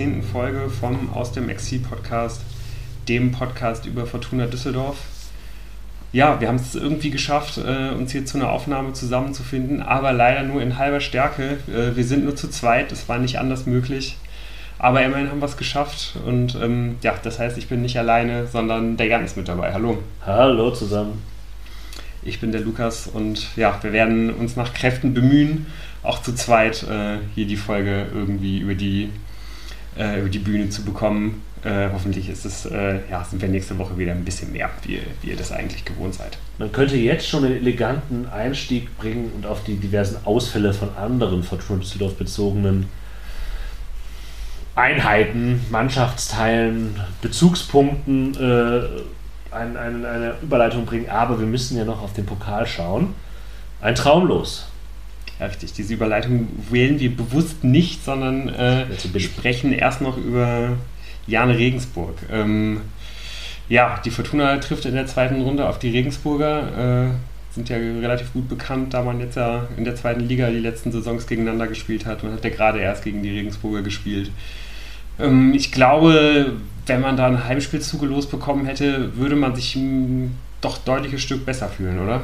[0.00, 2.40] zehnten Folge vom Aus dem Exil-Podcast,
[3.06, 4.96] dem Podcast über Fortuna Düsseldorf.
[6.10, 10.42] Ja, wir haben es irgendwie geschafft, äh, uns hier zu einer Aufnahme zusammenzufinden, aber leider
[10.42, 11.58] nur in halber Stärke.
[11.68, 14.16] Äh, wir sind nur zu zweit, es war nicht anders möglich.
[14.78, 18.46] Aber immerhin haben wir es geschafft und ähm, ja, das heißt, ich bin nicht alleine,
[18.46, 19.74] sondern der Jan ist mit dabei.
[19.74, 19.98] Hallo.
[20.24, 21.22] Hallo zusammen.
[22.22, 25.66] Ich bin der Lukas und ja, wir werden uns nach Kräften bemühen,
[26.02, 29.10] auch zu zweit äh, hier die Folge irgendwie über die,
[29.98, 31.42] äh, über die Bühne zu bekommen.
[31.62, 35.00] Äh, hoffentlich ist es, äh, ja, sind wir nächste Woche wieder ein bisschen mehr, wie,
[35.20, 36.38] wie ihr das eigentlich gewohnt seid.
[36.58, 41.42] Man könnte jetzt schon einen eleganten Einstieg bringen und auf die diversen Ausfälle von anderen
[41.42, 42.88] Fortuna Düsseldorf bezogenen
[44.74, 51.10] Einheiten, Mannschaftsteilen, Bezugspunkten äh, ein, ein, eine Überleitung bringen.
[51.10, 53.14] Aber wir müssen ja noch auf den Pokal schauen.
[53.82, 54.69] Ein Traumlos.
[55.40, 55.72] Ja, richtig.
[55.72, 58.84] Diese Überleitung wählen wir bewusst nicht, sondern äh,
[59.18, 60.76] sprechen erst noch über
[61.26, 62.14] Jan Regensburg.
[62.30, 62.82] Ähm,
[63.68, 67.08] ja, die Fortuna trifft in der zweiten Runde auf die Regensburger.
[67.08, 70.60] Äh, sind ja relativ gut bekannt, da man jetzt ja in der zweiten Liga die
[70.60, 72.22] letzten Saisons gegeneinander gespielt hat.
[72.22, 74.30] Man hat ja gerade erst gegen die Regensburger gespielt.
[75.18, 76.52] Ähm, ich glaube,
[76.86, 79.78] wenn man da ein Heimspiel zugelost bekommen hätte, würde man sich
[80.60, 82.20] doch deutliches Stück besser fühlen, oder?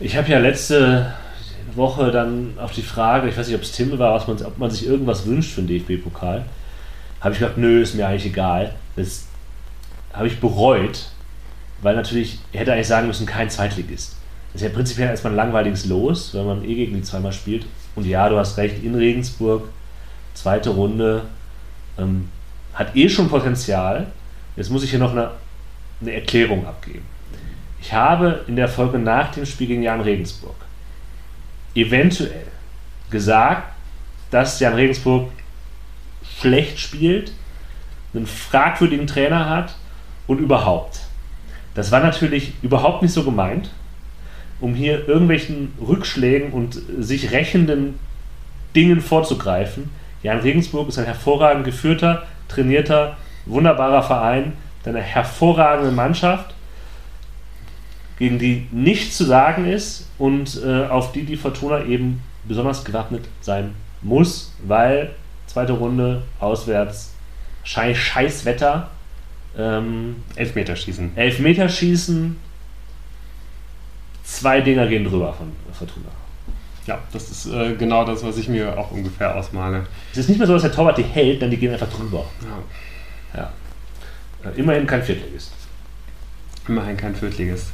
[0.00, 1.12] Ich habe ja letzte
[1.76, 4.58] Woche dann auf die Frage, ich weiß nicht, ob es Tim war, was man, ob
[4.58, 6.44] man sich irgendwas wünscht für den DFB-Pokal,
[7.20, 8.74] habe ich gesagt, nö, ist mir eigentlich egal.
[8.96, 9.26] Das
[10.12, 11.06] habe ich bereut,
[11.80, 14.16] weil natürlich, ich hätte eigentlich sagen müssen, kein Zweitligist.
[14.52, 17.64] Das ist ja prinzipiell erstmal ein langweiliges Los, wenn man eh gegen die zweimal spielt.
[17.94, 19.68] Und ja, du hast recht, in Regensburg,
[20.34, 21.22] zweite Runde,
[21.98, 22.28] ähm,
[22.74, 24.06] hat eh schon Potenzial.
[24.56, 25.30] Jetzt muss ich hier noch eine,
[26.00, 27.04] eine Erklärung abgeben.
[27.80, 30.54] Ich habe in der Folge nach dem Spiel gegen Jan Regensburg
[31.74, 32.46] eventuell
[33.10, 33.72] gesagt,
[34.30, 35.30] dass Jan Regensburg
[36.40, 37.32] schlecht spielt,
[38.14, 39.76] einen fragwürdigen Trainer hat
[40.26, 41.00] und überhaupt.
[41.74, 43.70] Das war natürlich überhaupt nicht so gemeint,
[44.60, 47.98] um hier irgendwelchen Rückschlägen und sich rächenden
[48.76, 49.90] Dingen vorzugreifen.
[50.22, 53.16] Jan Regensburg ist ein hervorragend geführter, trainierter,
[53.46, 54.52] wunderbarer Verein,
[54.84, 56.54] eine hervorragende Mannschaft,
[58.22, 63.24] gegen die nichts zu sagen ist und äh, auf die die Fortuna eben besonders gewappnet
[63.40, 65.10] sein muss, weil
[65.48, 67.14] zweite Runde auswärts,
[67.64, 68.90] scheiß, scheiß Wetter,
[69.58, 71.16] ähm, Elfmeterschießen.
[71.16, 72.36] Elfmeterschießen,
[74.22, 76.06] zwei Dinger gehen drüber von Fortuna.
[76.86, 79.84] Ja, das ist äh, genau das, was ich mir auch ungefähr ausmale.
[80.12, 82.24] Es ist nicht mehr so, dass der Torwart die hält, dann die gehen einfach drüber.
[83.34, 83.40] Ja.
[83.40, 84.48] ja.
[84.48, 85.52] Äh, immerhin kein Viertligist.
[86.68, 87.72] Immerhin kein Viertligist.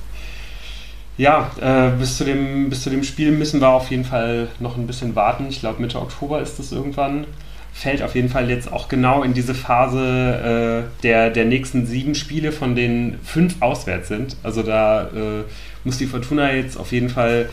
[1.18, 4.76] Ja, äh, bis, zu dem, bis zu dem Spiel müssen wir auf jeden Fall noch
[4.76, 5.46] ein bisschen warten.
[5.48, 7.26] Ich glaube, Mitte Oktober ist das irgendwann.
[7.72, 12.14] Fällt auf jeden Fall jetzt auch genau in diese Phase äh, der, der nächsten sieben
[12.14, 14.36] Spiele, von denen fünf auswärts sind.
[14.44, 15.44] Also da äh,
[15.82, 17.50] muss die Fortuna jetzt auf jeden Fall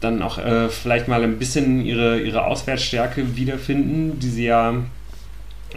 [0.00, 4.74] dann auch äh, vielleicht mal ein bisschen ihre, ihre Auswärtsstärke wiederfinden, die sie ja,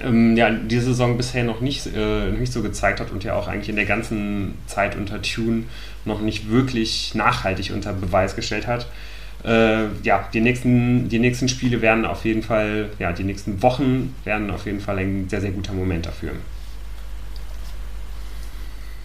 [0.03, 3.47] ähm, ja diese Saison bisher noch nicht, äh, nicht so gezeigt hat und ja auch
[3.47, 5.63] eigentlich in der ganzen Zeit unter Tune
[6.05, 8.87] noch nicht wirklich nachhaltig unter Beweis gestellt hat.
[9.43, 14.15] Äh, ja, die nächsten, die nächsten Spiele werden auf jeden Fall, ja, die nächsten Wochen
[14.23, 16.31] werden auf jeden Fall ein sehr, sehr guter Moment dafür.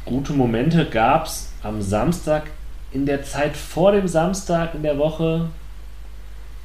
[0.05, 2.45] Gute Momente gab es am Samstag
[2.93, 5.51] in der Zeit vor dem Samstag in der Woche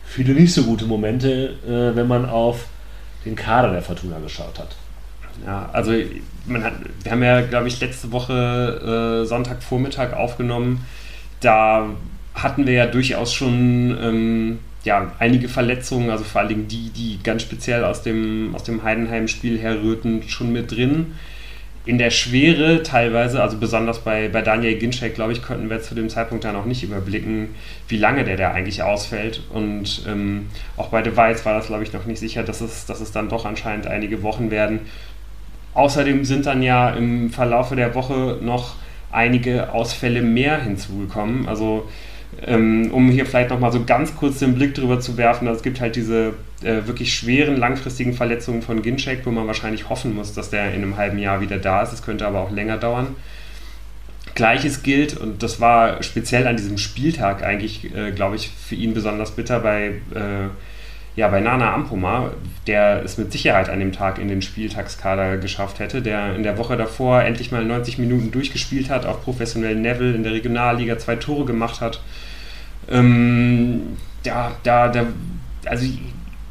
[0.06, 2.68] viele nicht so gute Momente, äh, wenn man auf
[3.26, 4.76] den Kader der Fortuna geschaut hat.
[5.46, 10.86] Ja, also hat, wir haben ja, glaube ich, letzte Woche äh, Sonntagvormittag aufgenommen.
[11.42, 11.90] Da
[12.34, 17.20] hatten wir ja durchaus schon ähm, ja, einige Verletzungen, also vor allen Dingen die, die
[17.24, 21.16] ganz speziell aus dem, aus dem Heidenheim-Spiel herrührten, schon mit drin
[21.86, 25.94] in der Schwere teilweise, also besonders bei, bei Daniel Ginczek, glaube ich, konnten wir zu
[25.94, 27.50] dem Zeitpunkt da noch nicht überblicken,
[27.88, 29.44] wie lange der da eigentlich ausfällt.
[29.54, 30.48] Und ähm,
[30.78, 33.12] auch bei De Weiß war das, glaube ich, noch nicht sicher, dass es, dass es
[33.12, 34.82] dann doch anscheinend einige Wochen werden.
[35.76, 38.76] Außerdem sind dann ja im Verlaufe der Woche noch
[39.12, 41.48] einige Ausfälle mehr hinzugekommen.
[41.48, 41.88] Also
[42.46, 45.64] ähm, um hier vielleicht nochmal so ganz kurz den Blick drüber zu werfen, also es
[45.64, 50.34] gibt halt diese äh, wirklich schweren, langfristigen Verletzungen von Ginchek, wo man wahrscheinlich hoffen muss,
[50.34, 51.94] dass der in einem halben Jahr wieder da ist.
[51.94, 53.16] Es könnte aber auch länger dauern.
[54.36, 58.94] Gleiches gilt, und das war speziell an diesem Spieltag eigentlich, äh, glaube ich, für ihn
[58.94, 60.50] besonders bitter bei, äh,
[61.16, 62.32] ja, bei Nana Ampoma,
[62.68, 66.58] der es mit Sicherheit an dem Tag in den Spieltagskader geschafft hätte, der in der
[66.58, 71.16] Woche davor endlich mal 90 Minuten durchgespielt hat, auf professionellen Level in der Regionalliga zwei
[71.16, 72.02] Tore gemacht hat.
[72.90, 75.06] Ähm, ja, da, da,
[75.66, 75.86] also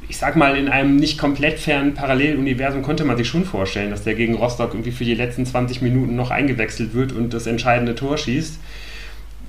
[0.09, 4.05] ich sag mal, in einem nicht komplett fernen Paralleluniversum konnte man sich schon vorstellen, dass
[4.05, 7.95] der gegen Rostock irgendwie für die letzten 20 Minuten noch eingewechselt wird und das entscheidende
[7.95, 8.59] Tor schießt.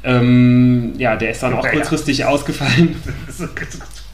[0.04, 2.96] Ähm, ja, der ist dann auch kurzfristig ausgefallen.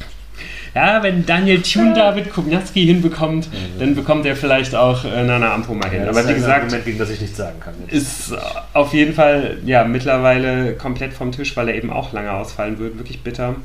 [0.73, 5.73] ja, wenn Daniel Thune David Kubnatski hinbekommt, dann bekommt er vielleicht auch äh, Nana Ampo
[5.73, 6.03] hin.
[6.03, 7.73] Ja, Aber wie gesagt, Argument, gegen das ich nichts sagen kann.
[7.87, 8.33] Ist
[8.73, 12.97] auf jeden Fall ja mittlerweile komplett vom Tisch, weil er eben auch lange ausfallen wird.
[12.97, 13.55] Wirklich bitter.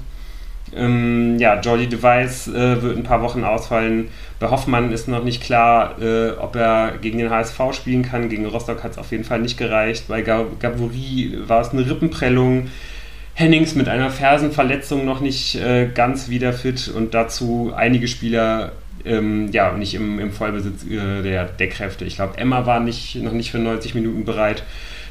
[0.75, 4.09] Ähm, ja, Jordi Device äh, wird ein paar Wochen ausfallen.
[4.41, 8.29] Bei Hoffmann ist noch nicht klar, äh, ob er gegen den HSV spielen kann.
[8.29, 10.09] Gegen Rostock hat es auf jeden Fall nicht gereicht.
[10.09, 12.69] Bei Gavuri war es eine Rippenprellung.
[13.39, 18.73] Hennings mit einer Fersenverletzung noch nicht äh, ganz wieder fit und dazu einige Spieler
[19.05, 22.07] ähm, ja nicht im, im Vollbesitz äh, der, der Kräfte.
[22.07, 24.63] Ich glaube, Emma war nicht, noch nicht für 90 Minuten bereit.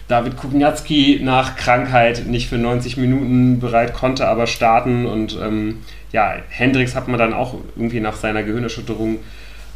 [0.08, 5.82] David Kubniatski nach Krankheit nicht für 90 Minuten bereit, konnte aber starten und ähm,
[6.12, 9.20] ja, Hendricks hat man dann auch irgendwie nach seiner Gehirnerschütterung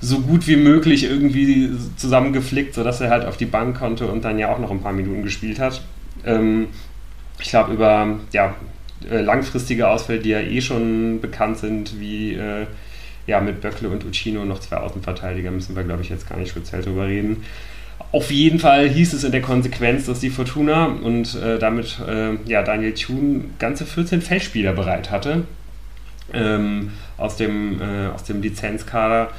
[0.01, 4.39] so gut wie möglich irgendwie zusammengeflickt, sodass er halt auf die Bank konnte und dann
[4.39, 5.83] ja auch noch ein paar Minuten gespielt hat.
[6.25, 6.69] Ähm,
[7.39, 8.55] ich glaube, über ja,
[9.09, 12.65] äh, langfristige Ausfälle, die ja eh schon bekannt sind, wie äh,
[13.27, 16.49] ja, mit Böckle und Uccino noch zwei Außenverteidiger, müssen wir, glaube ich, jetzt gar nicht
[16.49, 17.43] speziell drüber reden.
[18.11, 22.35] Auf jeden Fall hieß es in der Konsequenz, dass die Fortuna und äh, damit äh,
[22.45, 25.43] ja, Daniel Thune ganze 14 Feldspieler bereit hatte
[26.33, 29.29] ähm, aus, dem, äh, aus dem Lizenzkader.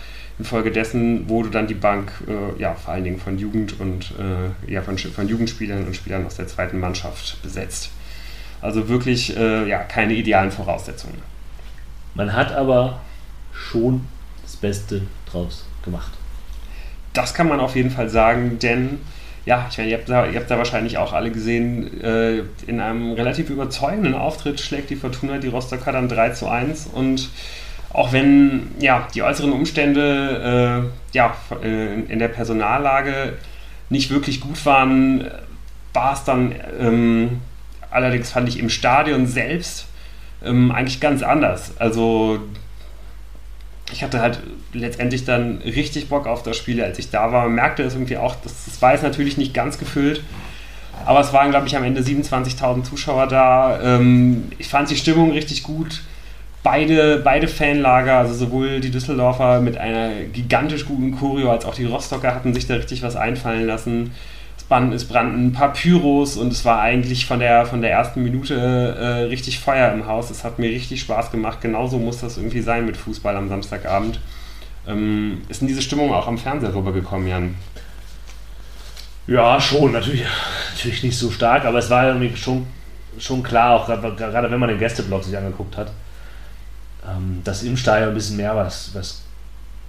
[0.41, 4.81] Infolgedessen wurde dann die Bank äh, ja, vor allen Dingen von Jugend und äh, ja,
[4.81, 7.91] von, von Jugendspielern und Spielern aus der zweiten Mannschaft besetzt.
[8.63, 11.19] Also wirklich äh, ja, keine idealen Voraussetzungen.
[12.15, 13.01] Man hat aber
[13.53, 14.07] schon
[14.43, 16.13] das Beste draus gemacht.
[17.13, 18.99] Das kann man auf jeden Fall sagen, denn
[19.45, 22.81] ja, ich meine, ihr habt, da, ihr habt da wahrscheinlich auch alle gesehen, äh, in
[22.81, 27.29] einem relativ überzeugenden Auftritt schlägt die Fortuna die Rostocker dann 3 zu 1 und
[27.93, 33.35] auch wenn ja, die äußeren Umstände äh, ja, äh, in der Personallage
[33.89, 35.29] nicht wirklich gut waren,
[35.93, 37.41] war es dann ähm,
[37.91, 39.87] allerdings fand ich im Stadion selbst
[40.45, 41.73] ähm, eigentlich ganz anders.
[41.79, 42.41] Also
[43.93, 44.41] ich hatte halt
[44.73, 47.45] letztendlich dann richtig Bock auf das Spiel, als ich da war.
[47.45, 50.23] Man merkte es irgendwie auch, das, das war jetzt natürlich nicht ganz gefüllt,
[51.05, 53.81] aber es waren, glaube ich, am Ende 27.000 Zuschauer da.
[53.83, 56.03] Ähm, ich fand die Stimmung richtig gut.
[56.62, 61.87] Beide, beide Fanlager, also sowohl die Düsseldorfer mit einer gigantisch guten Choreo als auch die
[61.87, 64.12] Rostocker hatten sich da richtig was einfallen lassen
[64.93, 68.55] es brannten ein paar Pyros und es war eigentlich von der, von der ersten Minute
[68.55, 70.31] äh, richtig Feuer im Haus.
[70.31, 71.61] Es hat mir richtig Spaß gemacht.
[71.61, 74.21] Genauso muss das irgendwie sein mit Fußball am Samstagabend.
[74.87, 77.57] Ähm, ist denn diese Stimmung auch am Fernseher rübergekommen, Jan?
[79.27, 79.91] Ja, schon.
[79.91, 80.25] Natürlich,
[80.73, 82.65] natürlich nicht so stark, aber es war irgendwie schon,
[83.19, 85.91] schon klar, auch gerade wenn man den Gästeblock sich angeguckt hat,
[87.08, 89.23] ähm, dass im Stadion ein bisschen mehr was, was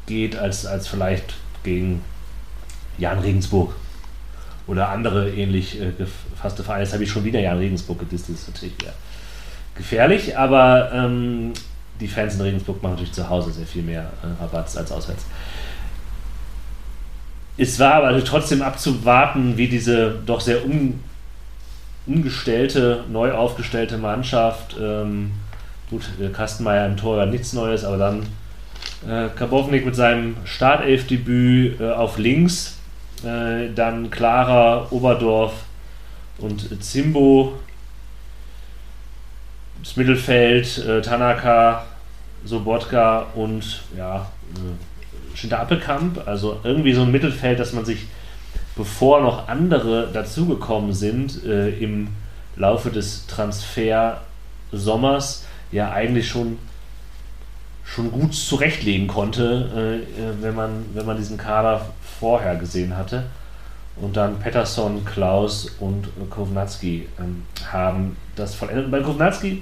[0.05, 2.01] geht als, als vielleicht gegen
[2.97, 3.73] Jan Regensburg
[4.67, 6.83] oder andere ähnlich äh, gefasste Vereine.
[6.83, 8.93] Jetzt habe ich schon wieder Jan Regensburg gedisst, das ist natürlich wieder
[9.75, 11.53] gefährlich, aber ähm,
[11.99, 15.25] die Fans in Regensburg machen natürlich zu Hause sehr viel mehr äh, Rabatz als auswärts.
[17.57, 20.99] Es war aber trotzdem abzuwarten, wie diese doch sehr un,
[22.07, 25.31] umgestellte, neu aufgestellte Mannschaft, ähm,
[25.91, 28.25] gut, Kastenmeier im Tor war nichts Neues, aber dann
[29.07, 32.79] äh, Kabownik mit seinem Startelfdebüt äh, auf links
[33.23, 35.53] äh, dann Clara, Oberdorf
[36.39, 37.59] und Zimbo.
[39.83, 41.85] Das Mittelfeld, äh, Tanaka,
[42.45, 46.27] Sobotka und ja, äh, Schinter Appelkamp.
[46.27, 48.07] Also irgendwie so ein Mittelfeld, dass man sich,
[48.75, 52.07] bevor noch andere dazugekommen sind, äh, im
[52.55, 56.57] Laufe des Transfer-Sommers ja eigentlich schon
[57.83, 61.87] schon gut zurechtlegen konnte, äh, äh, wenn, man, wenn man diesen Kader
[62.19, 63.25] vorher gesehen hatte.
[63.97, 68.89] Und dann Pettersson, Klaus und Kovnatski ähm, haben das vollendet.
[68.89, 69.61] Bei Kovnatski,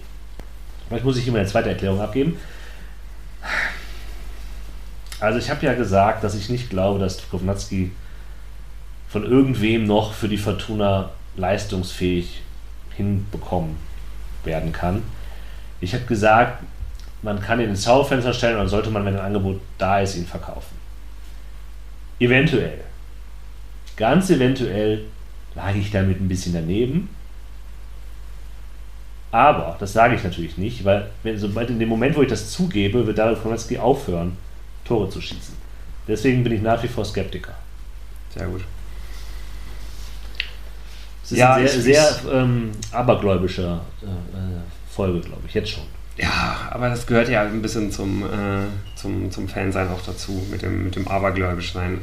[0.88, 2.38] vielleicht muss ich immer eine zweite Erklärung abgeben.
[5.20, 7.92] Also ich habe ja gesagt, dass ich nicht glaube, dass Kovnatski
[9.10, 12.42] von irgendwem noch für die Fortuna leistungsfähig
[12.96, 13.78] hinbekommen
[14.44, 15.02] werden kann.
[15.82, 16.64] Ich habe gesagt,
[17.22, 20.16] man kann ihn ins Schaufenster stellen und dann sollte man, wenn ein Angebot da ist,
[20.16, 20.76] ihn verkaufen.
[22.20, 22.82] Eventuell.
[23.96, 25.06] Ganz eventuell
[25.56, 27.10] lag ich damit ein bisschen daneben.
[29.32, 32.50] Aber, das sage ich natürlich nicht, weil wenn, sobald in dem Moment, wo ich das
[32.50, 34.38] zugebe, wird Dario Konecki aufhören,
[34.86, 35.56] Tore zu schießen.
[36.08, 37.54] Deswegen bin ich nach wie vor Skeptiker.
[38.34, 38.62] Sehr gut.
[41.24, 44.62] Es ist ja, eine sehr, sehr ähm, abergläubischer äh, äh,
[45.00, 45.84] Folge, glaube ich, jetzt schon.
[46.18, 48.66] Ja, aber das gehört ja ein bisschen zum, äh,
[48.98, 52.00] zum, zum Fansein auch dazu, mit dem, mit dem Abergläubisch sein.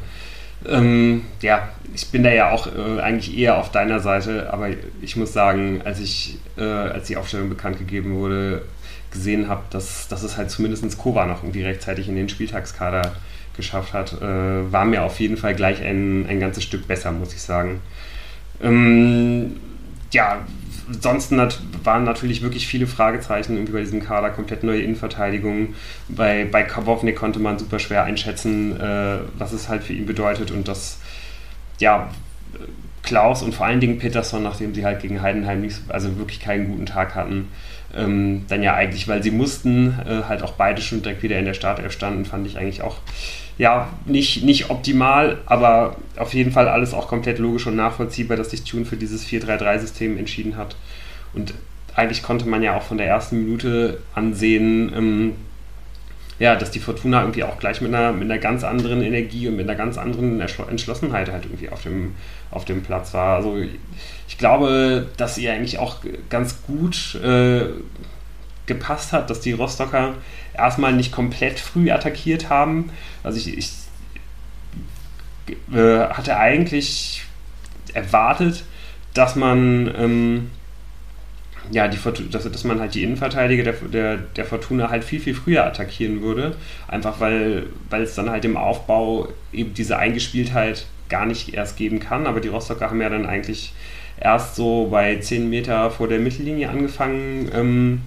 [0.67, 5.15] Ähm, ja, ich bin da ja auch äh, eigentlich eher auf deiner Seite, aber ich
[5.15, 8.63] muss sagen, als ich, äh, als die Aufstellung bekannt gegeben wurde,
[9.11, 13.11] gesehen habe, dass, dass es halt zumindest Kova noch irgendwie rechtzeitig in den Spieltagskader
[13.55, 17.35] geschafft hat, äh, war mir auf jeden Fall gleich ein, ein ganzes Stück besser, muss
[17.35, 17.79] ich sagen.
[18.59, 19.57] Ähm,
[20.11, 20.39] ja,
[20.87, 21.37] ansonsten
[21.83, 25.75] waren natürlich wirklich viele Fragezeichen irgendwie bei diesem Kader, komplett neue Innenverteidigung.
[26.09, 30.51] Bei, bei Kawovnik konnte man super schwer einschätzen, äh, was es halt für ihn bedeutet
[30.51, 30.99] und dass,
[31.79, 32.09] ja,
[33.03, 36.67] Klaus und vor allen Dingen Peterson, nachdem sie halt gegen Heidenheim nicht, also wirklich keinen
[36.67, 37.47] guten Tag hatten,
[37.97, 41.45] ähm, dann ja eigentlich, weil sie mussten, äh, halt auch beide schon direkt wieder in
[41.45, 42.97] der Startelf standen, fand ich eigentlich auch
[43.57, 48.51] ja, nicht, nicht optimal, aber auf jeden Fall alles auch komplett logisch und nachvollziehbar, dass
[48.51, 50.75] sich Tune für dieses 4-3-3-System entschieden hat.
[51.33, 51.55] Und
[51.95, 55.33] eigentlich konnte man ja auch von der ersten Minute ansehen, ähm,
[56.39, 59.55] ja, dass die Fortuna irgendwie auch gleich mit einer, mit einer ganz anderen Energie und
[59.55, 62.13] mit einer ganz anderen Entschlossenheit halt irgendwie auf dem,
[62.51, 63.37] auf dem Platz war.
[63.37, 63.57] Also
[64.27, 65.97] ich glaube, dass ihr eigentlich auch
[66.29, 67.65] ganz gut äh,
[68.65, 70.15] gepasst hat, dass die Rostocker
[70.53, 72.91] erstmal nicht komplett früh attackiert haben.
[73.23, 73.71] Also ich, ich
[75.73, 77.23] äh, hatte eigentlich
[77.93, 78.63] erwartet,
[79.13, 80.51] dass man ähm,
[81.71, 81.97] ja, die,
[82.29, 86.21] dass, dass man halt die Innenverteidiger der, der, der Fortuna halt viel, viel früher attackieren
[86.21, 86.55] würde.
[86.87, 91.99] Einfach weil, weil es dann halt im Aufbau eben diese Eingespieltheit gar nicht erst geben
[91.99, 92.27] kann.
[92.27, 93.73] Aber die Rostocker haben ja dann eigentlich
[94.19, 98.01] erst so bei 10 Meter vor der Mittellinie angefangen, ähm,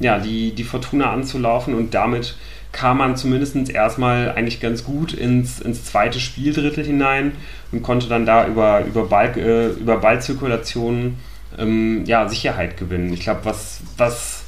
[0.00, 2.36] ja, die, die Fortuna anzulaufen und damit
[2.72, 7.32] kam man zumindest erstmal eigentlich ganz gut ins, ins zweite Spieldrittel hinein
[7.70, 11.16] und konnte dann da über, über, Ball, äh, über Ballzirkulation
[11.56, 13.12] ähm, ja, Sicherheit gewinnen.
[13.12, 14.44] Ich glaube, was, was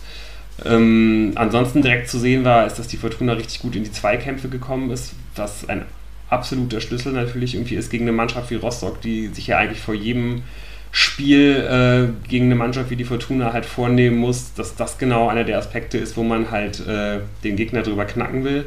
[0.65, 4.49] ähm, ansonsten direkt zu sehen war, ist, dass die Fortuna richtig gut in die Zweikämpfe
[4.49, 5.85] gekommen ist, was ein
[6.29, 9.95] absoluter Schlüssel natürlich irgendwie ist gegen eine Mannschaft wie Rostock, die sich ja eigentlich vor
[9.95, 10.43] jedem
[10.99, 11.57] Spiel
[12.25, 15.59] äh, gegen eine Mannschaft wie die Fortuna halt vornehmen muss, dass das genau einer der
[15.59, 18.65] Aspekte ist, wo man halt äh, den Gegner drüber knacken will.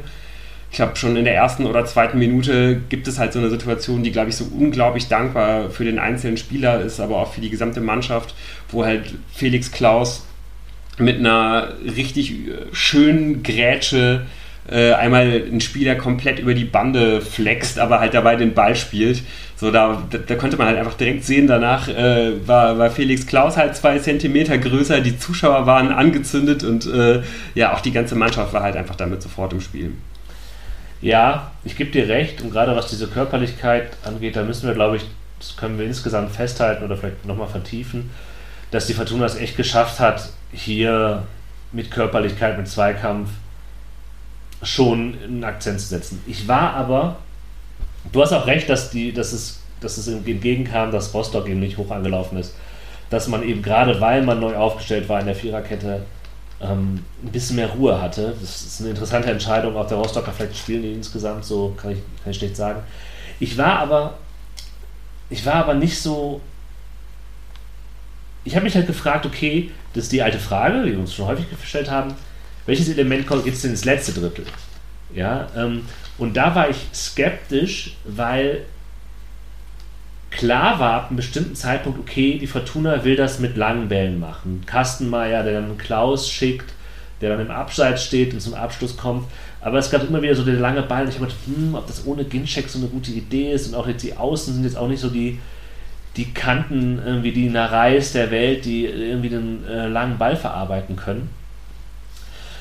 [0.70, 4.04] Ich glaube, schon in der ersten oder zweiten Minute gibt es halt so eine Situation,
[4.04, 7.50] die, glaube ich, so unglaublich dankbar für den einzelnen Spieler ist, aber auch für die
[7.50, 8.36] gesamte Mannschaft,
[8.68, 10.24] wo halt Felix Klaus
[10.98, 14.26] mit einer richtig äh, schönen Grätsche
[14.70, 19.22] äh, einmal einen Spieler komplett über die Bande flext, aber halt dabei den Ball spielt.
[19.56, 23.56] So, da, da konnte man halt einfach direkt sehen, danach äh, war, war Felix Klaus
[23.56, 27.22] halt zwei Zentimeter größer, die Zuschauer waren angezündet und äh,
[27.54, 29.92] ja, auch die ganze Mannschaft war halt einfach damit sofort im Spiel.
[31.02, 34.96] Ja, ich gebe dir recht und gerade was diese Körperlichkeit angeht, da müssen wir, glaube
[34.96, 35.02] ich,
[35.38, 38.10] das können wir insgesamt festhalten oder vielleicht nochmal vertiefen,
[38.70, 41.24] dass die Fortuna es echt geschafft hat, hier
[41.72, 43.30] mit Körperlichkeit, mit Zweikampf
[44.62, 46.22] schon einen Akzent zu setzen.
[46.26, 47.16] Ich war aber
[48.12, 51.76] Du hast auch recht, dass, die, dass, es, dass es entgegenkam, dass Rostock eben nicht
[51.78, 52.54] hoch angelaufen ist.
[53.10, 56.06] Dass man eben gerade, weil man neu aufgestellt war in der Viererkette,
[56.60, 58.34] ähm, ein bisschen mehr Ruhe hatte.
[58.40, 59.76] Das ist eine interessante Entscheidung.
[59.76, 62.82] Auch der Rostocker vielleicht spielen die insgesamt so, kann ich, kann ich schlecht sagen.
[63.38, 64.18] Ich war aber,
[65.28, 66.40] ich war aber nicht so.
[68.44, 71.26] Ich habe mich halt gefragt, okay, das ist die alte Frage, die wir uns schon
[71.26, 72.14] häufig gestellt haben.
[72.66, 74.44] Welches Element kommt jetzt ins letzte Drittel?
[75.14, 75.82] Ja, ähm,
[76.18, 78.62] und da war ich skeptisch, weil
[80.30, 84.62] klar war ab einem bestimmten Zeitpunkt, okay, die Fortuna will das mit langen Bällen machen.
[84.66, 86.72] Kastenmeier, der dann Klaus schickt,
[87.20, 89.26] der dann im Abseits steht und zum Abschluss kommt.
[89.60, 91.02] Aber es gab immer wieder so der lange Ball.
[91.02, 93.68] Und ich habe gedacht, hm, ob das ohne Ginczek so eine gute Idee ist.
[93.68, 95.38] Und auch jetzt die Außen sind jetzt auch nicht so die,
[96.16, 101.28] die Kanten, irgendwie die Nareis der Welt, die irgendwie den äh, langen Ball verarbeiten können.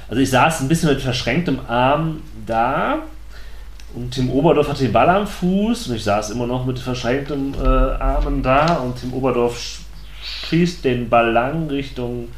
[0.09, 2.99] Also ich saß ein bisschen mit verschränktem Arm da
[3.93, 7.53] und Tim Oberdorf hatte den Ball am Fuß und ich saß immer noch mit verschränkten
[7.53, 9.81] äh, Armen da und Tim Oberdorf
[10.23, 12.29] schießt den Ball lang Richtung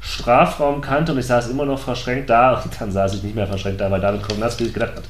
[0.00, 3.80] Strafraumkante und ich saß immer noch verschränkt da und dann saß ich nicht mehr verschränkt
[3.80, 5.04] da, weil David Kownatski gedacht hat,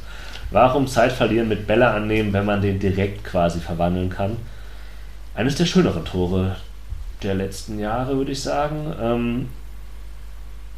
[0.50, 4.36] warum Zeit verlieren mit Bälle annehmen, wenn man den direkt quasi verwandeln kann.
[5.34, 6.56] Eines der schöneren Tore
[7.22, 8.94] der letzten Jahre, würde ich sagen.
[9.00, 9.48] Ähm,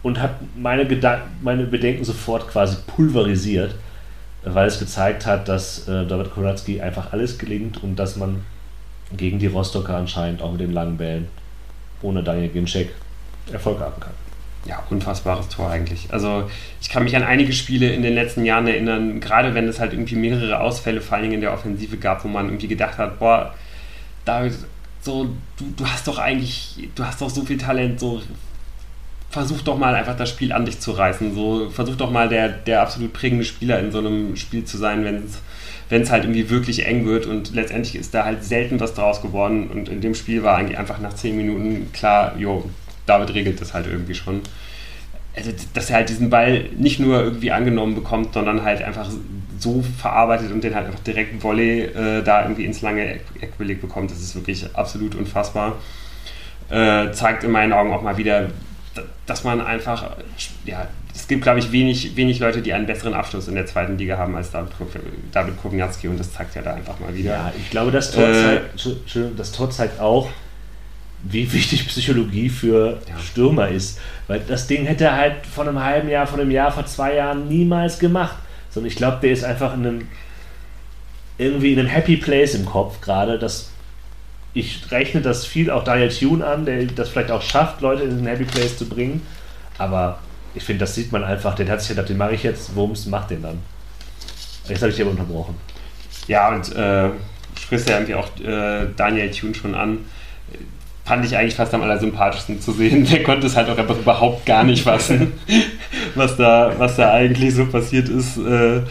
[0.02, 0.87] und hat meine,
[1.43, 3.75] meine Bedenken sofort quasi pulverisiert
[4.55, 8.45] weil es gezeigt hat, dass äh, David Koratzki einfach alles gelingt und dass man
[9.17, 11.28] gegen die Rostocker anscheinend auch mit den langen Bällen
[12.02, 12.90] ohne Daniel Ginczek
[13.52, 14.12] Erfolg haben kann.
[14.67, 16.09] Ja, unfassbares Tor eigentlich.
[16.11, 16.50] Also
[16.81, 19.93] ich kann mich an einige Spiele in den letzten Jahren erinnern, gerade wenn es halt
[19.93, 23.19] irgendwie mehrere Ausfälle vor allen Dingen in der Offensive gab, wo man irgendwie gedacht hat,
[23.19, 23.55] boah,
[24.25, 24.52] David,
[25.00, 25.25] so,
[25.57, 28.21] du, du hast doch eigentlich, du hast doch so viel Talent, so
[29.30, 31.35] versuch doch mal einfach das Spiel an dich zu reißen.
[31.35, 35.04] So, versuch doch mal der, der absolut prägende Spieler in so einem Spiel zu sein,
[35.04, 35.40] wenn es
[35.88, 39.23] wenn es halt irgendwie wirklich eng wird und letztendlich ist da halt selten was draus
[39.23, 42.68] geworden und in dem Spiel war eigentlich einfach nach 10 Minuten klar, jo,
[43.06, 44.42] David regelt das halt irgendwie schon.
[45.35, 49.08] Also, dass er halt diesen Ball nicht nur irgendwie angenommen bekommt, sondern halt einfach
[49.58, 53.80] so verarbeitet und den halt einfach direkt Volley äh, da irgendwie ins lange Eck belegt
[53.80, 55.76] bekommt, das ist wirklich absolut unfassbar.
[56.70, 58.49] Äh, zeigt in meinen Augen auch mal wieder,
[59.26, 60.16] dass man einfach,
[60.64, 63.99] ja, es gibt, glaube ich, wenig, wenig Leute, die einen besseren Abschluss in der zweiten
[63.99, 64.73] Liga haben als David,
[65.33, 67.33] David Kowniatski und das zeigt ja da einfach mal wieder.
[67.33, 70.28] Ja, ich glaube, das Tor, äh, zeigt, das Tor zeigt auch,
[71.23, 73.18] wie wichtig Psychologie für ja.
[73.18, 73.99] Stürmer ist.
[74.26, 77.16] Weil das Ding hätte er halt vor einem halben Jahr, vor einem Jahr, vor zwei
[77.16, 78.37] Jahren niemals gemacht.
[78.71, 80.09] Sondern ich glaube, der ist einfach in einem,
[81.38, 83.71] irgendwie in einem Happy Place im Kopf gerade, dass
[84.55, 88.17] ich rechne das viel auch Daniel Tune an, der das vielleicht auch schafft, Leute in
[88.19, 89.26] den Happy Place zu bringen.
[89.76, 90.19] Aber
[90.55, 91.55] ich finde, das sieht man einfach.
[91.55, 92.75] Den hat sich gedacht, den mache ich jetzt.
[92.75, 93.59] Wumms, mach den dann.
[94.69, 95.55] Jetzt habe ich dich aber unterbrochen.
[96.26, 97.11] Ja, und äh,
[97.59, 99.99] sprichst ja irgendwie auch äh, Daniel Tune schon an.
[101.05, 103.05] Fand ich eigentlich fast am allersympathischsten zu sehen.
[103.11, 105.33] Der konnte es halt auch einfach überhaupt gar nicht fassen,
[106.14, 108.37] was da, was da eigentlich so passiert ist.
[108.37, 108.83] Äh,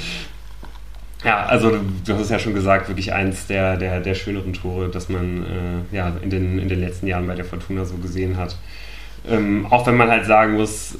[1.23, 4.89] ja, also du hast es ja schon gesagt, wirklich eins der, der, der schöneren Tore,
[4.89, 5.43] das man
[5.91, 8.55] äh, ja, in, den, in den letzten Jahren bei der Fortuna so gesehen hat.
[9.29, 10.97] Ähm, auch wenn man halt sagen muss,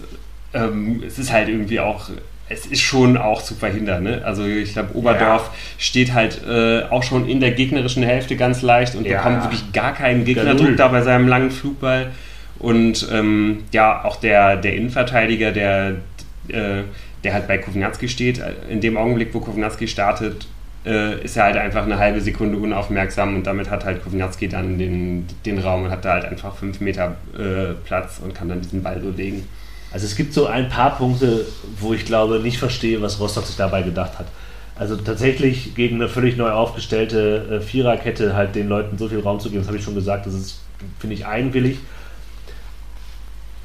[0.54, 2.10] ähm, es ist halt irgendwie auch,
[2.50, 4.04] es ist schon auch zu verhindern.
[4.04, 4.22] Ne?
[4.26, 5.54] Also ich glaube, Oberdorf ja.
[5.78, 9.18] steht halt äh, auch schon in der gegnerischen Hälfte ganz leicht und ja.
[9.18, 12.12] bekommt wirklich gar keinen Gegnerdruck da bei seinem langen Flugball.
[12.58, 15.98] Und ähm, ja, auch der, der Innenverteidiger, der
[16.48, 16.84] äh,
[17.28, 18.42] der halt bei Kovnatski steht.
[18.70, 20.48] In dem Augenblick, wo Kovnatski startet,
[20.86, 24.78] äh, ist er halt einfach eine halbe Sekunde unaufmerksam und damit hat halt Kovnatski dann
[24.78, 28.62] den, den Raum und hat da halt einfach fünf Meter äh, Platz und kann dann
[28.62, 29.46] diesen Ball so legen.
[29.92, 31.46] Also es gibt so ein paar Punkte,
[31.80, 34.28] wo ich glaube, nicht verstehe, was Rostock sich dabei gedacht hat.
[34.78, 39.42] Also tatsächlich gegen eine völlig neu aufgestellte äh, Viererkette halt den Leuten so viel Raum
[39.42, 40.62] zu geben, das habe ich schon gesagt, das ist,
[40.98, 41.80] finde ich, eigenwillig.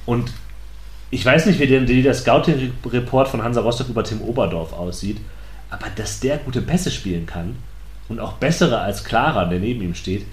[0.04, 0.32] Und
[1.12, 5.18] ich weiß nicht, wie der, wie der Scouting-Report von Hansa Rostock über Tim Oberdorf aussieht,
[5.68, 7.56] aber dass der gute Pässe spielen kann
[8.08, 10.24] und auch bessere als Clara, der neben ihm steht,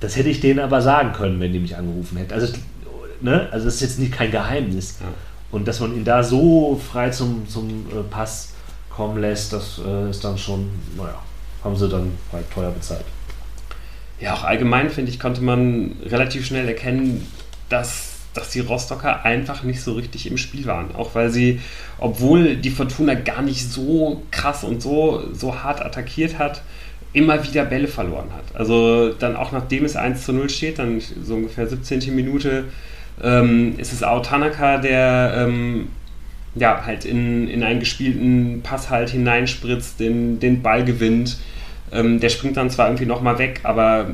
[0.00, 2.34] das hätte ich denen aber sagen können, wenn die mich angerufen hätten.
[2.34, 2.52] Also,
[3.22, 3.48] ne?
[3.52, 4.98] also das ist jetzt nicht kein Geheimnis.
[5.00, 5.06] Ja.
[5.50, 8.52] Und dass man ihn da so frei zum, zum äh, Pass
[8.90, 11.22] kommen lässt, das äh, ist dann schon, naja,
[11.64, 13.04] haben sie dann halt teuer bezahlt.
[14.20, 17.26] Ja, auch allgemein, finde ich, konnte man relativ schnell erkennen,
[17.70, 20.94] dass dass die Rostocker einfach nicht so richtig im Spiel waren.
[20.94, 21.60] Auch weil sie,
[21.98, 26.62] obwohl die Fortuna gar nicht so krass und so, so hart attackiert hat,
[27.12, 28.58] immer wieder Bälle verloren hat.
[28.58, 32.14] Also dann auch nachdem es 1 zu 0 steht, dann so ungefähr 17.
[32.14, 32.64] Minute,
[33.22, 35.88] ähm, ist es Ao Tanaka, der ähm,
[36.54, 41.38] ja, halt in, in einen gespielten Pass halt hineinspritzt, den, den Ball gewinnt.
[41.92, 44.10] Ähm, der springt dann zwar irgendwie nochmal weg, aber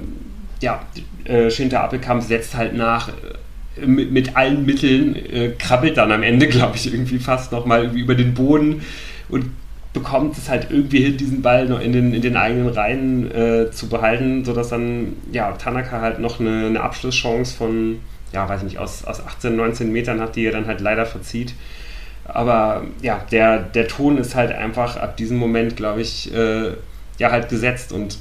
[0.61, 0.83] ja,
[1.25, 3.11] äh, Schinter Appelkamp setzt halt nach,
[3.87, 8.15] mit, mit allen Mitteln, äh, krabbelt dann am Ende, glaube ich, irgendwie fast nochmal über
[8.15, 8.83] den Boden
[9.29, 9.47] und
[9.93, 13.71] bekommt es halt irgendwie hin, diesen Ball noch in den, in den eigenen Reihen äh,
[13.71, 18.01] zu behalten, sodass dann ja, Tanaka halt noch eine, eine Abschlusschance von,
[18.33, 21.55] ja, weiß nicht, aus, aus 18, 19 Metern hat, die er dann halt leider verzieht.
[22.25, 26.73] Aber ja, der, der Ton ist halt einfach ab diesem Moment, glaube ich, äh,
[27.19, 28.19] ja, halt gesetzt und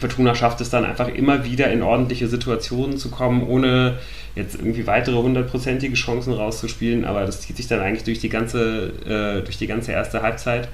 [0.00, 3.98] Fortuna schafft es dann einfach immer wieder in ordentliche Situationen zu kommen, ohne
[4.34, 8.92] jetzt irgendwie weitere hundertprozentige Chancen rauszuspielen, aber das zieht sich dann eigentlich durch die ganze,
[9.06, 10.68] äh, durch die ganze erste Halbzeit,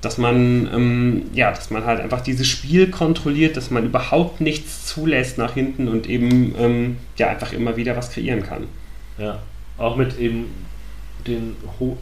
[0.00, 4.86] dass man, ähm, ja, dass man halt einfach dieses Spiel kontrolliert, dass man überhaupt nichts
[4.86, 8.64] zulässt nach hinten und eben ähm, ja einfach immer wieder was kreieren kann.
[9.18, 9.38] Ja,
[9.78, 10.46] auch mit eben
[11.26, 11.56] den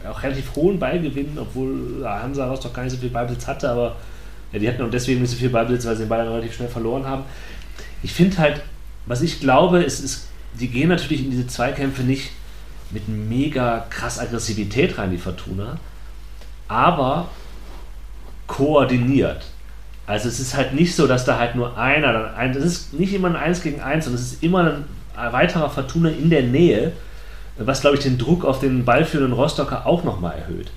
[0.09, 3.95] auch relativ hohen Ballgewinnen, obwohl Hansa Rostock gar nicht so viel Ballbesitz hatte, aber
[4.53, 6.55] ja, die hatten auch deswegen nicht so viel Ballbesitz, weil sie den Ball dann relativ
[6.55, 7.23] schnell verloren haben.
[8.03, 8.61] Ich finde halt,
[9.05, 12.31] was ich glaube, ist, ist, die gehen natürlich in diese Zweikämpfe nicht
[12.91, 15.77] mit mega krass Aggressivität rein, die Fortuna,
[16.67, 17.29] aber
[18.47, 19.45] koordiniert.
[20.05, 23.29] Also es ist halt nicht so, dass da halt nur einer, das ist nicht immer
[23.29, 24.79] ein 1 gegen 1, sondern es ist immer
[25.15, 26.91] ein weiterer Fortuna in der Nähe,
[27.57, 30.71] was glaube ich den Druck auf den ballführenden Rostocker auch nochmal erhöht.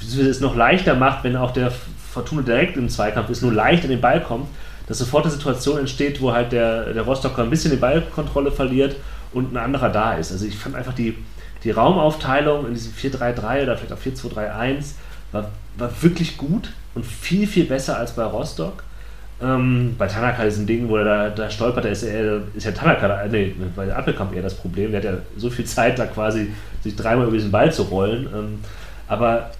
[0.00, 1.72] Es noch leichter macht, wenn auch der
[2.12, 4.48] Fortuna direkt im Zweikampf ist, nur leicht an den Ball kommt,
[4.86, 8.96] dass sofort eine Situation entsteht, wo halt der, der Rostocker ein bisschen die Ballkontrolle verliert
[9.32, 10.30] und ein anderer da ist.
[10.32, 11.16] Also ich fand einfach die,
[11.64, 14.92] die Raumaufteilung in diesem 4-3-3 oder vielleicht auch 4-2-3-1
[15.32, 18.82] war, war wirklich gut und viel, viel besser als bei Rostock.
[19.40, 22.64] Ähm, bei Tanaka ist ein Ding, wo er da, da stolpert, da ist, er, ist
[22.64, 24.92] ja Tanaka, da, nee, bei Appelkamp eher das Problem.
[24.92, 28.28] Der hat ja so viel Zeit, da quasi sich dreimal über diesen Ball zu rollen.
[28.34, 28.58] Ähm,
[29.08, 29.50] aber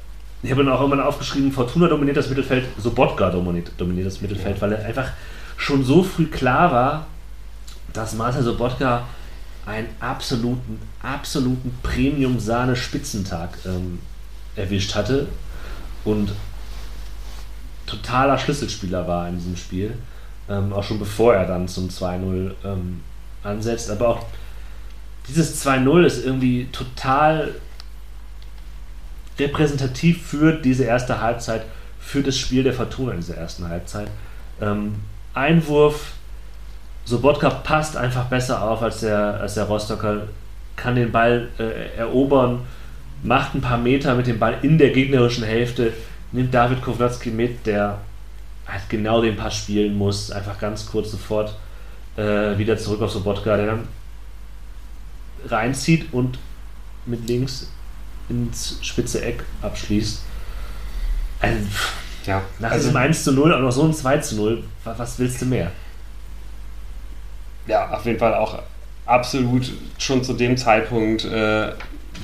[0.43, 4.61] ich habe dann auch irgendwann aufgeschrieben, Fortuna dominiert das Mittelfeld, Sobotka dominiert, dominiert das Mittelfeld,
[4.61, 5.11] weil er einfach
[5.57, 7.07] schon so früh klar war,
[7.93, 9.05] dass Marcel Sobotka
[9.67, 14.01] einen absoluten, absoluten Premium-Sahne-Spitzentag ähm,
[14.57, 15.29] erwischt hatte
[16.05, 16.33] und
[17.87, 19.97] totaler Schlüsselspieler war in diesem Spiel.
[20.49, 23.03] Ähm, auch schon bevor er dann zum 2-0 ähm,
[23.45, 23.91] ansetzt.
[23.91, 24.27] Aber auch
[25.29, 27.55] dieses 2-0 ist irgendwie total
[29.38, 31.62] repräsentativ für diese erste Halbzeit,
[31.99, 34.09] für das Spiel der Fortuna in dieser ersten Halbzeit.
[34.61, 34.97] Ähm,
[35.35, 36.12] Einwurf,
[37.05, 40.29] Sobotka passt einfach besser auf als der, als der Rostocker,
[40.77, 42.61] kann den Ball äh, erobern,
[43.23, 45.92] macht ein paar Meter mit dem Ball in der gegnerischen Hälfte,
[46.33, 47.99] nimmt David Kowalski mit, der
[48.66, 51.57] halt genau den Pass spielen muss, einfach ganz kurz sofort
[52.16, 53.88] äh, wieder zurück auf Sobotka, der dann
[55.47, 56.38] reinzieht und
[57.07, 57.68] mit links
[58.29, 60.23] ins spitze Eck abschließt.
[61.41, 61.59] Also,
[62.27, 65.19] ja, nach also, diesem 1 zu 0 und noch so ein 2 zu 0, was
[65.19, 65.71] willst du mehr?
[67.67, 68.63] Ja, auf jeden Fall auch
[69.07, 71.73] absolut schon zu dem Zeitpunkt äh,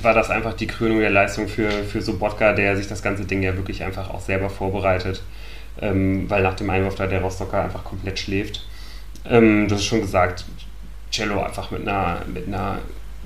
[0.01, 3.41] war das einfach die Krönung der Leistung für, für Sobotka, der sich das ganze Ding
[3.41, 5.21] ja wirklich einfach auch selber vorbereitet,
[5.81, 8.65] ähm, weil nach dem Einwurf da der Rostocker einfach komplett schläft.
[9.25, 10.45] Ähm, du hast schon gesagt,
[11.11, 12.79] Cello einfach mit einer, mit einer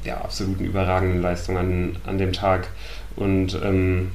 [0.04, 2.68] ja, absoluten überragenden Leistung an, an dem Tag.
[3.16, 4.12] Und ähm,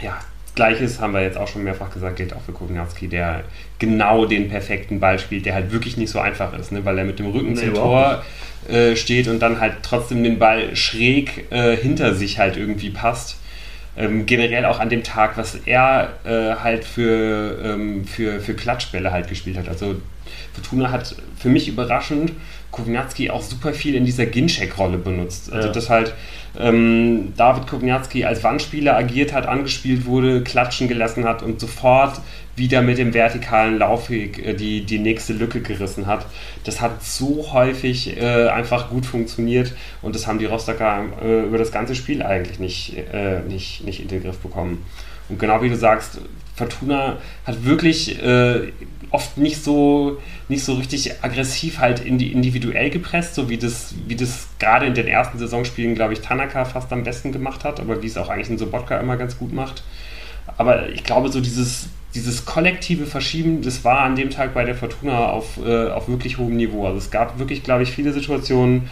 [0.00, 0.18] ja,
[0.56, 3.44] Gleiches haben wir jetzt auch schon mehrfach gesagt, gilt auch für Kognatski, der
[3.78, 6.84] genau den perfekten Ball spielt, der halt wirklich nicht so einfach ist, ne?
[6.84, 8.24] weil er mit dem Rücken nee, zum Tor
[8.68, 13.36] äh, steht und dann halt trotzdem den Ball schräg äh, hinter sich halt irgendwie passt.
[13.98, 19.10] Ähm, generell auch an dem Tag, was er äh, halt für, ähm, für, für Klatschbälle
[19.10, 19.68] halt gespielt hat.
[19.68, 19.96] Also
[20.54, 22.32] Fortuna hat für mich überraschend
[22.70, 25.52] Kownatski auch super viel in dieser Ginchek-Rolle benutzt.
[25.52, 25.72] Also ja.
[25.72, 26.14] dass halt
[26.58, 32.20] ähm, David Kownatski als Wandspieler agiert hat, angespielt wurde, klatschen gelassen hat und sofort
[32.56, 36.26] wieder mit dem vertikalen Laufweg äh, die, die nächste Lücke gerissen hat.
[36.64, 41.58] Das hat so häufig äh, einfach gut funktioniert und das haben die Rostocker äh, über
[41.58, 44.84] das ganze Spiel eigentlich nicht, äh, nicht, nicht in den Griff bekommen.
[45.28, 46.20] Und genau wie du sagst,
[46.56, 48.72] Fortuna hat wirklich äh,
[49.10, 54.48] oft nicht so, nicht so richtig aggressiv halt individuell gepresst, so wie das, wie das
[54.58, 58.06] gerade in den ersten Saisonspielen, glaube ich, Tanaka fast am besten gemacht hat, aber wie
[58.06, 59.84] es auch eigentlich in Sobotka immer ganz gut macht.
[60.56, 64.74] Aber ich glaube, so dieses, dieses kollektive Verschieben, das war an dem Tag bei der
[64.74, 66.86] Fortuna auf, äh, auf wirklich hohem Niveau.
[66.86, 68.88] Also es gab wirklich, glaube ich, viele Situationen,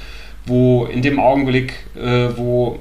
[0.46, 2.80] wo in dem Augenblick, äh, wo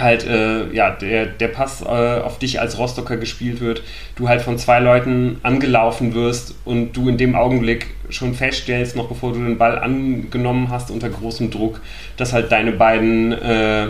[0.00, 3.82] halt äh, ja der, der Pass äh, auf dich als Rostocker gespielt wird,
[4.16, 9.08] du halt von zwei Leuten angelaufen wirst und du in dem Augenblick schon feststellst, noch
[9.08, 11.80] bevor du den Ball angenommen hast unter großem Druck,
[12.16, 13.86] dass halt deine beiden äh,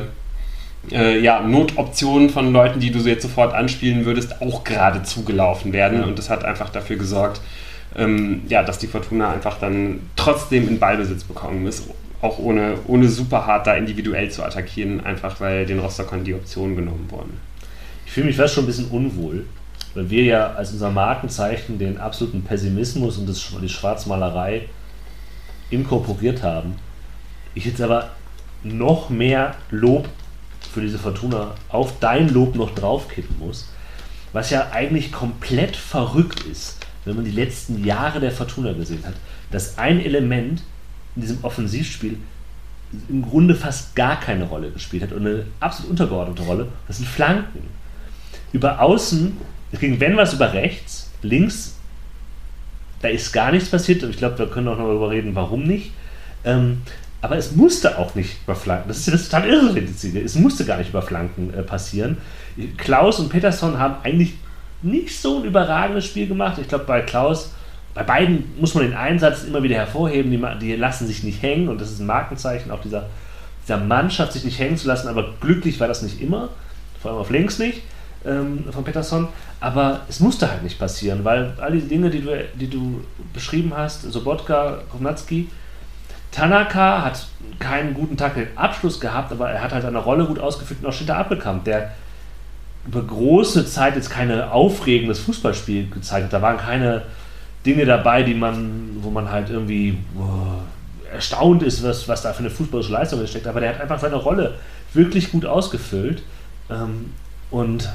[0.90, 6.04] äh ja, Notoptionen von Leuten, die du jetzt sofort anspielen würdest, auch gerade zugelaufen werden.
[6.04, 7.40] Und das hat einfach dafür gesorgt,
[7.96, 11.88] ähm, ja, dass die Fortuna einfach dann trotzdem in Ballbesitz bekommen ist
[12.20, 16.76] auch ohne, ohne super hart da individuell zu attackieren, einfach weil den Rostockern die Optionen
[16.76, 17.40] genommen wurden.
[18.06, 19.44] Ich fühle mich fast schon ein bisschen unwohl,
[19.94, 24.62] weil wir ja als unser Markenzeichen den absoluten Pessimismus und das, die Schwarzmalerei
[25.70, 26.76] inkorporiert haben.
[27.54, 28.10] Ich jetzt aber
[28.62, 30.08] noch mehr Lob
[30.72, 33.68] für diese Fortuna auf dein Lob noch draufkippen muss,
[34.32, 39.14] was ja eigentlich komplett verrückt ist, wenn man die letzten Jahre der Fortuna gesehen hat,
[39.50, 40.62] dass ein Element
[41.18, 42.16] in diesem Offensivspiel
[43.08, 46.68] im Grunde fast gar keine Rolle gespielt hat und eine absolut untergeordnete Rolle.
[46.86, 47.60] Das sind Flanken.
[48.52, 49.36] Über außen,
[49.72, 51.76] es ging wenn was über rechts, links,
[53.02, 54.02] da ist gar nichts passiert.
[54.04, 55.90] Ich glaube, wir können auch noch darüber reden, warum nicht.
[56.44, 56.82] Ähm,
[57.20, 58.88] aber es musste auch nicht über Flanken.
[58.88, 59.80] Das ist ja das total irre
[60.24, 62.18] Es musste gar nicht über Flanken äh, passieren.
[62.76, 64.34] Klaus und Peterson haben eigentlich
[64.82, 66.58] nicht so ein überragendes Spiel gemacht.
[66.60, 67.52] Ich glaube, bei Klaus
[67.98, 71.68] bei beiden muss man den Einsatz immer wieder hervorheben, die, die, lassen sich nicht hängen
[71.68, 73.06] und das ist ein Markenzeichen auch dieser,
[73.64, 76.50] dieser Mannschaft, sich nicht hängen zu lassen, aber glücklich war das nicht immer,
[77.02, 77.82] vor allem auf links nicht,
[78.24, 79.26] ähm, von Peterson,
[79.58, 83.00] aber es musste halt nicht passieren, weil all die Dinge, die du, die du
[83.34, 85.48] beschrieben hast, Sobotka, Kovnatski,
[86.30, 87.26] Tanaka hat
[87.58, 90.88] keinen guten Tag den Abschluss gehabt, aber er hat halt eine Rolle gut ausgeführt und
[90.88, 91.90] auch Shinta Appelkamp, der
[92.86, 96.32] über große Zeit jetzt keine aufregendes Fußballspiel gezeigt hat.
[96.32, 97.02] Da waren keine
[97.68, 100.62] Dinge dabei, die man, wo man halt irgendwie oh,
[101.12, 103.46] erstaunt ist, was, was da für eine fußballische Leistung steckt.
[103.46, 104.54] Aber der hat einfach seine Rolle
[104.94, 106.22] wirklich gut ausgefüllt.
[106.70, 107.12] Ähm,
[107.50, 107.90] und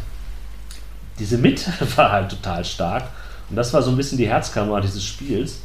[1.18, 3.06] diese Mitte war halt total stark.
[3.50, 5.62] Und das war so ein bisschen die Herzkammer dieses Spiels.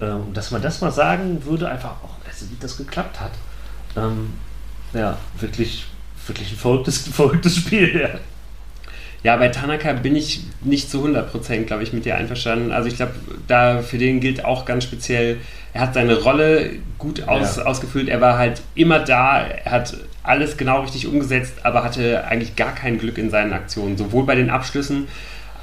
[0.00, 3.32] Ähm, und dass man das mal sagen würde, einfach auch, also wie das geklappt hat.
[3.94, 4.30] Ähm,
[4.94, 5.84] ja, wirklich,
[6.26, 8.08] wirklich ein verrücktes, verrücktes Spiel, ja.
[9.22, 12.72] Ja, bei Tanaka bin ich nicht zu 100%, glaube ich, mit dir einverstanden.
[12.72, 13.12] Also ich glaube,
[13.46, 15.36] da für den gilt auch ganz speziell,
[15.74, 17.64] er hat seine Rolle gut aus, ja.
[17.64, 18.08] ausgefüllt.
[18.08, 22.74] Er war halt immer da, er hat alles genau richtig umgesetzt, aber hatte eigentlich gar
[22.74, 23.98] kein Glück in seinen Aktionen.
[23.98, 25.08] Sowohl bei den Abschlüssen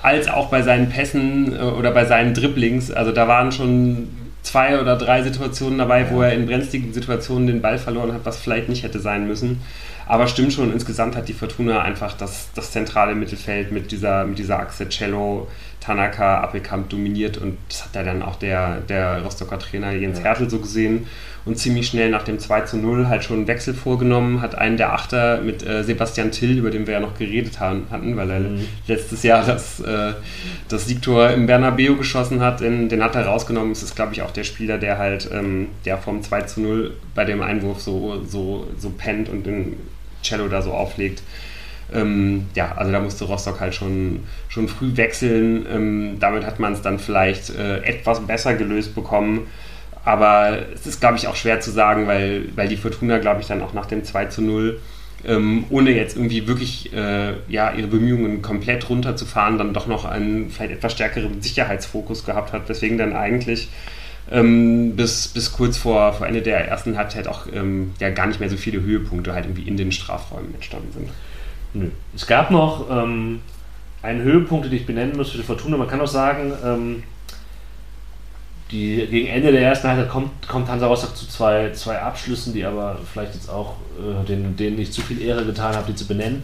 [0.04, 2.91] als auch bei seinen Pässen äh, oder bei seinen Dribblings.
[2.91, 4.10] Also da waren schon
[4.43, 8.38] zwei oder drei Situationen dabei, wo er in brenzligen Situationen den Ball verloren hat, was
[8.38, 9.62] vielleicht nicht hätte sein müssen.
[10.08, 14.39] Aber stimmt schon, insgesamt hat die Fortuna einfach das, das zentrale Mittelfeld mit dieser, mit
[14.39, 15.48] dieser Achse Cello,
[15.82, 20.26] Tanaka, Appelkamp dominiert und das hat ja dann auch der, der Rostocker Trainer Jens ja.
[20.26, 21.08] Hertel so gesehen
[21.46, 24.76] und ziemlich schnell nach dem 2 zu 0 halt schon einen Wechsel vorgenommen, hat einen
[24.76, 28.30] der Achter mit äh, Sebastian Till, über den wir ja noch geredet haben, hatten, weil
[28.30, 28.65] er mhm.
[28.88, 30.13] letztes Jahr das, äh,
[30.67, 33.72] das Siegtor im Bernabeu geschossen hat, den, den hat er rausgenommen.
[33.72, 36.91] Es ist, glaube ich, auch der Spieler, der halt ähm, der vom 2 zu 0
[37.15, 39.78] bei dem Einwurf so, so, so pennt und den
[40.27, 41.21] Cello da so auflegt.
[41.93, 45.65] Ähm, ja, also da musste Rostock halt schon, schon früh wechseln.
[45.71, 49.47] Ähm, damit hat man es dann vielleicht äh, etwas besser gelöst bekommen.
[50.03, 53.47] Aber es ist, glaube ich, auch schwer zu sagen, weil, weil die Fortuna, glaube ich,
[53.47, 54.79] dann auch nach dem 2 zu 0,
[55.25, 60.49] ähm, ohne jetzt irgendwie wirklich äh, ja, ihre Bemühungen komplett runterzufahren, dann doch noch einen
[60.49, 63.67] vielleicht etwas stärkeren Sicherheitsfokus gehabt hat, weswegen dann eigentlich
[64.31, 68.39] ähm, bis, bis kurz vor, vor Ende der ersten Halbzeit auch ähm, ja, gar nicht
[68.39, 71.09] mehr so viele Höhepunkte halt irgendwie in den Strafräumen entstanden sind.
[71.73, 71.89] Nö.
[72.15, 73.41] Es gab noch ähm,
[74.01, 75.77] einen Höhepunkt, den ich benennen muss für die Fortuna.
[75.77, 77.03] Man kann auch sagen, ähm,
[78.71, 82.65] die, gegen Ende der ersten Halbzeit kommt, kommt Hansa Rostock zu zwei, zwei Abschlüssen, die
[82.65, 86.05] aber vielleicht jetzt auch äh, denen, denen nicht zu viel Ehre getan haben, die zu
[86.05, 86.43] benennen.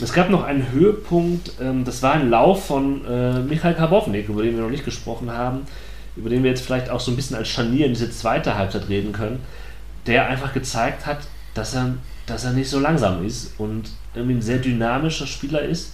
[0.00, 4.42] Es gab noch einen Höhepunkt, ähm, das war ein Lauf von äh, Michael Karbovnik, über
[4.42, 5.62] den wir noch nicht gesprochen haben,
[6.16, 8.88] über den wir jetzt vielleicht auch so ein bisschen als Scharnier in diese zweite Halbzeit
[8.88, 9.40] reden können,
[10.06, 11.20] der einfach gezeigt hat,
[11.54, 11.94] dass er,
[12.26, 15.92] dass er nicht so langsam ist und irgendwie ein sehr dynamischer Spieler ist.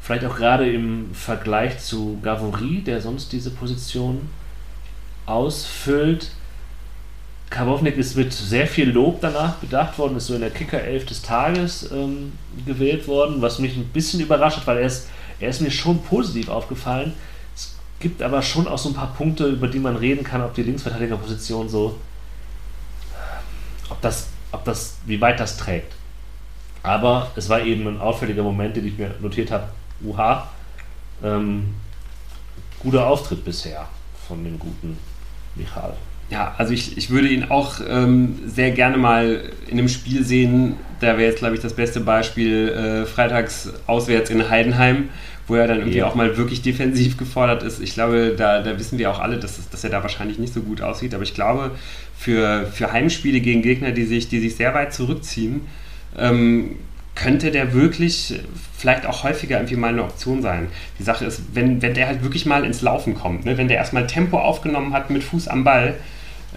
[0.00, 4.28] Vielleicht auch gerade im Vergleich zu Gavori, der sonst diese Position
[5.26, 6.30] ausfüllt.
[7.50, 11.22] Karbovnik ist mit sehr viel Lob danach bedacht worden, ist so in der Kicker-Elf des
[11.22, 12.32] Tages ähm,
[12.66, 15.08] gewählt worden, was mich ein bisschen überrascht hat, weil er ist,
[15.40, 17.12] er ist mir schon positiv aufgefallen.
[18.04, 20.62] Gibt aber schon auch so ein paar Punkte, über die man reden kann, ob die
[20.62, 21.98] Linksverteidigerposition so,
[23.88, 25.94] ob das, ob das, wie weit das trägt.
[26.82, 29.70] Aber es war eben ein auffälliger Moment, den ich mir notiert habe.
[30.04, 30.50] Uha.
[31.22, 31.76] Ähm,
[32.78, 33.88] guter Auftritt bisher
[34.28, 34.98] von dem guten
[35.54, 35.96] Michal.
[36.28, 40.76] Ja, also ich, ich würde ihn auch ähm, sehr gerne mal in einem Spiel sehen.
[41.00, 45.08] Da wäre jetzt, glaube ich, das beste Beispiel äh, freitags auswärts in Heidenheim,
[45.46, 46.06] wo er dann irgendwie ja.
[46.06, 47.80] auch mal wirklich defensiv gefordert ist.
[47.80, 50.60] Ich glaube, da, da wissen wir auch alle, dass, dass er da wahrscheinlich nicht so
[50.60, 51.14] gut aussieht.
[51.14, 51.72] Aber ich glaube,
[52.16, 55.62] für, für Heimspiele gegen Gegner, die sich, die sich sehr weit zurückziehen,
[56.16, 56.76] ähm,
[57.14, 58.40] könnte der wirklich
[58.76, 60.68] vielleicht auch häufiger irgendwie mal eine Option sein.
[60.98, 63.76] Die Sache ist, wenn, wenn der halt wirklich mal ins Laufen kommt, ne, wenn der
[63.76, 65.94] erstmal Tempo aufgenommen hat mit Fuß am Ball,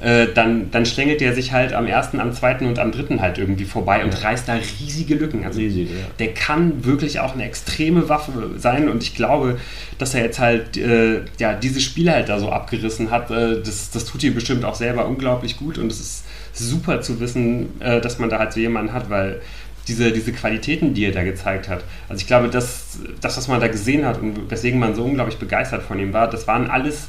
[0.02, 3.38] äh, dann, dann schlängelt der sich halt am ersten, am zweiten und am dritten halt
[3.38, 5.44] irgendwie vorbei und reißt da riesige Lücken.
[5.44, 5.96] Also Riesig, ja.
[6.20, 9.60] der kann wirklich auch eine extreme Waffe sein und ich glaube,
[9.98, 13.90] dass er jetzt halt äh, ja, diese Spiele halt da so abgerissen hat, äh, das,
[13.92, 18.00] das tut ihm bestimmt auch selber unglaublich gut und es ist super zu wissen, äh,
[18.02, 19.42] dass man da halt so jemanden hat, weil
[19.88, 21.84] diese, diese Qualitäten, die er da gezeigt hat.
[22.10, 25.38] Also ich glaube, das, das, was man da gesehen hat und weswegen man so unglaublich
[25.38, 27.08] begeistert von ihm war, das waren alles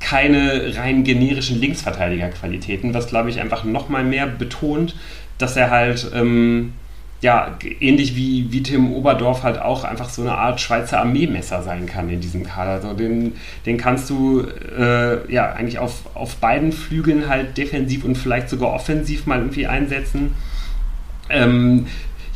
[0.00, 4.94] keine rein generischen Linksverteidiger-Qualitäten, was glaube ich einfach nochmal mehr betont,
[5.38, 6.74] dass er halt ähm,
[7.22, 11.86] ja ähnlich wie, wie Tim Oberdorf halt auch einfach so eine Art Schweizer Armeemesser sein
[11.86, 12.72] kann in diesem Kader.
[12.72, 13.32] Also den,
[13.64, 14.42] den kannst du
[14.78, 19.66] äh, ja eigentlich auf, auf beiden Flügeln halt defensiv und vielleicht sogar offensiv mal irgendwie
[19.66, 20.34] einsetzen.
[21.28, 21.86] Ähm,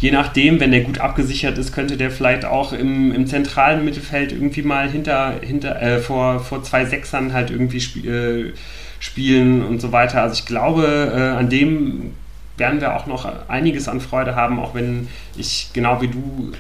[0.01, 4.33] je nachdem, wenn der gut abgesichert ist, könnte der vielleicht auch im, im zentralen Mittelfeld
[4.33, 8.53] irgendwie mal hinter, hinter äh, vor, vor zwei Sechsern halt irgendwie sp äh,
[8.99, 10.23] spielen und so weiter.
[10.23, 12.15] Also ich glaube, äh, an dem
[12.59, 15.09] werden wir auch noch einiges an Freude haben, auch wenn
[15.39, 16.53] ich genau wie du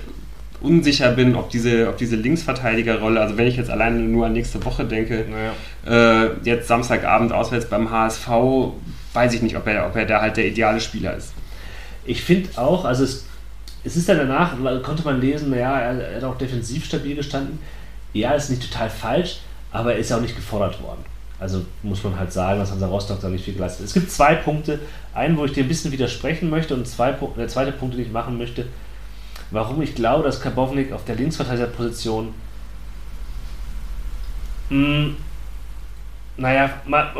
[0.62, 4.62] unsicher bin, ob diese, ob diese Linksverteidigerrolle, also wenn ich jetzt alleine nur an nächste
[4.64, 6.24] Woche denke, naja.
[6.24, 8.28] äh, jetzt Samstagabend auswärts beim HSV,
[9.12, 11.32] weiß ich nicht, ob er, ob er da halt der ideale Spieler ist.
[12.06, 13.26] Ich finde auch, also es
[13.84, 17.58] es ist dann danach, konnte man lesen, ja, er, hat auch defensiv stabil gestanden.
[18.12, 19.38] Ja, ist nicht total falsch,
[19.72, 21.04] aber er ist ja auch nicht gefordert worden.
[21.38, 23.86] Also muss man halt sagen, dass Hansa Rostock da nicht viel geleistet hat.
[23.86, 24.80] Es gibt zwei Punkte.
[25.14, 28.12] Einen, wo ich dir ein bisschen widersprechen möchte und zwei, der zweite Punkt, den ich
[28.12, 28.66] machen möchte,
[29.50, 32.34] warum ich glaube, dass Karbovnik auf der Linksverteidigerposition
[34.70, 35.14] Mh,
[36.36, 37.10] naja, mal,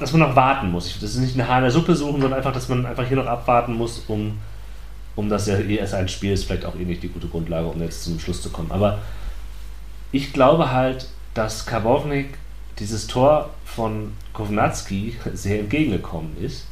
[0.00, 0.98] dass man noch warten muss.
[1.00, 3.16] Das ist nicht eine Haar in der Suppe suchen, sondern einfach, dass man einfach hier
[3.16, 4.38] noch abwarten muss, um,
[5.16, 7.66] um das ja eh erst ein Spiel ist, vielleicht auch eh nicht die gute Grundlage,
[7.66, 8.70] um jetzt zum Schluss zu kommen.
[8.70, 8.98] Aber
[10.12, 12.38] ich glaube halt, dass Karbovnik
[12.78, 16.66] dieses Tor von Kovnatski sehr entgegengekommen ist,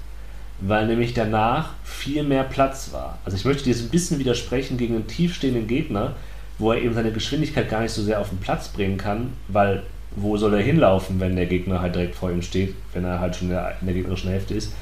[0.61, 3.19] weil nämlich danach viel mehr Platz war.
[3.25, 6.15] Also ich möchte dir ein bisschen widersprechen gegen einen tiefstehenden Gegner,
[6.59, 9.83] wo er eben seine Geschwindigkeit gar nicht so sehr auf den Platz bringen kann, weil
[10.17, 13.35] wo soll er hinlaufen, wenn der Gegner halt direkt vor ihm steht, wenn er halt
[13.35, 14.73] schon in der, in der gegnerischen Hälfte ist,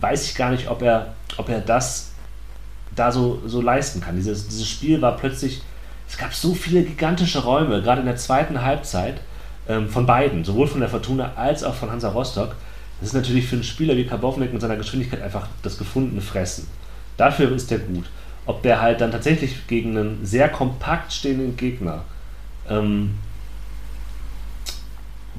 [0.00, 2.12] weiß ich gar nicht, ob er, ob er das
[2.96, 4.16] da so, so leisten kann.
[4.16, 5.62] Dieses, dieses Spiel war plötzlich,
[6.08, 9.20] es gab so viele gigantische Räume, gerade in der zweiten Halbzeit,
[9.68, 12.56] ähm, von beiden, sowohl von der Fortuna als auch von Hansa Rostock.
[13.00, 16.66] Das ist natürlich für einen Spieler wie Karbovnik mit seiner Geschwindigkeit einfach das gefundene Fressen.
[17.16, 18.06] Dafür ist er gut.
[18.46, 22.04] Ob der halt dann tatsächlich gegen einen sehr kompakt stehenden Gegner
[22.68, 23.18] ähm,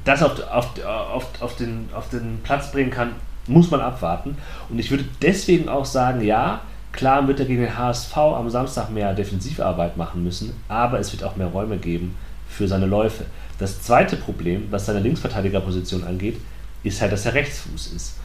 [0.04, 3.14] das auf, auf, auf, auf, den, auf den Platz bringen kann,
[3.46, 4.36] muss man abwarten.
[4.68, 6.60] Und ich würde deswegen auch sagen, ja,
[6.92, 11.24] klar wird er gegen den HSV am Samstag mehr Defensivarbeit machen müssen, aber es wird
[11.24, 12.16] auch mehr Räume geben
[12.48, 13.24] für seine Läufe.
[13.58, 16.36] Das zweite Problem, was seine Linksverteidigerposition angeht,
[16.82, 18.18] ist halt, dass er Rechtsfuß ist.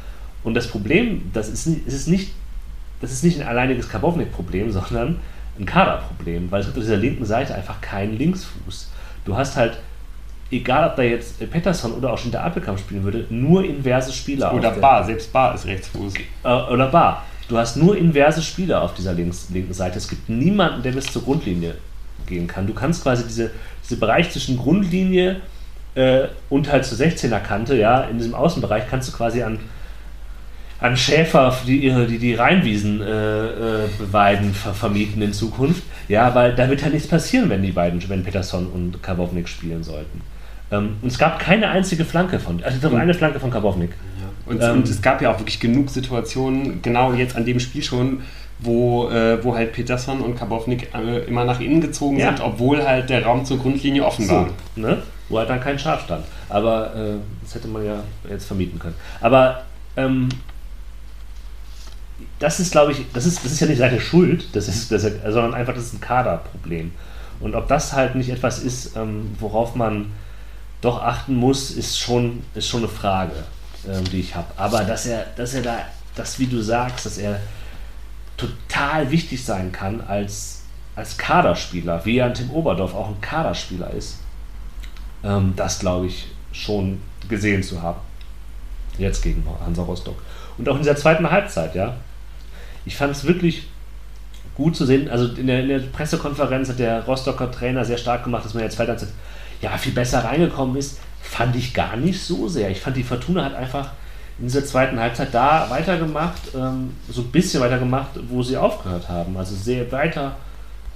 [0.43, 2.33] Und das Problem, das ist, es ist nicht,
[3.01, 5.19] das ist nicht ein alleiniges Karbovnik-Problem, sondern
[5.59, 8.91] ein Kaderproblem, weil es gibt auf dieser linken Seite einfach keinen Linksfuß.
[9.25, 9.77] Du hast halt
[10.53, 14.53] egal ob da jetzt Pettersson oder auch schon der Appelkamp spielen würde, nur inverse Spieler.
[14.53, 16.13] Oder Bar, selbst Bar ist Rechtsfuß.
[16.43, 17.25] Äh, oder Bar.
[17.53, 19.99] Du hast nur inverse Spieler auf dieser links, linken Seite.
[19.99, 21.75] Es gibt niemanden, der bis zur Grundlinie
[22.25, 22.65] gehen kann.
[22.65, 23.51] Du kannst quasi diese,
[23.83, 25.35] diese Bereich zwischen Grundlinie
[25.93, 29.59] äh, und halt zur 16er Kante, ja, in diesem Außenbereich kannst du quasi an,
[30.79, 35.83] an Schäfer, die die, die Rheinwiesen äh, äh, beweiden, ver vermieten in Zukunft.
[36.07, 39.83] Ja, weil da wird halt nichts passieren, wenn die beiden, wenn Peterson und Karbovnik spielen
[39.83, 40.21] sollten.
[40.71, 43.91] Ähm, und es gab keine einzige Flanke von, also eine Flanke von Karbovnik.
[44.45, 47.83] Und, ähm, und, es gab ja auch wirklich genug Situationen, genau jetzt an dem Spiel
[47.83, 48.21] schon,
[48.59, 52.27] wo, äh, wo halt Peterson und Karbovnik äh, immer nach innen gezogen ja.
[52.27, 54.49] sind, obwohl halt der Raum zur Grundlinie offen so, war.
[54.75, 55.03] Ne?
[55.29, 56.25] Wo halt dann kein Schaf stand.
[56.49, 58.95] Aber äh, das hätte man ja jetzt vermieten können.
[59.21, 59.63] Aber
[59.97, 60.29] ähm,
[62.39, 65.03] das ist, glaube ich, das ist, das ist ja nicht seine Schuld, das ist, das
[65.03, 66.91] ist, sondern einfach das ist ein Kaderproblem.
[67.39, 70.11] Und ob das halt nicht etwas ist, ähm, worauf man
[70.81, 73.33] doch achten muss, ist schon, ist schon eine Frage,
[73.87, 74.47] ähm, die ich habe.
[74.57, 75.79] Aber dass er, dass er da,
[76.15, 77.39] das wie du sagst, dass er
[78.37, 80.63] total wichtig sein kann als,
[80.95, 84.19] als Kaderspieler, wie er an Tim Oberdorf auch ein Kaderspieler ist,
[85.23, 87.99] ähm, das glaube ich schon gesehen zu haben.
[88.97, 90.21] Jetzt gegen Hansa Rostock.
[90.57, 91.95] Und auch in dieser zweiten Halbzeit, ja.
[92.85, 93.67] Ich fand es wirklich
[94.55, 95.09] gut zu sehen.
[95.09, 98.63] Also in der, in der, Pressekonferenz hat der Rostocker Trainer sehr stark gemacht, dass man
[98.63, 98.95] jetzt weiter
[99.61, 102.69] ja, viel besser reingekommen ist, fand ich gar nicht so sehr.
[102.69, 103.91] Ich fand, die Fortuna hat einfach
[104.37, 109.35] in dieser zweiten Halbzeit da weitergemacht, ähm, so ein bisschen weitergemacht, wo sie aufgehört haben.
[109.37, 110.35] Also sehr weiter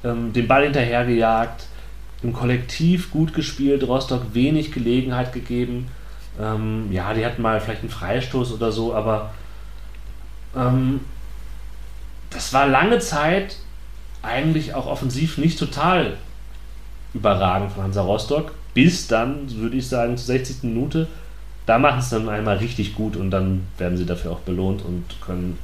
[0.04, 1.66] ähm, den Ball hinterhergejagt,
[2.24, 5.88] im Kollektiv gut gespielt, Rostock wenig Gelegenheit gegeben.
[6.40, 9.34] Ähm, ja, die hatten mal vielleicht einen Freistoß oder so, aber
[10.56, 11.02] ähm,
[12.30, 13.58] das war lange Zeit
[14.22, 16.18] eigentlich auch offensiv nicht total
[17.14, 20.58] überragend von Hansa Rostock, bis dann, würde ich sagen, zur 60.
[20.62, 21.08] Minute.
[21.66, 25.04] Da machen es dann einmal richtig gut und dann werden sie dafür auch belohnt und
[25.20, 25.58] können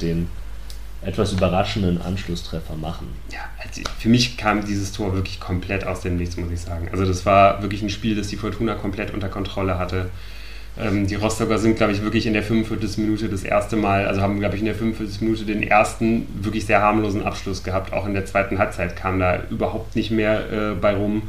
[0.00, 0.28] den
[1.04, 3.08] etwas überraschenden Anschlusstreffer machen.
[3.32, 6.88] Ja, also für mich kam dieses Tor wirklich komplett aus dem Nichts, muss ich sagen.
[6.92, 10.10] Also das war wirklich ein Spiel, das die Fortuna komplett unter Kontrolle hatte.
[10.78, 12.98] Ähm, die Rostocker sind, glaube ich, wirklich in der 45.
[12.98, 15.20] Minute das erste Mal, also haben, glaube ich, in der 45.
[15.22, 17.92] Minute den ersten wirklich sehr harmlosen Abschluss gehabt.
[17.92, 21.22] Auch in der zweiten Halbzeit kam da überhaupt nicht mehr äh, bei rum.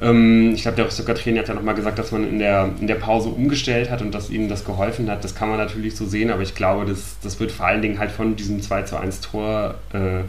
[0.00, 2.86] Ähm, ich glaube, der Rostocker Trainer hat ja nochmal gesagt, dass man in der, in
[2.86, 5.22] der Pause umgestellt hat und dass ihnen das geholfen hat.
[5.24, 7.98] Das kann man natürlich so sehen, aber ich glaube, das, das wird vor allen Dingen
[7.98, 10.22] halt von diesem 2 zu 1 Tor äh,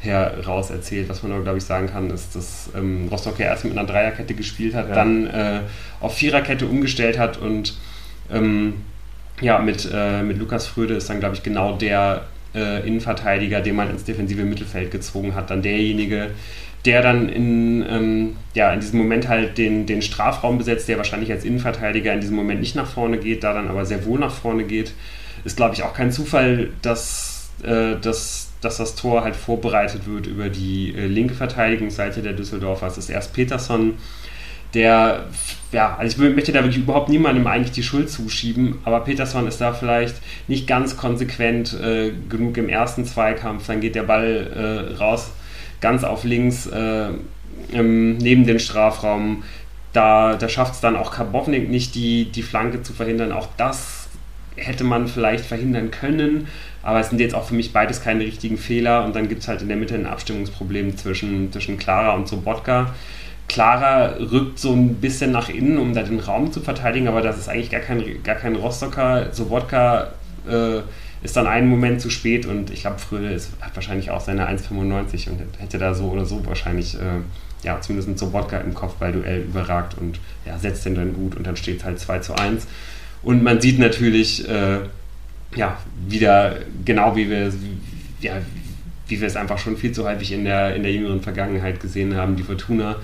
[0.00, 1.08] heraus erzählt.
[1.08, 3.86] Was man aber, glaube ich, sagen kann, ist, dass ähm, Rostock ja erst mit einer
[3.86, 4.94] Dreierkette gespielt hat, ja.
[4.94, 5.60] dann äh,
[6.00, 7.76] auf Viererkette umgestellt hat und
[8.30, 8.74] ähm,
[9.40, 13.76] ja, mit, äh, mit Lukas Fröde ist dann, glaube ich, genau der äh, Innenverteidiger, den
[13.76, 16.30] man ins defensive Mittelfeld gezwungen hat, dann derjenige,
[16.84, 21.30] der dann in, ähm, ja, in diesem Moment halt den, den Strafraum besetzt, der wahrscheinlich
[21.30, 24.34] als Innenverteidiger in diesem Moment nicht nach vorne geht, da dann aber sehr wohl nach
[24.34, 24.92] vorne geht.
[25.44, 30.26] Ist, glaube ich, auch kein Zufall, dass, äh, dass dass das Tor halt vorbereitet wird
[30.26, 32.86] über die äh, linke Verteidigungsseite der Düsseldorfer.
[32.86, 33.94] Es ist erst Peterson,
[34.74, 35.26] der,
[35.72, 39.60] ja, also ich möchte da wirklich überhaupt niemandem eigentlich die Schuld zuschieben, aber Peterson ist
[39.60, 40.16] da vielleicht
[40.46, 43.66] nicht ganz konsequent äh, genug im ersten Zweikampf.
[43.66, 45.30] Dann geht der Ball äh, raus,
[45.80, 47.08] ganz auf links, äh,
[47.72, 49.42] neben den Strafraum
[49.92, 53.32] Da, da schafft es dann auch Karbovnik nicht, die, die Flanke zu verhindern.
[53.32, 54.08] Auch das
[54.56, 56.48] hätte man vielleicht verhindern können.
[56.82, 59.04] Aber es sind jetzt auch für mich beides keine richtigen Fehler.
[59.04, 62.94] Und dann gibt es halt in der Mitte ein Abstimmungsproblem zwischen, zwischen Clara und Sobotka.
[63.48, 67.38] Clara rückt so ein bisschen nach innen, um da den Raum zu verteidigen, aber das
[67.38, 69.32] ist eigentlich gar kein, gar kein Rostocker.
[69.32, 70.08] Sobotka
[70.46, 70.80] äh,
[71.22, 75.30] ist dann einen Moment zu spät und ich glaube, Fröde hat wahrscheinlich auch seine 1,95
[75.30, 77.20] und hätte da so oder so wahrscheinlich, äh,
[77.64, 81.78] ja, zumindest Sobotka im Kopfballduell überragt und ja, setzt den dann gut und dann steht
[81.78, 82.66] es halt 2 zu 1.
[83.22, 84.78] Und man sieht natürlich, äh,
[85.56, 87.52] ja, wieder genau wie wir,
[88.20, 88.34] ja,
[89.08, 92.14] wie wir es einfach schon viel zu häufig in der, in der jüngeren Vergangenheit gesehen
[92.14, 92.96] haben, die Fortuna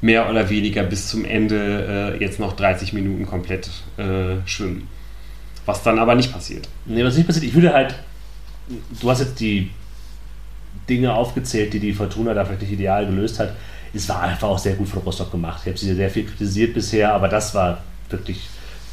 [0.00, 4.88] mehr oder weniger bis zum Ende äh, jetzt noch 30 Minuten komplett äh, schwimmen.
[5.70, 6.68] Was dann aber nicht passiert.
[6.84, 7.94] Nee, was nicht passiert, ich würde halt,
[9.00, 9.70] du hast jetzt die
[10.88, 13.54] Dinge aufgezählt, die die Fortuna da vielleicht nicht ideal gelöst hat.
[13.94, 15.60] Es war einfach auch sehr gut von Rostock gemacht.
[15.62, 18.48] Ich habe sie sehr viel kritisiert bisher, aber das war wirklich,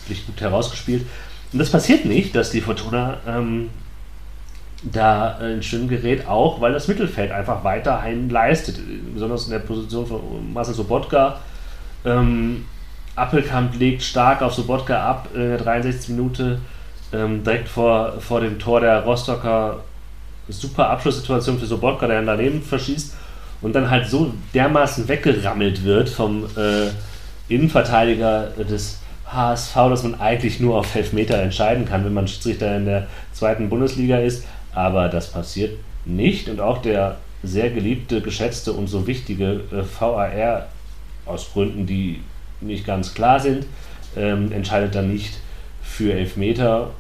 [0.05, 1.03] wirklich gut herausgespielt.
[1.51, 3.71] Und das passiert nicht, dass die Fortuna ähm,
[4.83, 8.77] da ein Schwimmen gerät, auch weil das Mittelfeld einfach weiterhin leistet.
[9.15, 11.39] Besonders in der Position von Marcel Sobotka.
[12.05, 12.65] Ähm,
[13.17, 16.09] Appelkamp legt stark auf Sobotka ab in der 63.
[16.09, 16.59] Minute,
[17.11, 19.83] ähm, direkt vor, vor dem Tor der Rostocker.
[20.49, 23.13] Super Abschlusssituation für Sobotka, der daneben verschießt
[23.61, 26.89] und dann halt so dermaßen weggerammelt wird vom äh,
[27.53, 32.85] Innenverteidiger des HSV, dass man eigentlich nur auf Elfmeter entscheiden kann, wenn man Schiedsrichter in
[32.85, 34.45] der zweiten Bundesliga ist.
[34.73, 40.67] Aber das passiert nicht und auch der sehr geliebte, geschätzte und so wichtige äh, VAR
[41.25, 42.21] aus Gründen, die
[42.61, 43.65] nicht ganz klar sind,
[44.15, 45.33] ähm, entscheidet dann nicht
[45.81, 46.91] für Elfmeter,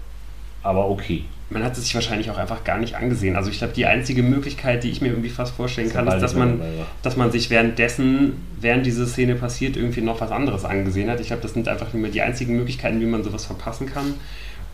[0.63, 1.25] aber okay.
[1.49, 3.37] Man hat es sich wahrscheinlich auch einfach gar nicht angesehen.
[3.37, 6.35] Also ich glaube, die einzige Möglichkeit, die ich mir irgendwie fast vorstellen kann, ist, dass
[6.35, 6.61] man,
[7.03, 11.21] dass man sich währenddessen, während diese Szene passiert, irgendwie noch was anderes angesehen hat.
[11.21, 14.15] Ich glaube, das sind einfach nur die einzigen Möglichkeiten, wie man sowas verpassen kann.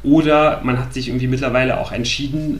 [0.01, 2.59] Oder man hat sich irgendwie mittlerweile auch entschieden,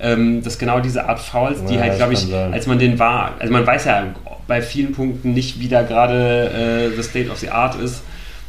[0.00, 2.52] ähm, dass genau diese Art Fouls, die ja, halt, glaube ich, sein.
[2.52, 4.14] als man den war, also man weiß ja
[4.46, 8.02] bei vielen Punkten nicht, wie da gerade äh, the state of the art ist,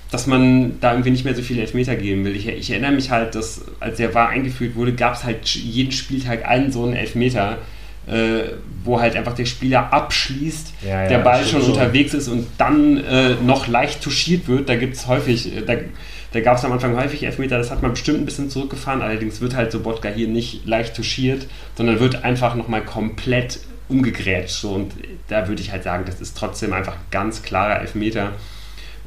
[0.10, 2.36] dass man da irgendwie nicht mehr so viele Elfmeter geben will.
[2.36, 5.92] Ich, ich erinnere mich halt, dass als der war eingeführt wurde, gab es halt jeden
[5.92, 7.60] Spieltag einen so einen Elfmeter.
[8.08, 12.48] Äh, wo halt einfach der Spieler abschließt, ja, ja, der Ball schon unterwegs ist und
[12.58, 14.68] dann äh, noch leicht touchiert wird.
[14.70, 15.76] Da gibt es häufig, äh, da,
[16.34, 19.42] da gab es am Anfang häufig Elfmeter, das hat man bestimmt ein bisschen zurückgefahren, allerdings
[19.42, 23.60] wird halt Sobotka hier nicht leicht touchiert, sondern wird einfach nochmal komplett
[23.90, 24.62] umgegrätscht.
[24.62, 24.94] So, und
[25.28, 28.32] da würde ich halt sagen, das ist trotzdem einfach ein ganz klarer Elfmeter.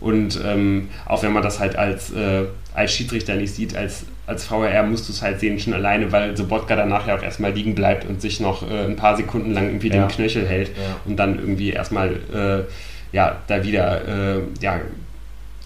[0.00, 2.42] Und ähm, auch wenn man das halt als, äh,
[2.74, 6.36] als Schiedsrichter nicht sieht, als, als VRR musst du es halt sehen, schon alleine, weil
[6.36, 9.66] Sobotka danach ja auch erstmal liegen bleibt und sich noch äh, ein paar Sekunden lang
[9.66, 10.06] irgendwie ja.
[10.06, 10.96] den Knöchel hält ja.
[11.06, 14.80] und dann irgendwie erstmal äh, ja, da wieder äh, ja,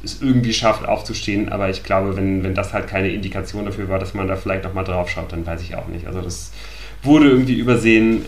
[0.05, 1.49] es irgendwie schafft, aufzustehen.
[1.49, 4.65] Aber ich glaube, wenn, wenn das halt keine Indikation dafür war, dass man da vielleicht
[4.65, 6.07] nochmal drauf schaut, dann weiß ich auch nicht.
[6.07, 6.53] Also das
[7.03, 8.25] wurde irgendwie übersehen.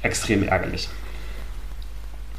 [0.00, 0.88] Extrem ärgerlich.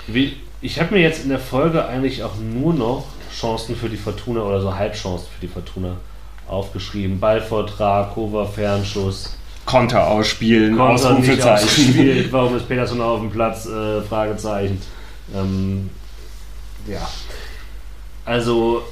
[0.08, 3.98] Wie, ich habe mir jetzt in der Folge eigentlich auch nur noch Chancen für die
[3.98, 5.98] Fortuna oder so Halbchancen für die Fortuna
[6.48, 7.20] aufgeschrieben.
[7.20, 9.36] Ballvortrag, Cover, Fernschuss.
[9.66, 12.28] Konter ausspielen, Konter Ausrufezeichen.
[12.32, 13.68] Warum ist Peterson auf dem Platz?
[13.68, 14.82] Äh, Fragezeichen.
[15.36, 15.90] Ähm,
[16.88, 17.08] ja,
[18.30, 18.84] also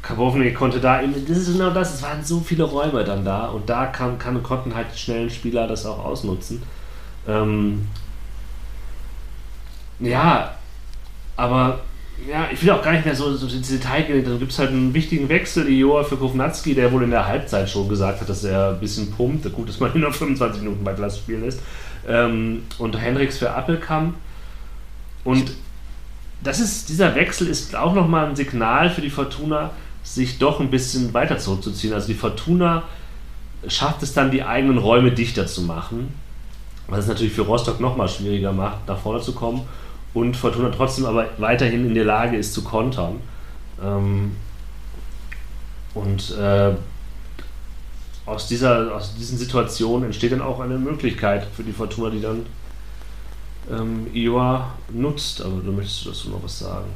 [0.00, 3.68] Karbovnik konnte da, das ist genau das, es waren so viele Räume dann da und
[3.68, 6.62] da kann, kann, konnten halt die schnellen Spieler das auch ausnutzen.
[7.26, 7.88] Ähm,
[9.98, 10.54] ja,
[11.36, 11.80] aber
[12.30, 14.24] ja, ich will auch gar nicht mehr so, so ins Detail gehen.
[14.24, 17.68] Dann gibt es halt einen wichtigen Wechsel, Joa für Kovnatski, der wohl in der Halbzeit
[17.68, 19.52] schon gesagt hat, dass er ein bisschen pumpt.
[19.52, 21.58] Gut, dass man ihn noch 25 Minuten bei Glas spielen lässt.
[22.06, 24.14] Ähm, und Hendricks für Appelkamp.
[25.24, 25.50] Und
[26.44, 29.70] das ist, dieser Wechsel ist auch nochmal ein Signal für die Fortuna,
[30.02, 31.94] sich doch ein bisschen weiter zurückzuziehen.
[31.94, 32.84] Also die Fortuna
[33.66, 36.14] schafft es dann, die eigenen Räume dichter zu machen,
[36.88, 39.62] was es natürlich für Rostock nochmal schwieriger macht, nach vorne zu kommen
[40.12, 43.20] und Fortuna trotzdem aber weiterhin in der Lage ist zu kontern.
[43.82, 44.36] Ähm,
[45.94, 46.72] und äh,
[48.26, 52.44] aus, dieser, aus diesen Situationen entsteht dann auch eine Möglichkeit für die Fortuna, die dann
[53.70, 55.42] ähm, Iowa nutzt.
[55.42, 56.86] Aber du möchtest dazu noch was sagen?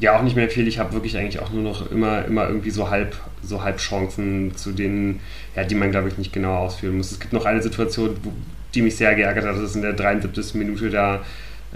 [0.00, 0.68] Ja, auch nicht mehr viel.
[0.68, 4.72] Ich habe wirklich eigentlich auch nur noch immer, immer irgendwie so halb, so Halbchancen, zu
[4.72, 5.20] denen,
[5.56, 7.10] ja, die man, glaube ich, nicht genau ausführen muss.
[7.10, 8.32] Es gibt noch eine Situation, wo,
[8.74, 9.56] die mich sehr geärgert hat.
[9.56, 10.54] Das ist in der 73.
[10.54, 11.24] Minute da.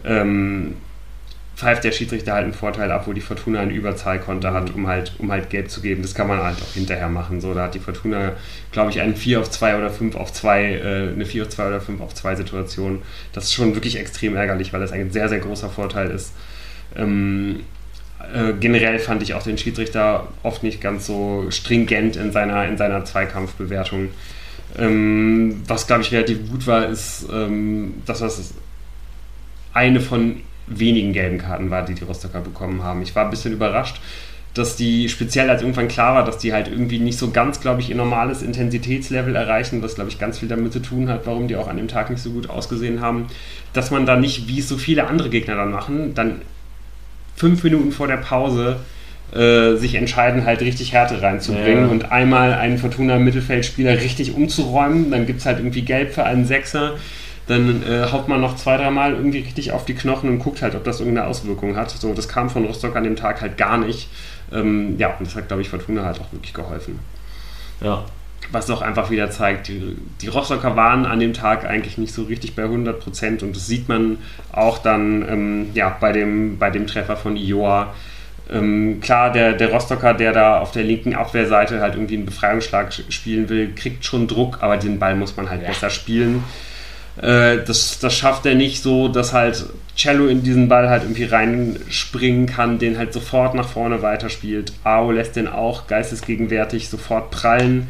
[0.05, 0.77] Ähm,
[1.63, 5.13] pfeift der Schiedsrichter halt einen Vorteil ab, wo die Fortuna ein Überzahlkonter hat, um halt,
[5.19, 6.03] um halt Gelb zu geben.
[6.03, 7.41] Das kann man halt auch hinterher machen.
[7.41, 8.33] So, da hat die Fortuna,
[8.73, 11.69] glaube ich, einen 4 auf 2 oder 5 auf 2, äh, eine 4 auf 2
[11.69, 13.03] oder 5 auf 2 Situation.
[13.33, 16.33] Das ist schon wirklich extrem ärgerlich, weil das ein sehr, sehr großer Vorteil ist.
[16.97, 17.61] Ähm,
[18.35, 22.77] äh, generell fand ich auch den Schiedsrichter oft nicht ganz so stringent in seiner, in
[22.77, 24.09] seiner Zweikampfbewertung.
[24.77, 28.53] Ähm, was, glaube ich, relativ gut war, ist, ähm, dass das
[29.75, 33.03] eine von wenigen gelben Karten war, die die Rostocker bekommen haben.
[33.03, 34.01] Ich war ein bisschen überrascht,
[34.55, 37.81] dass die, speziell als irgendwann klar war, dass die halt irgendwie nicht so ganz, glaube
[37.81, 41.49] ich, ihr normales Intensitätslevel erreichen, was, glaube ich, ganz viel damit zu tun hat, warum
[41.49, 43.29] die auch an dem Tag nicht so gut ausgesehen haben,
[43.73, 46.43] dass man da nicht, wie es so viele andere Gegner dann machen, dann
[47.35, 48.77] fünf Minuten vor der Pause
[49.35, 51.91] äh, sich entscheiden, halt richtig Härte reinzubringen ja.
[51.91, 56.93] und einmal einen Fortuna-Mittelfeldspieler richtig umzuräumen, dann gibt es halt irgendwie Gelb für einen Sechser
[57.47, 60.75] dann äh, haut man noch zwei, dreimal irgendwie richtig auf die Knochen und guckt halt,
[60.75, 61.91] ob das irgendeine Auswirkung hat.
[61.91, 64.09] So, das kam von Rostock an dem Tag halt gar nicht.
[64.53, 67.01] Ähm, ja, und das hat, glaube ich, Fortuna halt auch wirklich geholfen.
[67.81, 68.05] Ja.
[68.51, 72.25] Was auch einfach wieder zeigt, die, die Rostocker waren an dem Tag eigentlich nicht so
[72.25, 74.19] richtig bei 100 Prozent und das sieht man
[74.53, 77.95] auch dann ähm, ja, bei, dem, bei dem Treffer von Ioa.
[78.51, 82.93] Ähm, klar, der, der Rostocker, der da auf der linken Abwehrseite halt irgendwie einen Befreiungsschlag
[83.09, 85.69] spielen will, kriegt schon Druck, aber den Ball muss man halt ja.
[85.69, 86.45] besser spielen.
[87.17, 91.25] Äh, das, das schafft er nicht so, dass halt Cello in diesen Ball halt irgendwie
[91.25, 94.73] reinspringen kann, den halt sofort nach vorne weiterspielt.
[94.85, 97.89] Ao lässt den auch geistesgegenwärtig sofort prallen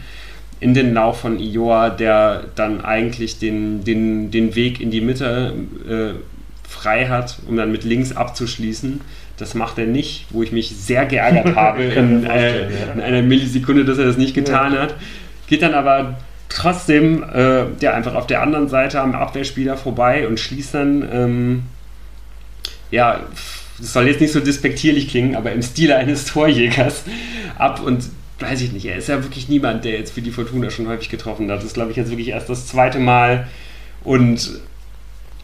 [0.58, 5.54] in den Lauf von Ioa, der dann eigentlich den, den, den Weg in die Mitte
[5.88, 9.00] äh, frei hat, um dann mit links abzuschließen.
[9.38, 13.84] Das macht er nicht, wo ich mich sehr geärgert habe in, äh, in, einer Millisekunde,
[13.84, 14.82] dass er das nicht getan ja.
[14.82, 14.94] hat.
[15.48, 16.16] Geht dann aber
[16.54, 21.62] trotzdem äh, der einfach auf der anderen Seite am Abwehrspieler vorbei und schließt dann, ähm,
[22.90, 23.20] ja,
[23.78, 27.04] das soll jetzt nicht so despektierlich klingen, aber im Stile eines Torjägers
[27.58, 28.04] ab und
[28.40, 31.08] weiß ich nicht, er ist ja wirklich niemand, der jetzt für die Fortuna schon häufig
[31.08, 31.58] getroffen hat.
[31.58, 33.48] Das ist, glaube ich, jetzt wirklich erst das zweite Mal
[34.04, 34.60] und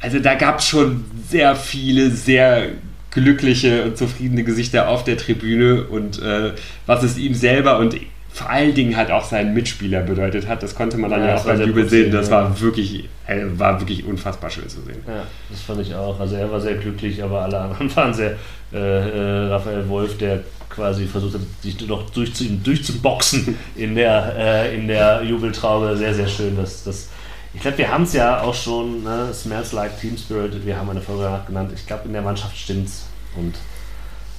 [0.00, 2.68] also da gab es schon sehr viele, sehr
[3.10, 6.52] glückliche und zufriedene Gesichter auf der Tribüne und äh,
[6.86, 7.96] was es ihm selber und
[8.38, 10.62] vor allen Dingen halt auch seinen Mitspieler bedeutet hat.
[10.62, 12.12] Das konnte man dann ja, ja auch beim Jubel sehen.
[12.12, 15.02] Das war wirklich, äh, war wirklich unfassbar schön zu sehen.
[15.06, 16.20] Ja, das fand ich auch.
[16.20, 18.36] Also er war sehr glücklich, aber alle anderen waren sehr.
[18.72, 23.94] Äh, äh, Raphael Wolf, der quasi versucht hat, sich noch durch zu ihm durchzuboxen in
[23.94, 25.96] der, äh, in der Jubeltraube.
[25.96, 26.56] Sehr, sehr schön.
[26.56, 27.08] Dass, dass,
[27.54, 29.30] ich glaube, wir haben es ja auch schon, ne?
[29.32, 31.72] Smells Like Team Spirit, wir haben eine Folge danach genannt.
[31.74, 33.06] Ich glaube, in der Mannschaft stimmt's.
[33.36, 33.56] Und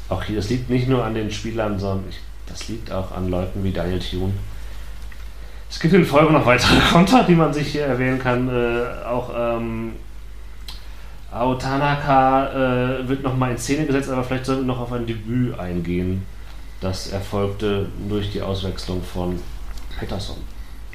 [0.08, 2.18] auch hier, das liegt nicht nur an den Spielern, sondern ich
[2.50, 4.34] das liegt auch an Leuten wie Daniel Thune.
[5.70, 8.50] Es gibt in Folge noch weitere Konter, die man sich hier erwähnen kann.
[8.50, 9.94] Äh, auch ähm,
[11.32, 15.06] Ao Tanaka äh, wird nochmal in Szene gesetzt, aber vielleicht sollten wir noch auf ein
[15.06, 16.24] Debüt eingehen.
[16.82, 19.40] Das erfolgte durch die Auswechslung von
[20.00, 20.38] Peterson.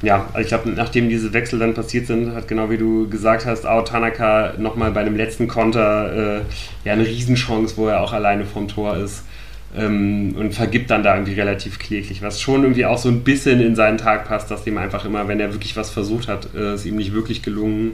[0.02, 3.46] Ja, also ich glaube, nachdem diese Wechsel dann passiert sind, hat genau wie du gesagt
[3.46, 6.40] hast, Ao Tanaka nochmal bei dem letzten Konter äh,
[6.84, 9.22] ja eine Riesenchance, wo er auch alleine vom Tor ist
[9.76, 13.60] ähm, und vergibt dann da irgendwie relativ kläglich, was schon irgendwie auch so ein bisschen
[13.60, 16.74] in seinen Tag passt, dass dem einfach immer, wenn er wirklich was versucht hat, äh,
[16.74, 17.92] es ihm nicht wirklich gelungen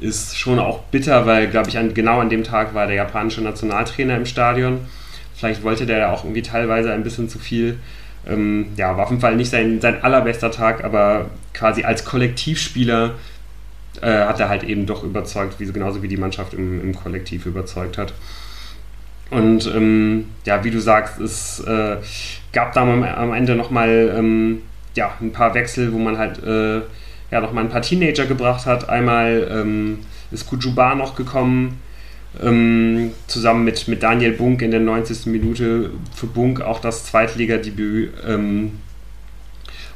[0.00, 3.42] ist, schon auch bitter, weil, glaube ich, an, genau an dem Tag war der japanische
[3.42, 4.80] Nationaltrainer im Stadion.
[5.34, 7.78] Vielleicht wollte der ja auch irgendwie teilweise ein bisschen zu viel.
[8.26, 13.14] Ähm, ja, war auf jeden Fall nicht sein, sein allerbester Tag, aber quasi als Kollektivspieler
[14.00, 17.46] äh, hat er halt eben doch überzeugt, wie, genauso wie die Mannschaft im, im Kollektiv
[17.46, 18.12] überzeugt hat.
[19.30, 21.96] Und ähm, ja, wie du sagst, es äh,
[22.52, 24.62] gab da am Ende nochmal ähm,
[24.96, 26.80] ja, ein paar Wechsel, wo man halt äh,
[27.30, 28.88] ja, nochmal ein paar Teenager gebracht hat.
[28.88, 30.00] Einmal ähm,
[30.32, 31.80] ist Kujuba noch gekommen,
[32.42, 35.26] ähm, zusammen mit, mit Daniel Bunk in der 90.
[35.26, 35.90] Minute.
[36.14, 38.12] Für Bunk auch das Zweitligadebüt.
[38.26, 38.72] Ähm,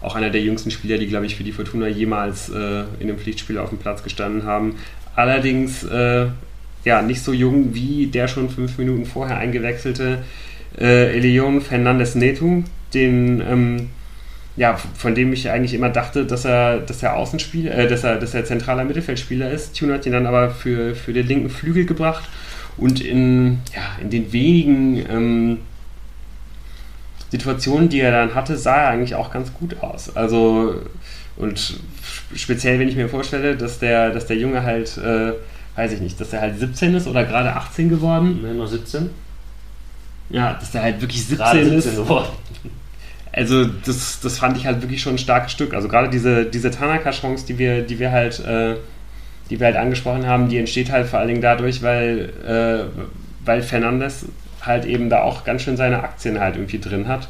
[0.01, 3.19] auch einer der jüngsten Spieler, die, glaube ich, für die Fortuna jemals äh, in einem
[3.19, 4.77] Pflichtspiel auf dem Platz gestanden haben.
[5.17, 6.27] Allerdings äh,
[6.85, 10.23] ja, nicht so jung wie der schon fünf Minuten vorher eingewechselte
[10.79, 12.63] äh, Elion Fernandez Neto,
[12.93, 13.91] den, ähm,
[14.57, 18.17] ja, von dem ich eigentlich immer dachte, dass er, dass er Außenspieler, äh, dass er,
[18.17, 19.77] dass er zentraler Mittelfeldspieler ist.
[19.77, 22.29] Tune hat ihn dann aber für, für den linken Flügel gebracht
[22.77, 25.59] und in, ja, in den wenigen ähm,
[27.31, 30.15] Situationen, die er dann hatte, sah er eigentlich auch ganz gut aus.
[30.15, 30.83] Also,
[31.37, 31.81] und
[32.37, 35.33] speziell, wenn ich mir vorstelle, dass der, dass der Junge halt äh,
[35.77, 38.41] weiß ich nicht, dass er halt 17 ist oder gerade 18 geworden.
[38.43, 39.11] Nein, noch 17.
[40.31, 41.97] Ja, dass er halt wirklich 17, gerade 17 ist.
[41.97, 42.29] Geworden.
[43.37, 45.75] Also das, das fand ich halt wirklich schon ein starkes Stück.
[45.75, 48.77] Also gerade diese, diese Tanaka-Chance, die wir, die wir halt, äh,
[49.51, 52.85] die wir halt angesprochen haben, die entsteht halt vor allen Dingen dadurch, weil, äh,
[53.45, 54.27] weil Fernandes
[54.63, 57.29] halt eben da auch ganz schön seine Aktien halt irgendwie drin hat.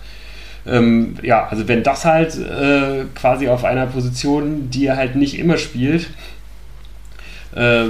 [0.66, 5.38] Ähm, ja, also wenn das halt äh, quasi auf einer Position, die er halt nicht
[5.38, 6.10] immer spielt,
[7.54, 7.86] äh,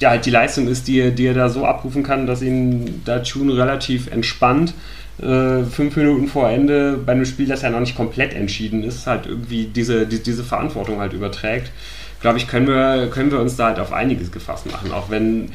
[0.00, 3.20] ja, halt die Leistung ist, die, die er da so abrufen kann, dass ihn da
[3.20, 4.74] Tune relativ entspannt
[5.18, 9.06] äh, fünf Minuten vor Ende bei einem Spiel, das ja noch nicht komplett entschieden ist,
[9.06, 11.72] halt irgendwie diese, die, diese Verantwortung halt überträgt,
[12.20, 14.92] glaube ich, können wir, können wir uns da halt auf einiges gefasst machen.
[14.92, 15.52] Auch wenn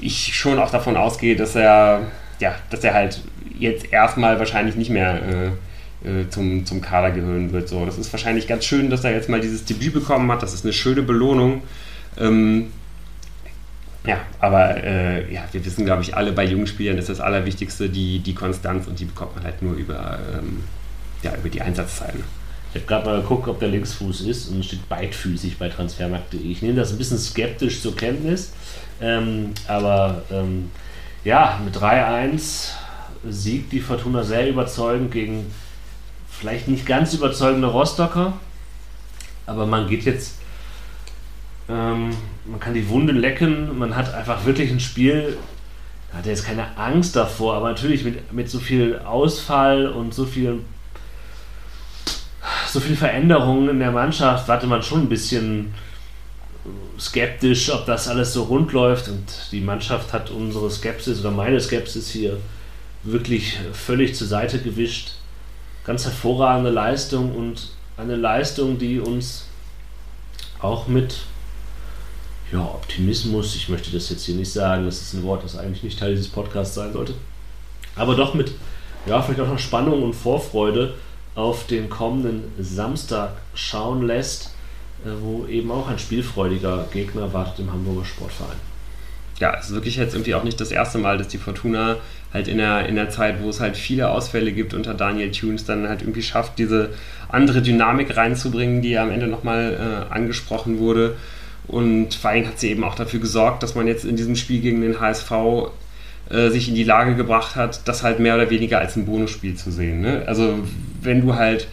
[0.00, 2.06] ich schon auch davon ausgehe, dass er,
[2.40, 3.20] ja, dass er halt
[3.58, 5.20] jetzt erstmal wahrscheinlich nicht mehr
[6.04, 7.68] äh, äh, zum, zum Kader gehören wird.
[7.68, 10.42] So, das ist wahrscheinlich ganz schön, dass er jetzt mal dieses Debüt bekommen hat.
[10.42, 11.62] Das ist eine schöne Belohnung.
[12.18, 12.68] Ähm,
[14.04, 17.88] ja, aber äh, ja, wir wissen, glaube ich, alle bei jungen Spielern ist das Allerwichtigste
[17.88, 20.64] die, die Konstanz und die bekommt man halt nur über, ähm,
[21.22, 22.24] ja, über die Einsatzzeiten.
[22.74, 26.40] Ich habe gerade mal geguckt, ob der Linksfuß ist und steht beidfüßig bei transfermarkt.de.
[26.40, 28.52] Ich nehme das ein bisschen skeptisch zur Kenntnis,
[29.00, 30.70] ähm, aber ähm,
[31.22, 32.70] ja, mit 3-1
[33.28, 35.46] siegt die Fortuna sehr überzeugend gegen
[36.28, 38.32] vielleicht nicht ganz überzeugende Rostocker,
[39.46, 40.41] aber man geht jetzt
[41.68, 42.10] ähm,
[42.44, 45.36] man kann die Wunde lecken, man hat einfach wirklich ein Spiel,
[46.10, 50.12] da hat er jetzt keine Angst davor, aber natürlich mit, mit so viel Ausfall und
[50.12, 50.60] so viel,
[52.68, 55.74] so viel Veränderungen in der Mannschaft warte man schon ein bisschen
[56.98, 61.60] skeptisch, ob das alles so rund läuft und die Mannschaft hat unsere Skepsis oder meine
[61.60, 62.38] Skepsis hier
[63.02, 65.12] wirklich völlig zur Seite gewischt.
[65.84, 69.46] Ganz hervorragende Leistung und eine Leistung, die uns
[70.60, 71.22] auch mit
[72.52, 75.82] ja, Optimismus, ich möchte das jetzt hier nicht sagen, das ist ein Wort, das eigentlich
[75.82, 77.14] nicht Teil dieses Podcasts sein sollte,
[77.96, 78.52] aber doch mit,
[79.06, 80.94] ja, vielleicht auch noch Spannung und Vorfreude
[81.34, 84.50] auf den kommenden Samstag schauen lässt,
[85.04, 88.56] äh, wo eben auch ein spielfreudiger Gegner wartet im Hamburger Sportverein.
[89.40, 91.96] Ja, es ist wirklich jetzt irgendwie auch nicht das erste Mal, dass die Fortuna
[92.34, 95.64] halt in der, in der Zeit, wo es halt viele Ausfälle gibt unter Daniel Tunes,
[95.64, 96.90] dann halt irgendwie schafft, diese
[97.28, 101.16] andere Dynamik reinzubringen, die ja am Ende nochmal äh, angesprochen wurde.
[101.68, 104.60] Und vor allem hat sie eben auch dafür gesorgt, dass man jetzt in diesem Spiel
[104.60, 105.30] gegen den HSV
[106.30, 109.54] äh, sich in die Lage gebracht hat, das halt mehr oder weniger als ein Bonusspiel
[109.54, 110.00] zu sehen.
[110.00, 110.24] Ne?
[110.26, 110.58] Also
[111.00, 111.68] wenn du halt,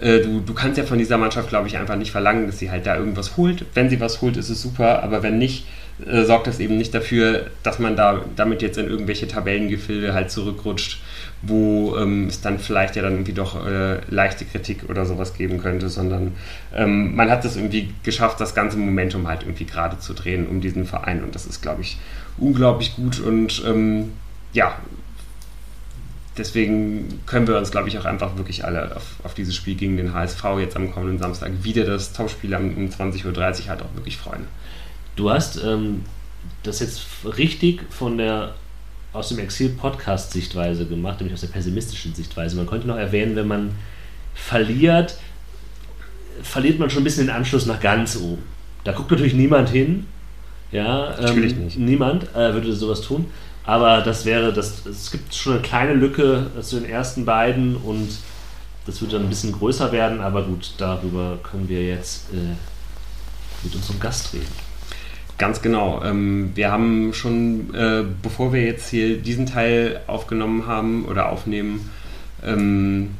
[0.00, 2.70] äh, du, du kannst ja von dieser Mannschaft, glaube ich, einfach nicht verlangen, dass sie
[2.70, 3.64] halt da irgendwas holt.
[3.74, 5.66] Wenn sie was holt, ist es super, aber wenn nicht,
[6.06, 10.30] äh, sorgt das eben nicht dafür, dass man da damit jetzt in irgendwelche Tabellengefilde halt
[10.30, 11.00] zurückrutscht
[11.42, 15.60] wo ähm, es dann vielleicht ja dann irgendwie doch äh, leichte Kritik oder sowas geben
[15.60, 16.32] könnte, sondern
[16.74, 20.60] ähm, man hat es irgendwie geschafft, das ganze Momentum halt irgendwie gerade zu drehen um
[20.60, 21.98] diesen Verein und das ist, glaube ich,
[22.38, 24.12] unglaublich gut und ähm,
[24.52, 24.76] ja,
[26.36, 29.96] deswegen können wir uns, glaube ich, auch einfach wirklich alle auf, auf, dieses Spiel gegen
[29.96, 34.16] den HSV jetzt am kommenden Samstag wieder das Topspiel um 20.30 Uhr halt auch wirklich
[34.16, 34.46] freuen.
[35.18, 36.04] Du hast ähm,
[36.62, 38.54] das jetzt richtig von der
[39.12, 42.54] aus dem Exil-Podcast-Sichtweise gemacht, nämlich aus der pessimistischen Sichtweise.
[42.54, 43.72] Man könnte noch erwähnen, wenn man
[44.32, 45.18] verliert,
[46.44, 48.44] verliert man schon ein bisschen den Anschluss nach ganz oben.
[48.84, 50.06] Da guckt natürlich niemand hin.
[50.70, 51.78] Ja, ähm, natürlich ähm, nicht.
[51.78, 53.26] Niemand äh, würde sowas tun.
[53.64, 58.08] Aber das wäre, das, es gibt schon eine kleine Lücke zu den ersten beiden und
[58.86, 60.20] das wird dann ein bisschen größer werden.
[60.20, 62.54] Aber gut, darüber können wir jetzt äh,
[63.64, 64.67] mit unserem Gast reden.
[65.38, 66.02] Ganz genau.
[66.04, 71.88] Ähm, wir haben schon, äh, bevor wir jetzt hier diesen Teil aufgenommen haben oder aufnehmen,
[72.44, 73.10] ähm,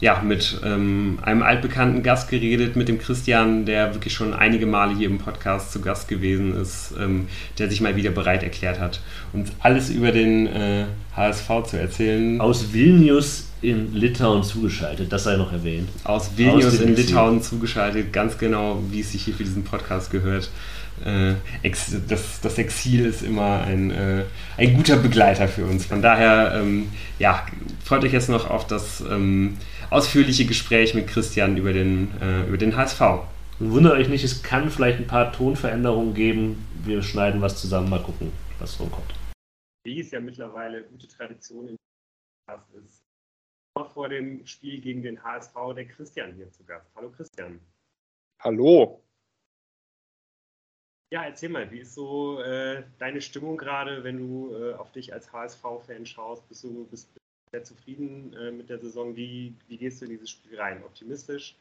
[0.00, 4.96] ja, mit ähm, einem altbekannten Gast geredet, mit dem Christian, der wirklich schon einige Male
[4.96, 9.00] hier im Podcast zu Gast gewesen ist, ähm, der sich mal wieder bereit erklärt hat,
[9.32, 10.84] uns alles über den äh,
[11.16, 12.40] HSV zu erzählen.
[12.40, 15.88] Aus Vilnius in Litauen zugeschaltet, das sei noch erwähnt.
[16.04, 20.12] Aus Vilnius Aus in Litauen zugeschaltet, ganz genau, wie es sich hier für diesen Podcast
[20.12, 20.48] gehört
[21.04, 24.24] das, das, Exil ist immer ein, äh,
[24.56, 25.86] ein guter Begleiter für uns.
[25.86, 27.46] Von daher, ähm, ja,
[27.84, 29.58] freut euch jetzt noch auf das ähm,
[29.90, 33.00] ausführliche Gespräch mit Christian über den, äh, über den HSV.
[33.60, 36.64] Wundert euch nicht, es kann vielleicht ein paar Tonveränderungen geben.
[36.84, 39.12] Wir schneiden was zusammen, mal gucken, was rumkommt.
[39.84, 41.76] Wie es ja mittlerweile gute Tradition im
[42.46, 43.04] Podcast ist.
[43.94, 46.90] Vor dem Spiel gegen den HSV der Christian hier zu Gast.
[46.96, 47.60] Hallo Christian.
[48.40, 49.02] Hallo.
[51.10, 55.12] Ja, erzähl mal, wie ist so äh, deine Stimmung gerade, wenn du äh, auf dich
[55.12, 56.46] als HSV-Fan schaust?
[56.48, 57.08] Bist du bist
[57.50, 59.16] sehr zufrieden äh, mit der Saison?
[59.16, 60.82] Wie, wie gehst du in dieses Spiel rein?
[60.84, 61.56] Optimistisch?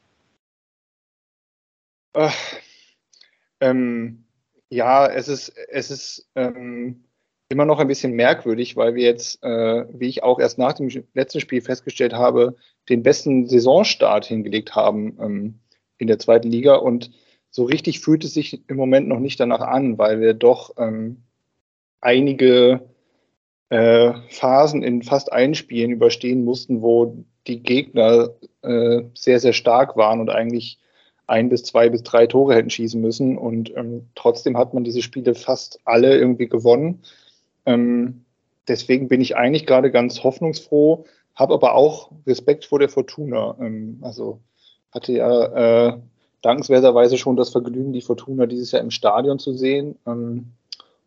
[2.13, 2.35] Ach,
[3.61, 4.25] ähm,
[4.69, 7.05] ja, es ist, es ist ähm,
[7.47, 10.89] immer noch ein bisschen merkwürdig, weil wir jetzt, äh, wie ich auch erst nach dem
[11.13, 12.57] letzten Spiel festgestellt habe,
[12.89, 15.59] den besten Saisonstart hingelegt haben ähm,
[15.97, 17.11] in der zweiten Liga und
[17.49, 21.23] so richtig fühlt es sich im Moment noch nicht danach an, weil wir doch ähm,
[22.01, 22.81] einige
[23.69, 28.29] äh, Phasen in fast allen Spielen überstehen mussten, wo die Gegner
[28.61, 30.79] äh, sehr, sehr stark waren und eigentlich
[31.27, 33.37] ein bis zwei bis drei Tore hätten schießen müssen.
[33.37, 37.01] Und ähm, trotzdem hat man diese Spiele fast alle irgendwie gewonnen.
[37.65, 38.23] Ähm,
[38.67, 43.57] deswegen bin ich eigentlich gerade ganz hoffnungsfroh, habe aber auch Respekt vor der Fortuna.
[43.59, 44.39] Ähm, also
[44.91, 45.97] hatte ja äh,
[46.41, 49.97] dankenswerterweise schon das Vergnügen, die Fortuna dieses Jahr im Stadion zu sehen.
[50.05, 50.53] Ähm,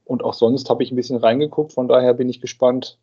[0.05, 1.73] und auch sonst habe ich ein bisschen reingeguckt.
[1.73, 2.99] Von daher bin ich gespannt,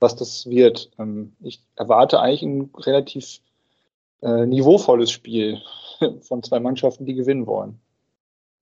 [0.00, 0.90] was das wird.
[0.98, 3.40] Ähm, ich erwarte eigentlich ein relativ
[4.22, 5.60] äh, niveauvolles Spiel
[6.22, 7.80] von zwei Mannschaften, die gewinnen wollen.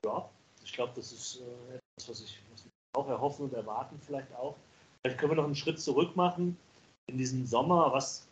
[0.05, 0.29] Ja,
[0.65, 4.57] ich glaube, das ist äh, etwas, was ich, was auch erhoffen und erwarten vielleicht auch.
[5.03, 6.57] Vielleicht können wir noch einen Schritt zurück machen
[7.09, 7.93] in diesem Sommer.
[7.93, 8.27] Was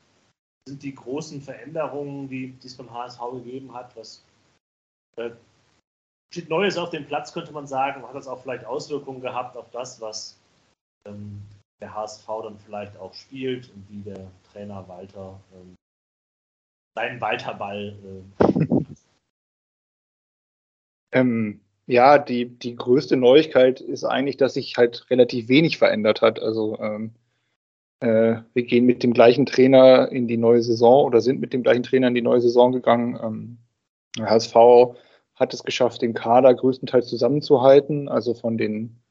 [0.69, 3.97] sind die großen Veränderungen, die es beim HSV gegeben hat?
[3.97, 4.23] Was
[5.17, 5.31] äh,
[6.33, 8.07] steht Neues auf dem Platz, könnte man sagen?
[8.07, 10.39] Hat das auch vielleicht Auswirkungen gehabt auf das, was
[11.07, 11.43] ähm,
[11.81, 15.75] der HSV dann vielleicht auch spielt und wie der Trainer Walter ähm,
[16.95, 17.97] seinen Walterball.
[18.39, 18.45] Äh,
[21.13, 26.41] ähm, ja, die, die größte Neuigkeit ist eigentlich, dass sich halt relativ wenig verändert hat.
[26.41, 27.13] Also ähm,
[28.01, 31.63] äh, wir gehen mit dem gleichen Trainer in die neue Saison oder sind mit dem
[31.63, 33.19] gleichen Trainer in die neue Saison gegangen.
[33.23, 33.59] Ähm,
[34.19, 34.55] der HSV
[35.35, 39.03] hat es geschafft, den Kader größtenteils zusammenzuhalten, also von den,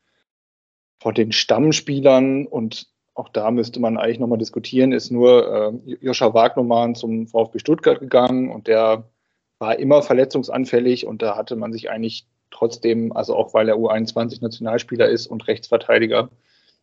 [0.99, 2.45] von den Stammspielern.
[2.45, 7.59] Und auch da müsste man eigentlich nochmal diskutieren, ist nur äh, Joscha Wagnermann zum VfB
[7.59, 9.09] Stuttgart gegangen und der
[9.57, 11.07] war immer verletzungsanfällig.
[11.07, 16.29] Und da hatte man sich eigentlich trotzdem, also auch weil er U21-Nationalspieler ist und Rechtsverteidiger,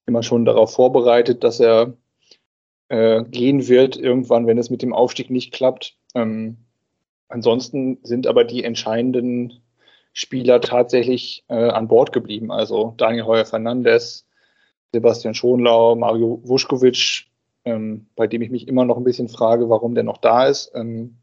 [0.07, 1.95] immer schon darauf vorbereitet, dass er
[2.89, 5.97] äh, gehen wird irgendwann, wenn es mit dem Aufstieg nicht klappt.
[6.15, 6.66] Ähm,
[7.29, 9.61] ansonsten sind aber die entscheidenden
[10.13, 12.51] Spieler tatsächlich äh, an Bord geblieben.
[12.51, 14.27] Also Daniel Heuer Fernandes,
[14.93, 17.27] Sebastian Schonlau, Mario Vuskovic,
[17.67, 20.73] ähm, bei dem ich mich immer noch ein bisschen frage, warum der noch da ist.
[20.75, 21.19] Ähm,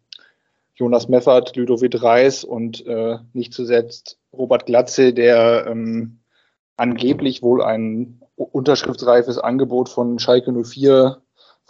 [0.75, 6.19] Jonas Meffert, Ludovic Reis und äh, nicht zuletzt Robert Glatze, der ähm,
[6.77, 11.22] angeblich wohl ein unterschriftsreifes Angebot von Schalke 04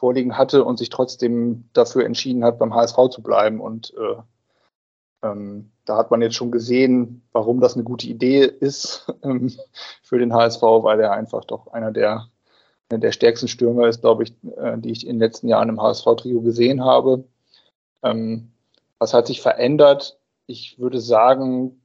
[0.03, 3.61] vorliegen hatte und sich trotzdem dafür entschieden hat, beim HSV zu bleiben.
[3.61, 9.07] Und äh, ähm, da hat man jetzt schon gesehen, warum das eine gute Idee ist
[9.23, 9.49] ähm,
[10.01, 12.27] für den HSV, weil er einfach doch einer der,
[12.89, 15.81] einer der stärksten Stürmer ist, glaube ich, äh, die ich in den letzten Jahren im
[15.81, 17.23] HSV-Trio gesehen habe.
[18.03, 18.51] Ähm,
[18.99, 20.19] was hat sich verändert?
[20.47, 21.81] Ich würde sagen,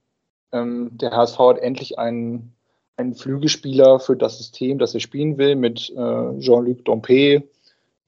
[0.51, 2.53] ähm, der HSV hat endlich einen,
[2.97, 7.45] einen Flügelspieler für das System, das er spielen will, mit äh, Jean-Luc Dompe,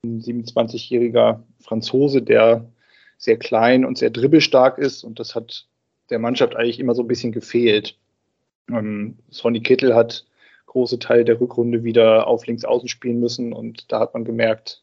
[0.05, 2.67] ein 27-jähriger Franzose, der
[3.19, 5.67] sehr klein und sehr dribbelstark ist und das hat
[6.09, 7.97] der Mannschaft eigentlich immer so ein bisschen gefehlt.
[8.69, 10.25] Ähm, Sonny Kittel hat
[10.67, 14.83] große Teile der Rückrunde wieder auf links außen spielen müssen und da hat man gemerkt,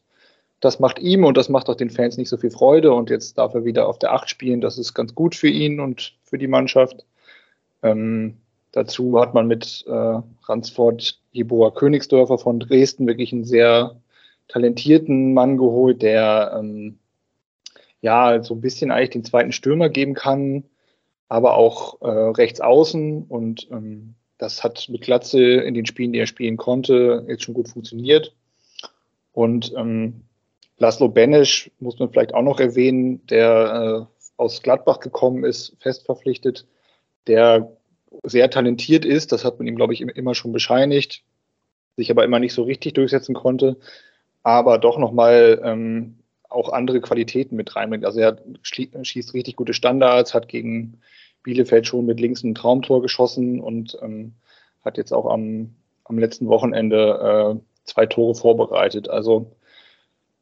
[0.60, 3.38] das macht ihm und das macht auch den Fans nicht so viel Freude und jetzt
[3.38, 4.60] darf er wieder auf der Acht spielen.
[4.60, 7.04] Das ist ganz gut für ihn und für die Mannschaft.
[7.82, 8.38] Ähm,
[8.72, 13.96] dazu hat man mit äh, Ransford Jeboa Königsdörfer von Dresden wirklich einen sehr
[14.48, 16.98] talentierten Mann geholt, der ähm,
[18.00, 20.64] ja, so ein bisschen eigentlich den zweiten Stürmer geben kann,
[21.28, 23.24] aber auch äh, rechts außen.
[23.28, 27.54] Und ähm, das hat mit Glatze in den Spielen, die er spielen konnte, jetzt schon
[27.54, 28.34] gut funktioniert.
[29.32, 30.22] Und ähm,
[30.78, 36.06] Laszlo Benesch muss man vielleicht auch noch erwähnen, der äh, aus Gladbach gekommen ist, fest
[36.06, 36.66] verpflichtet,
[37.26, 37.76] der
[38.22, 39.32] sehr talentiert ist.
[39.32, 41.24] Das hat man ihm, glaube ich, immer schon bescheinigt,
[41.96, 43.76] sich aber immer nicht so richtig durchsetzen konnte,
[44.42, 46.18] aber doch nochmal ähm,
[46.48, 48.04] auch andere Qualitäten mit reinbringt.
[48.04, 51.00] Also er schießt richtig gute Standards, hat gegen
[51.42, 54.34] Bielefeld schon mit links ein Traumtor geschossen und ähm,
[54.84, 55.74] hat jetzt auch am,
[56.04, 59.08] am letzten Wochenende äh, zwei Tore vorbereitet.
[59.08, 59.52] Also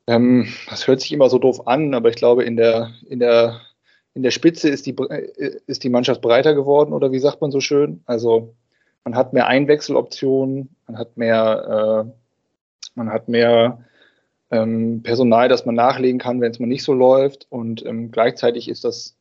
[0.07, 3.61] ähm, das hört sich immer so doof an, aber ich glaube, in der, in der,
[4.14, 7.51] in der Spitze ist die, äh, ist die Mannschaft breiter geworden oder wie sagt man
[7.51, 8.03] so schön?
[8.07, 8.55] Also
[9.05, 12.26] man hat mehr Einwechseloptionen, man hat mehr, äh,
[12.97, 13.84] man hat mehr
[14.51, 17.47] ähm, Personal, das man nachlegen kann, wenn es mal nicht so läuft.
[17.51, 19.16] Und ähm, gleichzeitig ist das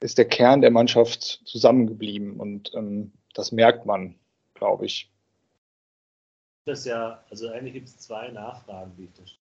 [0.00, 4.14] ist der Kern der Mannschaft zusammengeblieben und ähm, das merkt man,
[4.54, 5.10] glaube ich.
[6.66, 9.40] Das ja, also eigentlich gibt es zwei Nachfragen, die ich da stelle.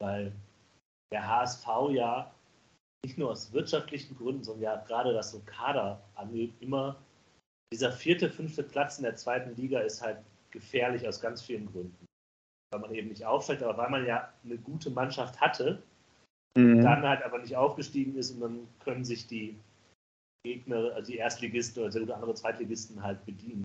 [0.00, 0.32] Weil
[1.12, 2.34] der HSV ja
[3.04, 6.96] nicht nur aus wirtschaftlichen Gründen, sondern ja gerade was so Kader angeht, immer
[7.72, 10.18] dieser vierte, fünfte Platz in der zweiten Liga ist halt
[10.50, 12.09] gefährlich aus ganz vielen Gründen
[12.70, 15.82] weil man eben nicht aufsteigt, aber weil man ja eine gute Mannschaft hatte,
[16.56, 16.82] mhm.
[16.82, 19.58] dann halt aber nicht aufgestiegen ist und dann können sich die
[20.44, 23.64] Gegner, also die Erstligisten oder sehr gute andere Zweitligisten halt bedienen.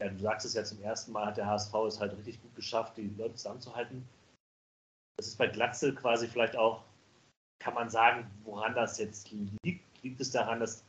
[0.00, 2.54] Ja, du sagst es ja zum ersten Mal, hat der HSV es halt richtig gut
[2.54, 4.06] geschafft, die Leute zusammenzuhalten.
[5.16, 6.84] Das ist bei Glatzel quasi vielleicht auch
[7.58, 9.84] kann man sagen, woran das jetzt liegt?
[10.02, 10.84] Liegt es daran, dass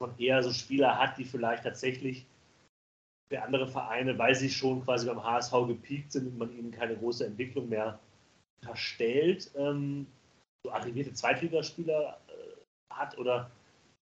[0.00, 2.26] man eher so Spieler hat, die vielleicht tatsächlich
[3.30, 6.96] für andere Vereine, weil sie schon quasi beim HSV gepiekt sind und man ihnen keine
[6.96, 7.98] große Entwicklung mehr
[8.60, 10.06] unterstellt, ähm,
[10.64, 13.16] so arrivierte Zweitligaspieler äh, hat?
[13.18, 13.50] Oder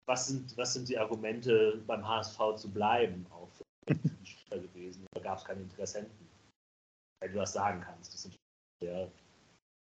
[0.08, 3.26] was sind, was sind die Argumente, beim HSV zu bleiben,
[3.86, 5.06] für Spieler gewesen?
[5.14, 6.28] Oder gab es keine Interessenten?
[7.22, 8.38] Wenn du das sagen kannst, das ist
[8.82, 9.12] eine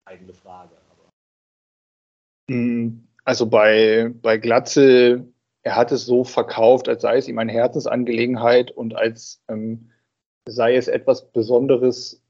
[0.09, 0.77] eigene Frage.
[0.91, 2.55] Aber.
[2.55, 5.27] Mm, also bei, bei Glatze,
[5.65, 9.91] er hat es so verkauft, als sei es ihm eine Herzensangelegenheit und als ähm,
[10.47, 12.23] sei es etwas Besonderes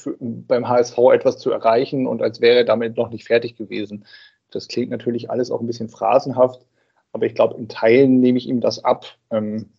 [0.00, 4.04] für, beim HSV etwas zu erreichen und als wäre er damit noch nicht fertig gewesen.
[4.50, 6.66] Das klingt natürlich alles auch ein bisschen phrasenhaft,
[7.12, 9.06] aber ich glaube, in Teilen nehme ich ihm das ab.
[9.30, 9.70] Ähm,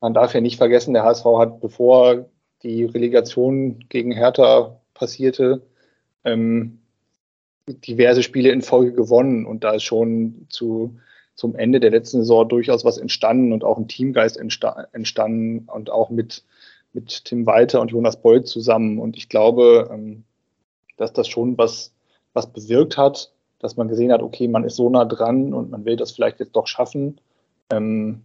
[0.00, 2.28] man darf ja nicht vergessen, der HSV hat, bevor
[2.64, 5.62] die Relegation gegen Hertha passierte,
[6.24, 6.80] ähm,
[7.68, 10.98] diverse Spiele in Folge gewonnen und da ist schon zu,
[11.34, 15.90] zum Ende der letzten Saison durchaus was entstanden und auch ein Teamgeist entsta entstanden und
[15.90, 16.44] auch mit
[16.94, 18.98] mit Tim Walter und Jonas Bold zusammen.
[18.98, 20.24] Und ich glaube, ähm,
[20.96, 21.92] dass das schon was,
[22.32, 25.84] was bewirkt hat, dass man gesehen hat, okay, man ist so nah dran und man
[25.84, 27.20] will das vielleicht jetzt doch schaffen.
[27.70, 28.22] Ähm,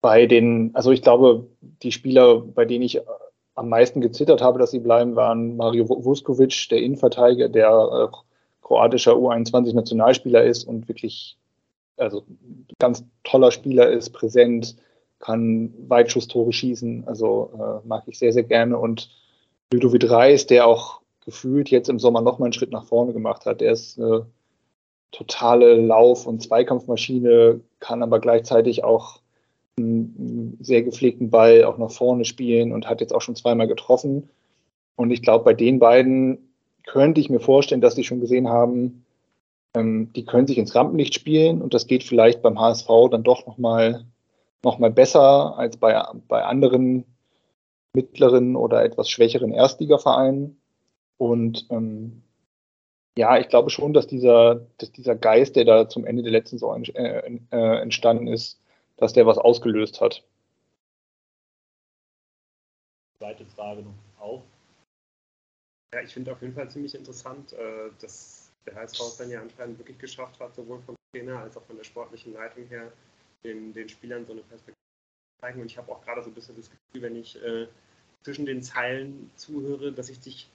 [0.00, 1.46] bei den, also ich glaube,
[1.82, 3.00] die Spieler, bei denen ich
[3.54, 8.16] am meisten gezittert habe, dass sie bleiben, waren Mario Vuskovic, der Innenverteidiger, der äh,
[8.68, 11.38] kroatischer U21-Nationalspieler ist und wirklich
[11.96, 12.24] also
[12.78, 14.76] ganz toller Spieler ist, präsent,
[15.20, 17.04] kann Weitschusstore schießen.
[17.06, 18.78] Also äh, mag ich sehr, sehr gerne.
[18.78, 19.10] Und
[19.72, 23.62] Ludovic Reis, der auch gefühlt jetzt im Sommer nochmal einen Schritt nach vorne gemacht hat,
[23.62, 24.26] der ist eine
[25.12, 29.20] totale Lauf- und Zweikampfmaschine, kann aber gleichzeitig auch
[29.78, 34.28] einen sehr gepflegten Ball auch nach vorne spielen und hat jetzt auch schon zweimal getroffen.
[34.94, 36.47] Und ich glaube, bei den beiden
[36.86, 39.04] könnte ich mir vorstellen, dass die schon gesehen haben,
[39.74, 43.46] ähm, die können sich ins Rampenlicht spielen und das geht vielleicht beim HSV dann doch
[43.46, 44.04] nochmal
[44.64, 47.04] noch mal besser als bei, bei anderen
[47.94, 50.60] mittleren oder etwas schwächeren Erstligavereinen.
[51.16, 52.22] Und ähm,
[53.16, 56.58] ja, ich glaube schon, dass dieser, dass dieser Geist, der da zum Ende der letzten
[56.58, 58.60] Saison äh, äh, entstanden ist,
[58.96, 60.24] dass der was ausgelöst hat.
[63.18, 64.42] Zweite Frage noch auf.
[65.92, 69.40] Ja, ich finde auf jeden Fall ziemlich interessant, äh, dass der HSV es dann ja
[69.40, 72.92] anscheinend wirklich geschafft hat, sowohl vom Trainer als auch von der sportlichen Leitung her,
[73.42, 74.76] den, den Spielern so eine Perspektive
[75.40, 75.60] zeigen.
[75.60, 77.66] Und ich habe auch gerade so ein bisschen das Gefühl, wenn ich äh,
[78.22, 80.50] zwischen den Zeilen zuhöre, dass ich dich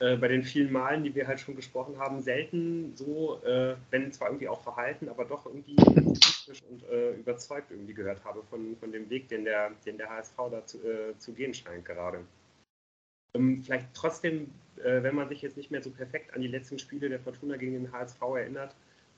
[0.00, 4.12] äh, bei den vielen Malen, die wir halt schon gesprochen haben, selten so, äh, wenn
[4.12, 8.76] zwar irgendwie auch verhalten, aber doch irgendwie optimistisch und äh, überzeugt irgendwie gehört habe von,
[8.78, 12.24] von dem Weg, den der, den der HSV da zu, äh, zu gehen scheint gerade.
[13.34, 16.78] Ähm, vielleicht trotzdem, äh, wenn man sich jetzt nicht mehr so perfekt an die letzten
[16.78, 18.74] Spiele der Fortuna gegen den HSV erinnert,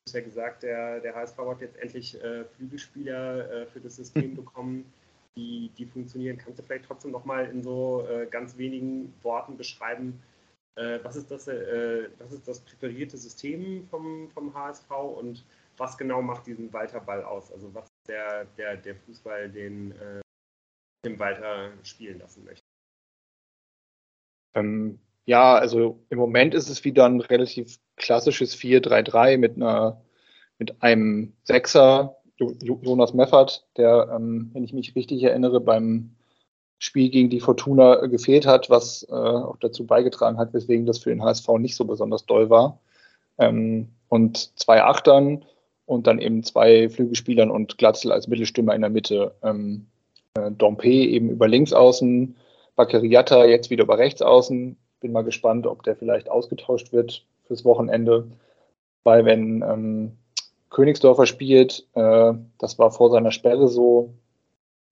[0.06, 4.36] hast ja gesagt, der, der HSV hat jetzt endlich äh, Flügelspieler äh, für das System
[4.36, 4.92] bekommen,
[5.36, 6.38] die, die funktionieren.
[6.38, 10.22] Kannst du vielleicht trotzdem nochmal in so ganz wenigen Worten beschreiben,
[10.76, 15.44] was, ist das, was ist das präferierte System vom, vom HSV und
[15.76, 17.50] was genau macht diesen Walter Ball aus?
[17.50, 19.92] Also was ist der, der, der Fußball, den,
[21.04, 22.63] den Walter spielen lassen möchte?
[24.54, 30.00] Ähm, ja, also im Moment ist es wieder ein relativ klassisches 4-3-3 mit einer
[30.58, 36.10] mit einem Sechser, Jonas Meffert, der, ähm, wenn ich mich richtig erinnere, beim
[36.78, 41.10] Spiel gegen die Fortuna gefehlt hat, was äh, auch dazu beigetragen hat, weswegen das für
[41.10, 42.80] den HSV nicht so besonders doll war.
[43.38, 45.44] Ähm, und zwei Achtern
[45.86, 49.34] und dann eben zwei Flügelspielern und Glatzel als Mittelstürmer in der Mitte.
[49.42, 49.86] Ähm,
[50.34, 52.36] äh, Dompe eben über links außen,
[52.76, 57.64] Bakariata jetzt wieder über rechts außen, bin mal gespannt, ob der vielleicht ausgetauscht wird fürs
[57.64, 58.26] Wochenende.
[59.02, 60.18] Weil wenn ähm,
[60.70, 64.14] Königsdorfer spielt, äh, das war vor seiner Sperre so,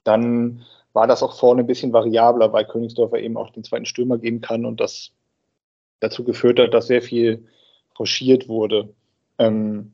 [0.04, 4.18] dann war das auch vorne ein bisschen variabler, weil Königsdorfer eben auch den zweiten Stürmer
[4.18, 5.12] geben kann und das
[6.00, 7.46] dazu geführt hat, dass sehr viel
[7.98, 8.94] rochiert wurde.
[9.38, 9.92] Ähm,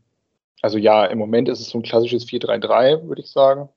[0.61, 3.69] also ja, im Moment ist es so ein klassisches 4-3-3, würde ich sagen.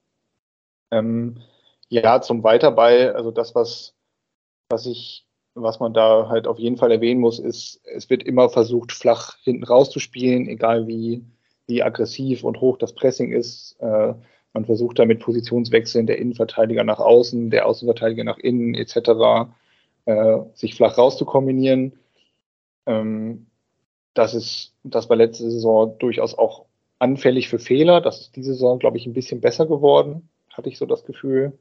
[0.90, 1.42] Ähm,
[1.90, 3.94] ja, zum Weiterball, also das, was,
[4.72, 8.50] was ich was man da halt auf jeden Fall erwähnen muss, ist, es wird immer
[8.50, 11.26] versucht, flach hinten rauszuspielen, egal wie,
[11.68, 13.76] wie aggressiv und hoch das Pressing ist.
[13.80, 14.14] Äh,
[14.54, 19.52] man versucht da mit Positionswechseln der Innenverteidiger nach außen, der Außenverteidiger nach innen etc.
[20.06, 21.94] Äh, sich flach rauszukombinieren.
[22.86, 23.48] Ähm,
[24.14, 26.66] das ist, das war letzte Saison durchaus auch
[27.00, 28.02] anfällig für Fehler.
[28.02, 31.58] Das ist diese Saison, glaube ich, ein bisschen besser geworden, hatte ich so das Gefühl.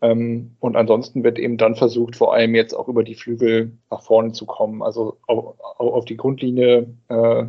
[0.00, 4.02] Ähm, und ansonsten wird eben dann versucht, vor allem jetzt auch über die Flügel nach
[4.02, 4.82] vorne zu kommen.
[4.82, 7.44] Also auf, auf die Grundlinie äh,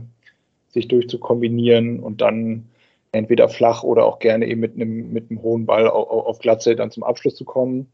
[0.70, 2.70] sich durchzukombinieren und dann
[3.12, 6.76] entweder flach oder auch gerne eben mit einem, mit einem hohen Ball auf, auf Glatze
[6.76, 7.91] dann zum Abschluss zu kommen.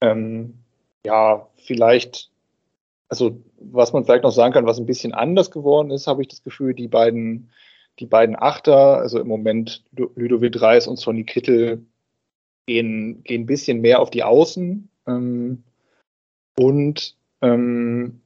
[0.00, 0.54] Ähm,
[1.06, 2.30] ja, vielleicht,
[3.08, 6.28] also was man vielleicht noch sagen kann, was ein bisschen anders geworden ist, habe ich
[6.28, 7.50] das Gefühl, die beiden,
[7.98, 11.86] die beiden Achter, also im Moment Ludovic Reis und Sonny Kittel,
[12.66, 14.88] gehen, gehen ein bisschen mehr auf die Außen.
[15.06, 15.62] Ähm,
[16.58, 18.20] und ähm,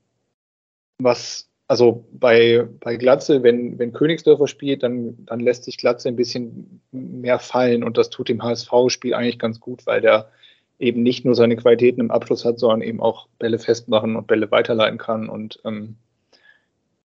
[0.98, 6.16] was, also bei, bei Glatze, wenn, wenn Königsdörfer spielt, dann, dann lässt sich Glatze ein
[6.16, 10.30] bisschen mehr fallen und das tut dem HSV-Spiel eigentlich ganz gut, weil der
[10.78, 14.50] eben nicht nur seine Qualitäten im Abschluss hat, sondern eben auch Bälle festmachen und Bälle
[14.50, 15.28] weiterleiten kann.
[15.28, 15.96] Und ähm,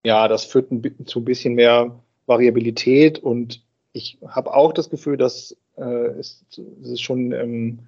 [0.06, 3.62] ja, das führt ein, zu ein bisschen mehr Variabilität und
[3.92, 6.46] ich habe auch das Gefühl, dass äh, es
[6.84, 7.80] ist schon ähm,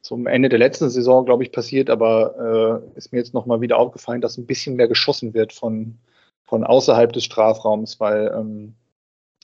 [0.00, 3.78] zum Ende der letzten Saison, glaube ich, passiert, aber äh, ist mir jetzt nochmal wieder
[3.78, 5.96] aufgefallen, dass ein bisschen mehr geschossen wird von,
[6.44, 8.74] von außerhalb des Strafraums, weil ähm,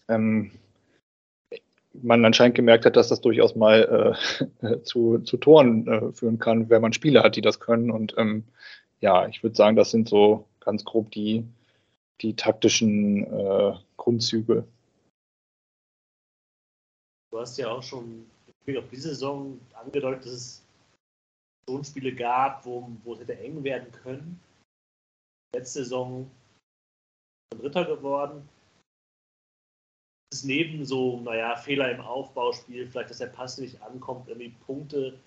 [0.09, 0.51] ähm,
[2.03, 4.15] man anscheinend gemerkt hat, dass das durchaus mal
[4.63, 7.91] äh, zu, zu Toren äh, führen kann, wenn man Spieler hat, die das können.
[7.91, 8.45] Und ähm,
[9.01, 11.45] ja, ich würde sagen, das sind so ganz grob die,
[12.21, 14.65] die taktischen äh, Grundzüge.
[17.31, 18.29] Du hast ja auch schon
[18.77, 20.65] auf diese Saison angedeutet, dass es
[21.69, 24.41] schon Spiele gab, wo, wo es hätte eng werden können.
[25.55, 26.31] Letzte Saison
[27.57, 28.49] Dritter geworden
[30.33, 35.19] ist neben so, naja, Fehler im Aufbauspiel, vielleicht, dass der Pass nicht ankommt, irgendwie Punkte,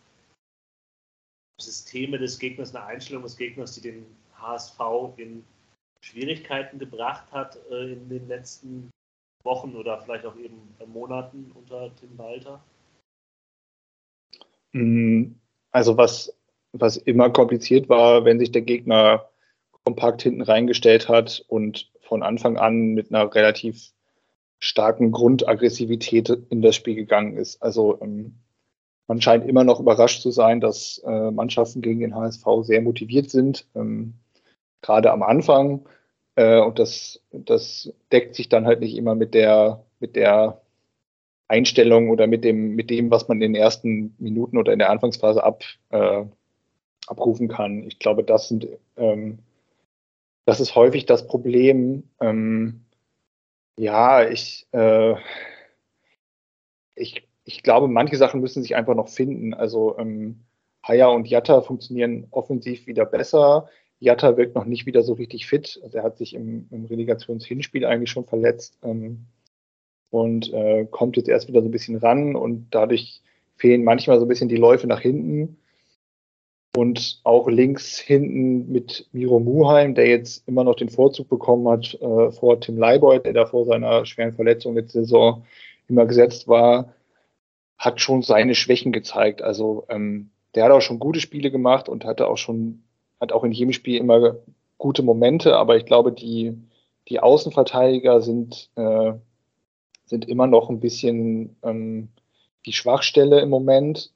[1.62, 4.80] Systeme des Gegners, eine Einstellung des Gegners, die den HSV
[5.18, 5.46] in
[6.02, 8.90] Schwierigkeiten gebracht hat äh, in den letzten
[9.44, 12.64] Wochen oder vielleicht auch eben Monaten unter Tim Walter?
[14.72, 15.34] Mm,
[15.72, 16.36] also was,
[16.72, 19.30] was immer kompliziert war, wenn sich der Gegner
[19.84, 23.92] kompakt hinten reingestellt hat und von Anfang an mit einer relativ
[24.60, 27.62] starken Grundaggressivität in das Spiel gegangen ist.
[27.62, 28.36] Also ähm,
[29.08, 33.30] man scheint immer noch überrascht zu sein, dass äh, Mannschaften gegen den HSV sehr motiviert
[33.30, 34.14] sind, ähm,
[34.82, 35.86] gerade am Anfang.
[36.36, 40.62] Äh, und das, das deckt sich dann halt nicht immer mit der, mit der
[41.48, 44.90] Einstellung oder mit dem, mit dem, was man in den ersten Minuten oder in der
[44.90, 46.26] Anfangsphase ab, äh,
[47.08, 47.84] abrufen kann.
[47.84, 48.68] Ich glaube, das sind,
[48.98, 49.40] ähm,
[50.46, 52.82] das ist häufig das Problem, ähm,
[53.78, 55.16] ja, ich, äh,
[56.96, 59.54] ich, ich glaube, manche Sachen müssen sich einfach noch finden.
[59.54, 60.42] Also ähm,
[60.84, 63.70] Haya und Jatta funktionieren offensiv wieder besser.
[64.04, 65.80] Jatta wirkt noch nicht wieder so richtig fit.
[65.84, 69.26] Also er hat sich im, im Relegationshinspiel eigentlich schon verletzt ähm,
[70.10, 73.22] und äh, kommt jetzt erst wieder so ein bisschen ran und dadurch
[73.56, 75.58] fehlen manchmal so ein bisschen die Läufe nach hinten.
[76.76, 81.94] Und auch links hinten mit Miro Muheim, der jetzt immer noch den Vorzug bekommen hat
[82.02, 85.46] äh, vor Tim Leibold, der da vor seiner schweren Verletzung letzte Saison
[85.88, 86.94] immer gesetzt war,
[87.78, 89.44] hat schon seine Schwächen gezeigt.
[89.44, 92.84] Also ähm, der hat auch schon gute Spiele gemacht und hatte auch schon,
[93.24, 94.36] hat auch in jedem Spiel immer
[94.78, 96.58] gute Momente, aber ich glaube, die,
[97.08, 99.14] die Außenverteidiger sind, äh,
[100.06, 102.10] sind immer noch ein bisschen ähm,
[102.66, 104.12] die Schwachstelle im Moment.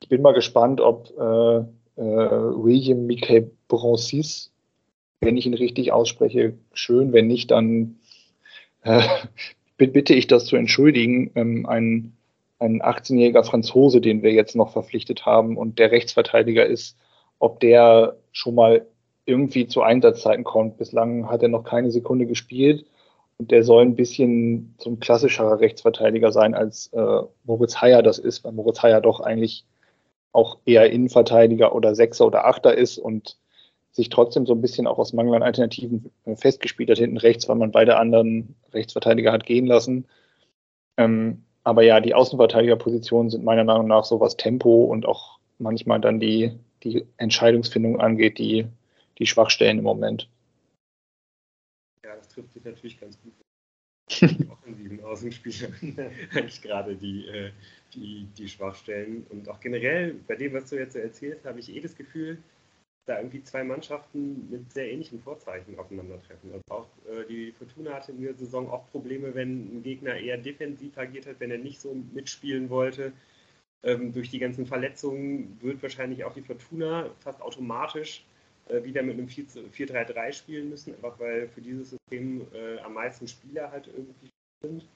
[0.00, 1.58] Ich bin mal gespannt, ob äh,
[2.00, 4.50] äh, William Mickey Broncis,
[5.20, 7.96] wenn ich ihn richtig ausspreche, schön, wenn nicht, dann
[8.82, 9.02] äh,
[9.76, 11.30] bitte ich das zu entschuldigen.
[11.34, 12.16] Ähm, ein,
[12.58, 16.96] ein 18-jähriger Franzose, den wir jetzt noch verpflichtet haben und der Rechtsverteidiger ist,
[17.44, 18.86] ob der schon mal
[19.26, 20.78] irgendwie zu Einsatzzeiten kommt.
[20.78, 22.86] Bislang hat er noch keine Sekunde gespielt
[23.36, 28.18] und der soll ein bisschen so ein klassischerer Rechtsverteidiger sein, als äh, Moritz Heyer das
[28.18, 29.66] ist, weil Moritz Heyer doch eigentlich
[30.32, 33.36] auch eher Innenverteidiger oder Sechser oder Achter ist und
[33.92, 37.46] sich trotzdem so ein bisschen auch aus Mangel an Alternativen äh, festgespielt hat hinten rechts,
[37.46, 40.06] weil man beide anderen Rechtsverteidiger hat gehen lassen.
[40.96, 46.00] Ähm, aber ja, die Außenverteidigerpositionen sind meiner Meinung nach so was Tempo und auch manchmal
[46.00, 48.66] dann die, die Entscheidungsfindung angeht, die,
[49.18, 50.28] die Schwachstellen im Moment.
[52.04, 53.32] Ja, das trifft sich natürlich ganz gut.
[54.50, 55.96] offensiven Außenspielern
[56.34, 57.50] eigentlich gerade die, äh,
[57.94, 59.26] die, die Schwachstellen.
[59.30, 62.38] Und auch generell, bei dem, was du jetzt erzählst, habe ich eh das Gefühl,
[63.06, 66.52] da irgendwie zwei Mannschaften mit sehr ähnlichen Vorzeichen aufeinandertreffen.
[66.52, 70.38] Also auch äh, die Fortuna hatte in der Saison auch Probleme, wenn ein Gegner eher
[70.38, 73.12] defensiv agiert hat, wenn er nicht so mitspielen wollte.
[73.84, 78.24] Ähm, durch die ganzen Verletzungen wird wahrscheinlich auch die Fortuna fast automatisch
[78.68, 83.28] äh, wieder mit einem 4-3-3 spielen müssen, einfach weil für dieses System äh, am meisten
[83.28, 84.30] Spieler halt irgendwie
[84.62, 84.88] sind.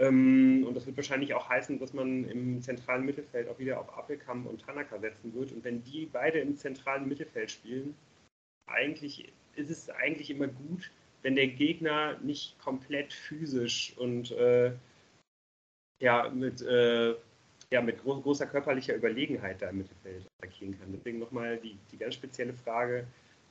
[0.00, 3.92] Ähm, und das wird wahrscheinlich auch heißen, dass man im zentralen Mittelfeld auch wieder auf
[3.98, 5.50] Appelkamp und Tanaka setzen wird.
[5.50, 7.96] Und wenn die beide im zentralen Mittelfeld spielen,
[8.66, 10.90] eigentlich ist es eigentlich immer gut,
[11.22, 14.72] wenn der Gegner nicht komplett physisch und äh,
[16.00, 17.14] ja, mit, äh,
[17.72, 20.92] ja, mit gro großer körperlicher Überlegenheit da im Mittelfeld attackieren kann.
[20.92, 23.06] Deswegen nochmal die, die ganz spezielle Frage,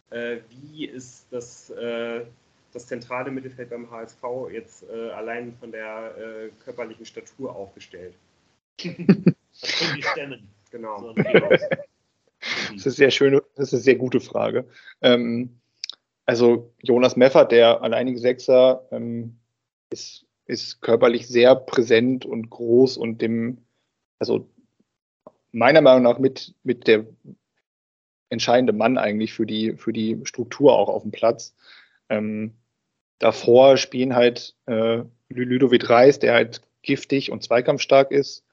[0.10, 2.26] äh, wie ist das, äh,
[2.74, 8.14] das zentrale Mittelfeld beim HSV jetzt äh, allein von der äh, körperlichen Statur aufgestellt?
[8.78, 10.48] das können die stemmen.
[10.72, 11.00] Genau.
[11.00, 11.16] So,
[12.74, 14.66] Das ist sehr schöne, das ist eine sehr gute Frage.
[15.02, 15.60] Ähm,
[16.26, 19.38] also Jonas Meffert, der alleinige Sechser, ähm,
[19.90, 23.66] ist, ist körperlich sehr präsent und groß und dem,
[24.20, 24.50] also
[25.52, 27.06] meiner Meinung nach mit, mit der
[28.30, 31.56] entscheidende Mann eigentlich für die, für die Struktur auch auf dem Platz.
[32.10, 32.54] Ähm,
[33.18, 38.46] davor spielen halt äh, Ludovic Reis, der halt giftig und zweikampfstark ist,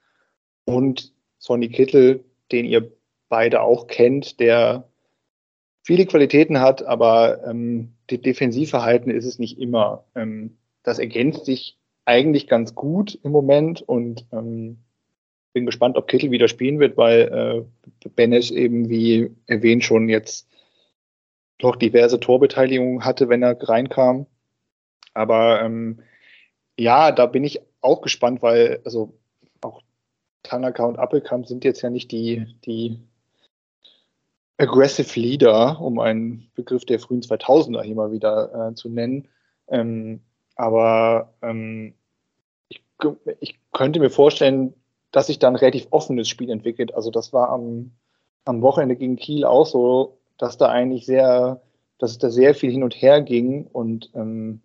[0.65, 2.91] und Sonny Kittel, den ihr
[3.29, 4.89] beide auch kennt, der
[5.81, 10.03] viele Qualitäten hat, aber ähm, die Defensivverhalten ist es nicht immer.
[10.15, 14.79] Ähm, das ergänzt sich eigentlich ganz gut im Moment und ähm,
[15.53, 17.65] bin gespannt, ob Kittel wieder spielen wird, weil
[18.05, 20.47] äh, Benes eben, wie erwähnt, schon jetzt
[21.59, 24.27] doch diverse Torbeteiligungen hatte, wenn er reinkam.
[25.13, 25.99] Aber ähm,
[26.77, 29.17] ja, da bin ich auch gespannt, weil also
[29.61, 29.81] auch
[30.43, 32.99] Tanaka und Appelkamp sind jetzt ja nicht die, die
[34.57, 39.27] Aggressive Leader, um einen Begriff der frühen 2000er hier mal wieder äh, zu nennen.
[39.67, 40.21] Ähm,
[40.55, 41.93] aber ähm,
[42.69, 42.83] ich,
[43.39, 44.73] ich, könnte mir vorstellen,
[45.11, 46.93] dass sich da ein relativ offenes Spiel entwickelt.
[46.93, 47.91] Also das war am,
[48.45, 51.61] am Wochenende gegen Kiel auch so, dass da eigentlich sehr,
[51.97, 54.61] dass es da sehr viel hin und her ging und, ähm,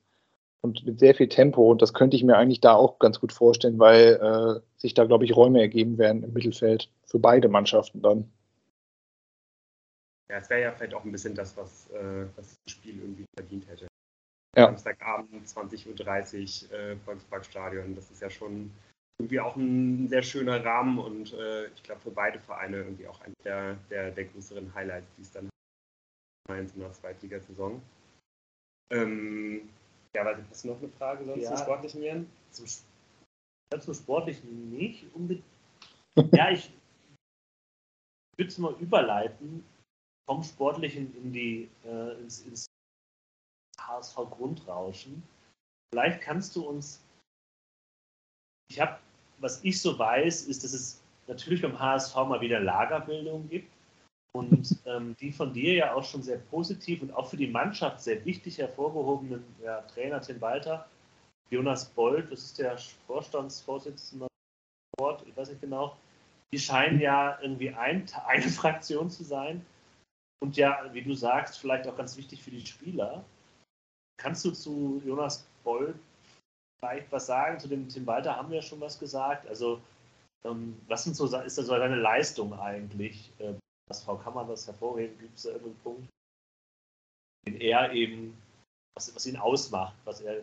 [0.60, 1.70] und mit sehr viel Tempo.
[1.70, 5.04] Und das könnte ich mir eigentlich da auch ganz gut vorstellen, weil äh, sich da,
[5.04, 8.30] glaube ich, Räume ergeben werden im Mittelfeld für beide Mannschaften dann
[10.32, 13.68] ja, es wäre ja vielleicht auch ein bisschen das, was, äh, das Spiel irgendwie verdient
[13.68, 13.86] hätte.
[14.56, 14.64] Ja.
[14.64, 18.70] Samstagabend, 20.30 Uhr, äh, Volksparkstadion, das ist ja schon
[19.18, 23.20] irgendwie auch ein sehr schöner Rahmen und äh, ich glaube für beide Vereine irgendwie auch
[23.20, 25.48] einer der, der, der größeren Highlights, die es dann
[26.48, 27.80] in einer Zweitligasaison.
[28.92, 29.70] Ähm,
[30.14, 31.54] ja, warte, hast du noch eine Frage sonst Ja.
[31.54, 32.30] zum Sportlichen, Jan?
[32.50, 32.66] Zum,
[33.72, 35.44] ja, zum Sportlichen nicht unbedingt.
[36.32, 36.70] ja, ich
[38.36, 39.64] würde es mal überleiten
[40.28, 42.66] vom Sportlichen in die, äh, ins, ins
[43.78, 45.22] HSV-Grundrauschen.
[45.92, 47.02] Vielleicht kannst du uns,
[48.68, 48.98] ich habe,
[49.38, 53.72] was ich so weiß, ist, dass es natürlich beim HSV mal wieder Lagerbildung gibt
[54.34, 58.00] und ähm, die von dir ja auch schon sehr positiv und auch für die Mannschaft
[58.00, 60.86] sehr wichtig hervorgehobenen ja, Trainer Tim Walter,
[61.50, 64.26] Jonas Bold, das ist der Vorstandsvorsitzende
[64.96, 65.96] Sport, ich weiß nicht genau,
[66.52, 69.64] die scheinen ja irgendwie ein, eine Fraktion zu sein.
[70.42, 73.24] Und ja, wie du sagst, vielleicht auch ganz wichtig für die Spieler.
[74.20, 75.94] Kannst du zu Jonas Boll
[76.82, 77.58] vielleicht was sagen?
[77.58, 79.46] Zu dem Tim Walter haben wir ja schon was gesagt.
[79.46, 79.80] Also,
[80.44, 83.32] ähm, was sind so, ist da so seine Leistung eigentlich?
[83.38, 83.54] Äh,
[83.88, 85.18] was Frau man das hervorheben?
[85.18, 86.08] Gibt es da irgendeinen Punkt,
[87.46, 88.36] den er eben,
[88.96, 90.42] was, was ihn ausmacht, was er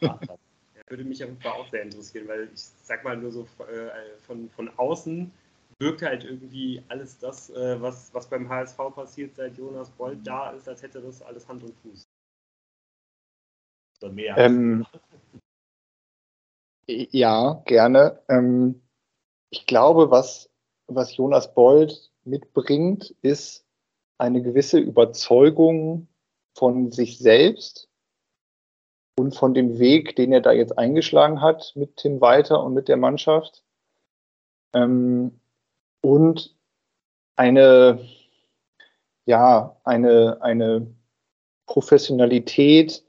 [0.00, 0.38] gemacht hat?
[0.88, 4.70] Würde mich aber auch sehr interessieren, weil ich sag mal nur so äh, von, von
[4.78, 5.32] außen
[5.80, 10.52] wirkt halt irgendwie alles das, äh, was, was beim HSV passiert, seit Jonas Bold da
[10.52, 12.04] ist, als hätte das alles Hand und Fuß.
[14.00, 14.36] Oder mehr.
[14.38, 14.86] Ähm,
[16.86, 18.20] ja, gerne.
[18.28, 18.82] Ähm,
[19.50, 20.50] ich glaube, was,
[20.86, 23.64] was Jonas Bold mitbringt, ist
[24.18, 26.08] eine gewisse Überzeugung
[26.54, 27.88] von sich selbst
[29.18, 32.88] und von dem Weg, den er da jetzt eingeschlagen hat mit Tim Walter und mit
[32.88, 33.62] der Mannschaft.
[34.74, 35.40] Ähm,
[36.02, 36.54] und
[37.36, 38.06] eine,
[39.26, 40.94] ja, eine, eine
[41.66, 43.05] Professionalität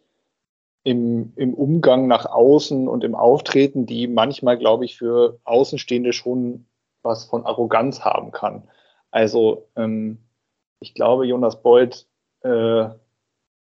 [0.87, 6.65] im, im Umgang nach außen und im Auftreten, die manchmal, glaube ich, für Außenstehende schon
[7.03, 8.69] was von Arroganz haben kann.
[9.11, 10.19] Also ähm,
[10.79, 12.07] ich glaube, Jonas Bold
[12.39, 12.87] äh,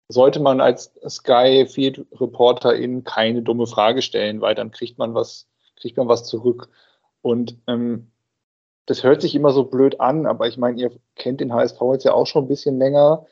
[0.09, 5.47] sollte man als Sky Field Reporterin keine dumme Frage stellen, weil dann kriegt man was,
[5.77, 6.69] kriegt man was zurück.
[7.23, 8.11] Und ähm,
[8.87, 12.05] das hört sich immer so blöd an, aber ich meine, ihr kennt den HSV jetzt
[12.05, 13.25] ja auch schon ein bisschen länger.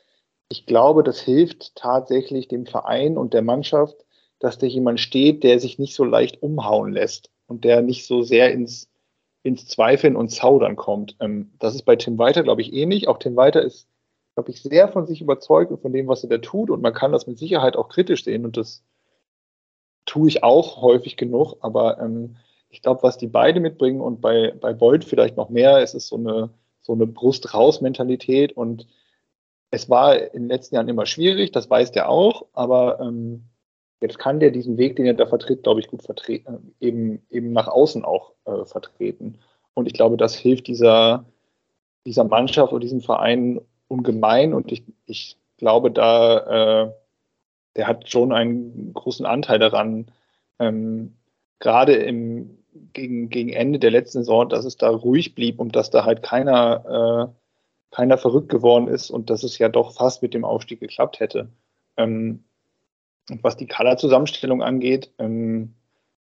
[0.53, 4.05] Ich glaube, das hilft tatsächlich dem Verein und der Mannschaft,
[4.37, 8.21] dass da jemand steht, der sich nicht so leicht umhauen lässt und der nicht so
[8.21, 8.87] sehr ins,
[9.41, 11.15] ins Zweifeln und Zaudern kommt.
[11.19, 13.07] Ähm, das ist bei Tim Walter, glaube ich, ähnlich.
[13.07, 13.87] Auch Tim Walter ist,
[14.35, 16.69] glaube ich, sehr von sich überzeugt und von dem, was er da tut.
[16.69, 18.45] Und man kann das mit Sicherheit auch kritisch sehen.
[18.45, 18.83] Und das
[20.05, 21.55] tue ich auch häufig genug.
[21.61, 22.35] Aber ähm,
[22.69, 26.09] ich glaube, was die beide mitbringen und bei, bei Boyd vielleicht noch mehr, ist es
[26.09, 26.51] so eine,
[26.81, 28.85] so eine Brust-Raus-Mentalität und
[29.73, 33.45] es war in den letzten Jahren immer schwierig, das weiß der auch, aber ähm,
[34.01, 37.25] jetzt kann der diesen Weg, den er da vertritt, glaube ich, gut vertreten, äh, eben,
[37.31, 39.39] eben nach außen auch äh, vertreten.
[39.73, 41.25] Und ich glaube, das hilft dieser,
[42.05, 44.53] dieser Mannschaft oder diesem Verein ungemein.
[44.53, 46.91] Und ich, ich glaube, da, äh,
[47.75, 50.11] der hat schon einen großen Anteil daran,
[50.59, 51.15] ähm,
[51.57, 52.59] gerade im,
[52.93, 56.21] gegen, gegen Ende der letzten Saison, dass es da ruhig blieb und dass da halt
[56.21, 57.42] keiner, äh,
[57.93, 61.49] keiner verrückt geworden ist und dass es ja doch fast mit dem Aufstieg geklappt hätte.
[61.95, 62.43] Ähm,
[63.29, 65.75] und was die Color-Zusammenstellung angeht, ähm,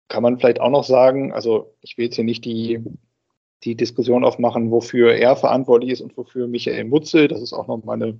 [0.07, 2.83] kann man vielleicht auch noch sagen, also ich will jetzt hier nicht die,
[3.63, 7.27] die Diskussion aufmachen, wofür er verantwortlich ist und wofür Michael Mutzel.
[7.27, 8.19] Das ist auch nochmal eine,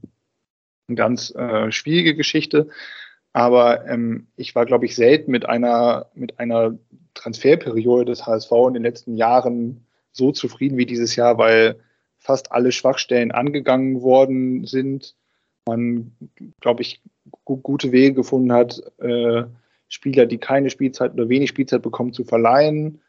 [0.88, 2.70] eine ganz äh, schwierige Geschichte.
[3.34, 6.80] Aber ähm, ich war, glaube ich, selten mit einer, mit einer
[7.14, 11.82] Transferperiode des HSV in den letzten Jahren so zufrieden wie dieses Jahr, weil
[12.26, 15.16] fast alle Schwachstellen angegangen worden sind.
[15.68, 16.16] Man,
[16.60, 17.02] glaube ich,
[17.44, 19.44] gute Wege gefunden hat, äh,
[19.88, 23.02] Spieler, die keine Spielzeit oder wenig Spielzeit bekommen, zu verleihen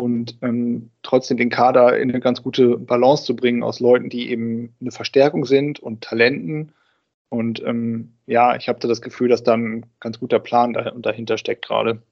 [0.00, 4.30] und ähm, trotzdem den Kader in eine ganz gute Balance zu bringen aus Leuten, die
[4.30, 6.72] eben eine Verstärkung sind und Talenten.
[7.28, 11.38] Und ähm, ja, ich habe da das Gefühl, dass da ein ganz guter Plan dahinter
[11.38, 12.02] steckt gerade.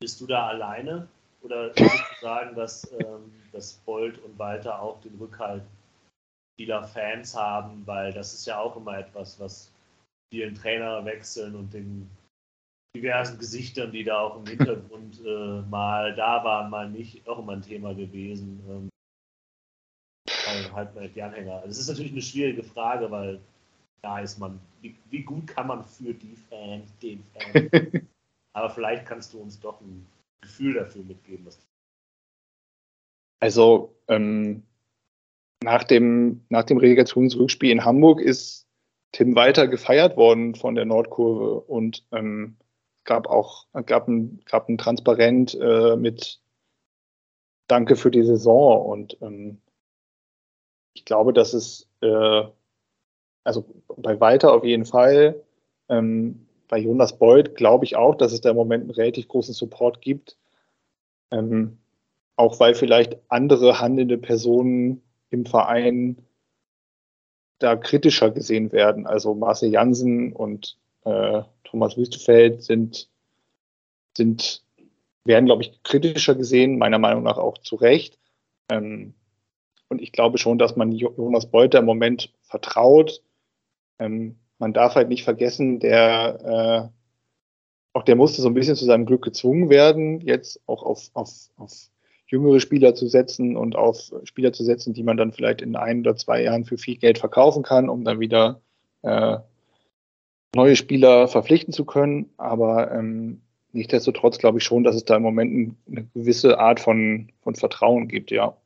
[0.00, 1.08] Bist du da alleine?
[1.44, 1.72] Oder
[2.20, 5.62] sagen, dass, ähm, dass Bolt und Walter auch den Rückhalt
[6.58, 7.86] vieler Fans haben?
[7.86, 9.70] Weil das ist ja auch immer etwas, was
[10.32, 12.10] vielen Trainer wechseln und den
[12.96, 17.52] diversen Gesichtern, die da auch im Hintergrund äh, mal da waren, mal nicht, auch immer
[17.52, 18.62] ein Thema gewesen.
[18.68, 18.88] Ähm,
[20.72, 21.56] halt mal die Anhänger.
[21.56, 23.40] Also es ist natürlich eine schwierige Frage, weil
[24.02, 27.70] da ist man, wie, wie gut kann man für die Fans, den Fans.
[28.52, 30.06] Aber vielleicht kannst du uns doch ein
[30.44, 31.46] Gefühl dafür mitgeben.
[31.46, 31.58] Was
[33.40, 34.62] also ähm,
[35.62, 38.66] nach dem, nach dem Relegationsrückspiel in Hamburg ist
[39.12, 42.56] Tim Walter gefeiert worden von der Nordkurve und ähm,
[43.04, 46.40] gab auch gab ein, gab ein Transparent äh, mit
[47.66, 49.60] Danke für die Saison und ähm,
[50.94, 52.44] ich glaube, dass es äh,
[53.44, 53.66] also
[53.96, 55.42] bei Walter auf jeden Fall
[55.90, 59.54] ähm, bei Jonas Beuth glaube ich auch, dass es da im Moment einen relativ großen
[59.54, 60.36] Support gibt.
[61.30, 61.78] Ähm,
[62.36, 66.18] auch weil vielleicht andere handelnde Personen im Verein
[67.58, 69.06] da kritischer gesehen werden.
[69.06, 73.08] Also Marcel Jansen und äh, Thomas Wüstefeld sind,
[74.16, 74.62] sind,
[75.24, 78.18] werden, glaube ich, kritischer gesehen, meiner Meinung nach auch zu Recht.
[78.68, 79.14] Ähm,
[79.88, 83.22] und ich glaube schon, dass man Jonas Beuter im Moment vertraut.
[83.98, 86.94] Ähm, man darf halt nicht vergessen, der äh,
[87.94, 91.30] auch der musste so ein bisschen zu seinem Glück gezwungen werden, jetzt auch auf, auf,
[91.56, 91.72] auf
[92.26, 96.00] jüngere Spieler zu setzen und auf Spieler zu setzen, die man dann vielleicht in ein
[96.00, 98.60] oder zwei Jahren für viel Geld verkaufen kann, um dann wieder
[99.02, 99.38] äh,
[100.56, 102.30] neue Spieler verpflichten zu können.
[102.36, 107.30] Aber ähm, nichtsdestotrotz glaube ich schon, dass es da im Moment eine gewisse Art von,
[107.42, 108.56] von Vertrauen gibt, ja.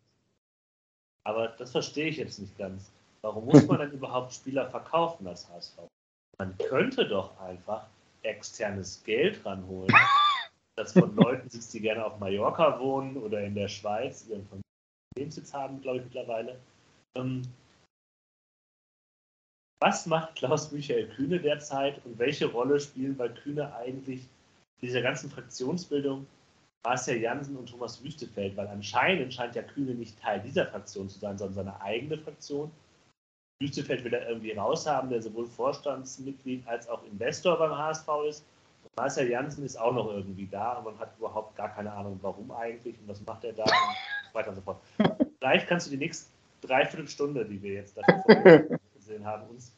[1.24, 2.90] Aber das verstehe ich jetzt nicht ganz.
[3.22, 5.78] Warum muss man denn überhaupt Spieler verkaufen als HSV?
[6.38, 7.86] Man könnte doch einfach
[8.22, 9.92] externes Geld ranholen.
[10.76, 14.46] das von Leuten sitzt, die gerne auf Mallorca wohnen oder in der Schweiz ihren
[15.16, 16.58] Lebenssitz haben, glaube ich mittlerweile.
[17.16, 17.42] Ähm,
[19.80, 24.26] was macht Klaus Michael Kühne derzeit und welche Rolle spielen bei Kühne eigentlich
[24.80, 26.26] dieser ganzen Fraktionsbildung
[26.84, 28.56] Marcel Jansen und Thomas Wüstefeld?
[28.56, 32.70] Weil anscheinend scheint ja Kühne nicht Teil dieser Fraktion zu sein, sondern seine eigene Fraktion.
[33.60, 38.44] Wüstefeld will er irgendwie raushaben, der sowohl Vorstandsmitglied als auch Investor beim HSV ist.
[38.84, 42.18] Und Marcel Janssen ist auch noch irgendwie da, aber man hat überhaupt gar keine Ahnung,
[42.22, 43.70] warum eigentlich und was macht er da und
[44.28, 44.80] so weiter und so fort.
[45.38, 46.30] Vielleicht kannst du die nächste
[46.60, 49.72] Dreiviertelstunde, die wir jetzt dafür gesehen haben, uns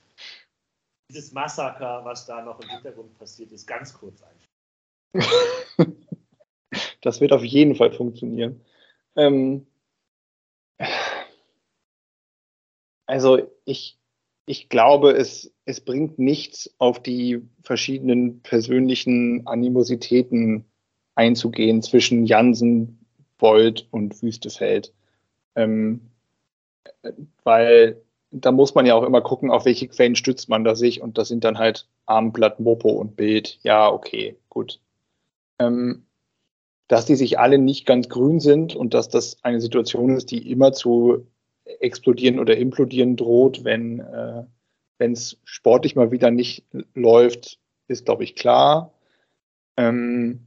[1.09, 5.97] dieses Massaker, was da noch im Hintergrund passiert ist, ganz kurz einschauen.
[7.03, 8.61] Das wird auf jeden Fall funktionieren.
[9.17, 9.67] Ähm,
[13.11, 13.99] also ich,
[14.47, 20.65] ich glaube, es, es bringt nichts, auf die verschiedenen persönlichen Animositäten
[21.17, 23.05] einzugehen zwischen Jansen,
[23.37, 24.95] Bold und Wüstefeld.
[25.57, 26.03] Ähm,
[27.43, 28.01] weil
[28.31, 31.19] da muss man ja auch immer gucken, auf welche Quellen stützt man da sich und
[31.19, 33.59] das sind dann halt Armblatt, Mopo und Bild.
[33.63, 34.81] Ja, okay, gut.
[35.59, 36.07] Ähm,
[36.87, 40.49] dass die sich alle nicht ganz grün sind und dass das eine Situation ist, die
[40.49, 41.27] immer zu
[41.81, 44.45] explodieren oder implodieren droht, wenn äh,
[44.99, 46.65] es sportlich mal wieder nicht
[46.95, 48.93] läuft, ist, glaube ich, klar.
[49.77, 50.47] Ähm,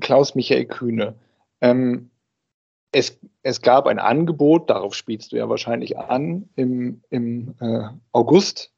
[0.00, 1.14] Klaus Michael Kühne.
[1.60, 2.10] Ähm,
[2.92, 8.72] es, es gab ein Angebot, darauf spielst du ja wahrscheinlich an, im, im äh, August.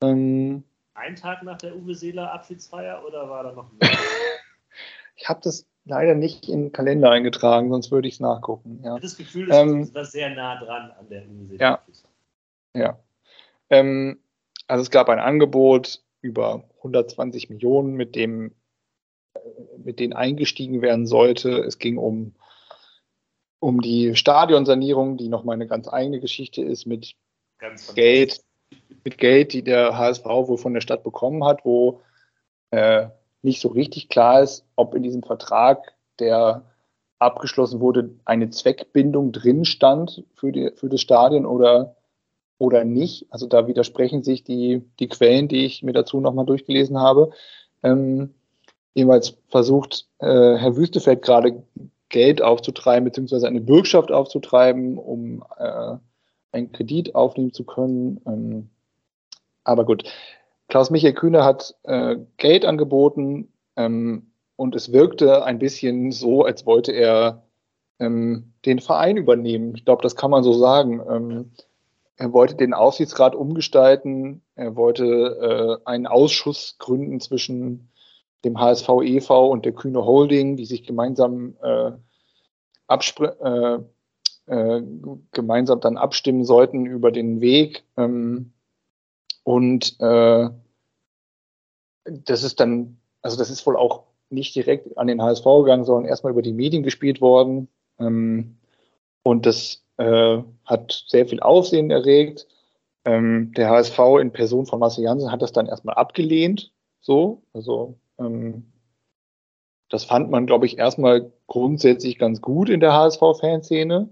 [0.00, 0.64] Ähm,
[0.94, 3.90] ein Tag nach der Uwe Seeler Abschiedsfeier oder war da noch mehr?
[5.16, 8.80] ich habe das leider nicht in den Kalender eingetragen, sonst würde ich es nachgucken.
[8.84, 8.98] Ja.
[8.98, 11.60] Das Gefühl, ist ähm, war sehr nah dran an der Seeler.
[11.60, 12.80] Ja.
[12.80, 12.98] ja.
[13.70, 14.18] Ähm,
[14.66, 18.52] also es gab ein Angebot über 120 Millionen, mit dem
[19.84, 21.50] mit denen eingestiegen werden sollte.
[21.50, 22.34] Es ging um,
[23.60, 27.14] um die Stadionsanierung, die nochmal eine ganz eigene Geschichte ist mit
[27.94, 28.42] Geld,
[29.04, 32.00] mit Geld, die der HSV wohl von der Stadt bekommen hat, wo
[32.70, 33.08] äh,
[33.44, 36.64] nicht so richtig klar ist, ob in diesem Vertrag, der
[37.18, 41.96] abgeschlossen wurde, eine Zweckbindung drin stand für, die, für das Stadion oder,
[42.58, 43.26] oder nicht.
[43.30, 47.30] Also da widersprechen sich die, die Quellen, die ich mir dazu nochmal durchgelesen habe.
[47.82, 48.34] Ähm,
[48.94, 50.26] Jeweils versucht äh,
[50.56, 51.64] Herr Wüstefeld gerade
[52.08, 55.96] Geld aufzutreiben, beziehungsweise eine Bürgschaft aufzutreiben, um äh,
[56.52, 58.20] einen Kredit aufnehmen zu können.
[58.24, 58.70] Ähm,
[59.64, 60.04] aber gut,
[60.68, 66.92] Klaus-Michael Kühne hat äh, Geld angeboten ähm, und es wirkte ein bisschen so, als wollte
[66.92, 67.44] er
[67.98, 69.74] ähm, den Verein übernehmen.
[69.74, 71.00] Ich glaube, das kann man so sagen.
[71.08, 71.52] Ähm,
[72.16, 74.42] er wollte den Aufsichtsrat umgestalten.
[74.54, 75.04] Er wollte
[75.84, 77.90] äh, einen Ausschuss gründen zwischen
[78.44, 79.48] dem HSV e.V.
[79.48, 81.92] und der Kühne Holding, die sich gemeinsam äh,
[82.88, 83.78] äh,
[84.46, 84.82] äh,
[85.32, 87.84] gemeinsam dann abstimmen sollten über den Weg.
[87.96, 88.52] Ähm,
[89.44, 90.48] und äh,
[92.04, 96.08] das ist dann, also das ist wohl auch nicht direkt an den HSV gegangen, sondern
[96.08, 97.68] erstmal über die Medien gespielt worden.
[97.98, 98.56] Ähm,
[99.22, 102.46] und das äh, hat sehr viel Aufsehen erregt.
[103.04, 106.72] Ähm, der HSV in Person von Marcel Janssen hat das dann erstmal abgelehnt.
[107.00, 108.72] So, also ähm,
[109.90, 114.08] das fand man, glaube ich, erstmal grundsätzlich ganz gut in der HSV-Fanszene.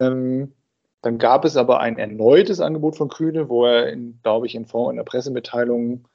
[0.00, 0.54] Ähm,
[1.02, 4.90] dann gab es aber ein erneutes Angebot von Kühne, wo er, glaube ich, in Form
[4.90, 6.06] einer Pressemitteilung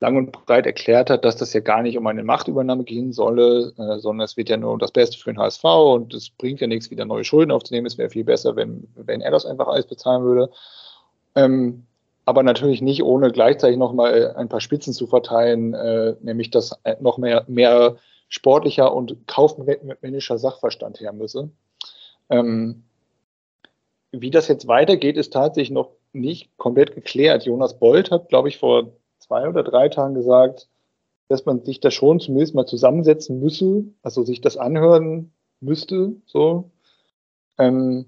[0.00, 3.72] lang und breit erklärt hat, dass das ja gar nicht um eine Machtübernahme gehen solle,
[3.76, 6.60] äh, sondern es wird ja nur um das Beste für den HSV und es bringt
[6.60, 7.86] ja nichts, wieder neue Schulden aufzunehmen.
[7.86, 10.50] Es wäre viel besser, wenn, wenn er das einfach alles bezahlen würde.
[11.34, 11.84] Ähm,
[12.24, 17.18] aber natürlich nicht ohne gleichzeitig nochmal ein paar Spitzen zu verteilen, äh, nämlich dass noch
[17.18, 17.96] mehr, mehr
[18.28, 21.50] sportlicher und kaufmännischer Sachverstand her müsse.
[22.30, 22.84] Ähm,
[24.12, 27.44] wie das jetzt weitergeht, ist tatsächlich noch nicht komplett geklärt.
[27.44, 30.68] Jonas Bolt hat, glaube ich, vor zwei oder drei Tagen gesagt,
[31.28, 36.16] dass man sich da schon zumindest mal zusammensetzen müsse, also sich das anhören müsste.
[36.26, 36.70] So.
[37.58, 38.06] Ähm,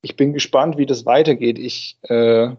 [0.00, 1.58] ich bin gespannt, wie das weitergeht.
[1.58, 2.54] Ich äh,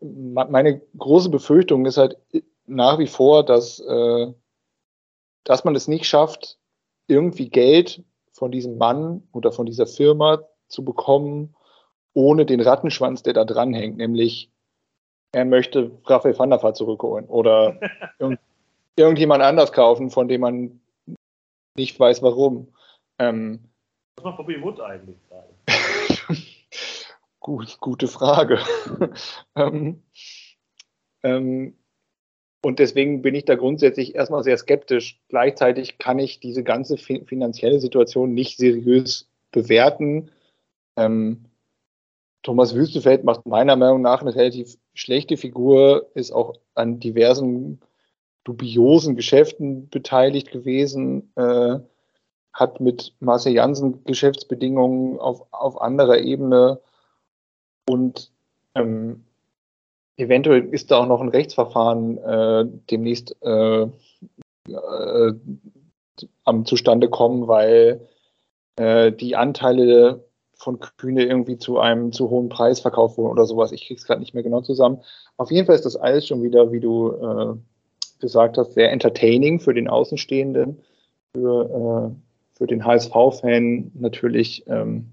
[0.00, 2.16] meine große Befürchtung ist halt
[2.66, 4.32] nach wie vor, dass, äh,
[5.44, 6.58] dass man es nicht schafft,
[7.08, 8.02] irgendwie Geld
[8.34, 11.54] von diesem Mann oder von dieser Firma zu bekommen,
[12.12, 14.50] ohne den Rattenschwanz, der da dranhängt, nämlich
[15.32, 17.80] er möchte Raphael van der Vaart zurückholen oder
[18.18, 18.40] irgend,
[18.96, 20.80] irgendjemand anders kaufen, von dem man
[21.76, 22.68] nicht weiß, warum.
[23.18, 23.68] Ähm,
[24.16, 25.48] Was macht Bobby Wood eigentlich gerade?
[27.40, 28.58] Gut, gute Frage.
[29.56, 30.02] ähm,
[31.22, 31.76] ähm,
[32.64, 35.20] und deswegen bin ich da grundsätzlich erstmal sehr skeptisch.
[35.28, 40.30] Gleichzeitig kann ich diese ganze finanzielle Situation nicht seriös bewerten.
[40.96, 41.44] Ähm,
[42.42, 47.80] Thomas Wüstefeld macht meiner Meinung nach eine relativ schlechte Figur, ist auch an diversen
[48.44, 51.78] dubiosen Geschäften beteiligt gewesen, äh,
[52.54, 56.80] hat mit Marcel Janssen Geschäftsbedingungen auf, auf anderer Ebene
[57.86, 58.30] und
[58.74, 59.24] ähm,
[60.16, 65.32] eventuell ist da auch noch ein Rechtsverfahren äh, demnächst äh, äh,
[66.44, 68.06] am zustande kommen, weil
[68.76, 70.24] äh, die Anteile
[70.56, 73.72] von Kühne irgendwie zu einem zu hohen Preis verkauft wurden oder sowas.
[73.72, 75.02] Ich krieg's gerade nicht mehr genau zusammen.
[75.36, 77.54] Auf jeden Fall ist das alles schon wieder, wie du äh,
[78.20, 80.82] gesagt hast, sehr entertaining für den Außenstehenden,
[81.34, 85.12] für, äh, für den HSV-Fan natürlich ähm,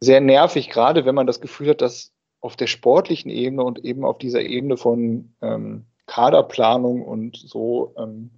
[0.00, 2.12] sehr nervig, gerade wenn man das Gefühl hat, dass
[2.42, 8.30] auf der sportlichen Ebene und eben auf dieser Ebene von ähm, Kaderplanung und so ähm,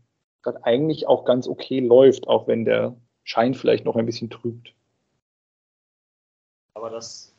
[0.42, 2.94] das eigentlich auch ganz okay läuft, auch wenn der
[3.24, 4.74] Schein vielleicht noch ein bisschen trübt.
[6.74, 7.34] Aber das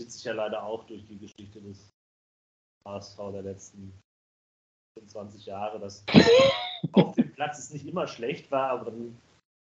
[0.00, 1.90] zieht sich ja leider auch durch die Geschichte des
[2.86, 3.92] HSV der letzten
[4.98, 6.04] 25 Jahre, dass
[6.92, 9.18] auf dem Platz es nicht immer schlecht war, aber dann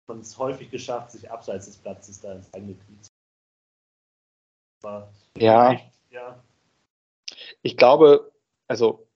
[0.09, 3.11] man es häufig geschafft, sich abseits des Platzes da ins eigene Glied zu
[5.39, 5.81] ja.
[6.13, 6.43] Ja.
[7.63, 8.33] Ich glaube,
[8.69, 9.07] also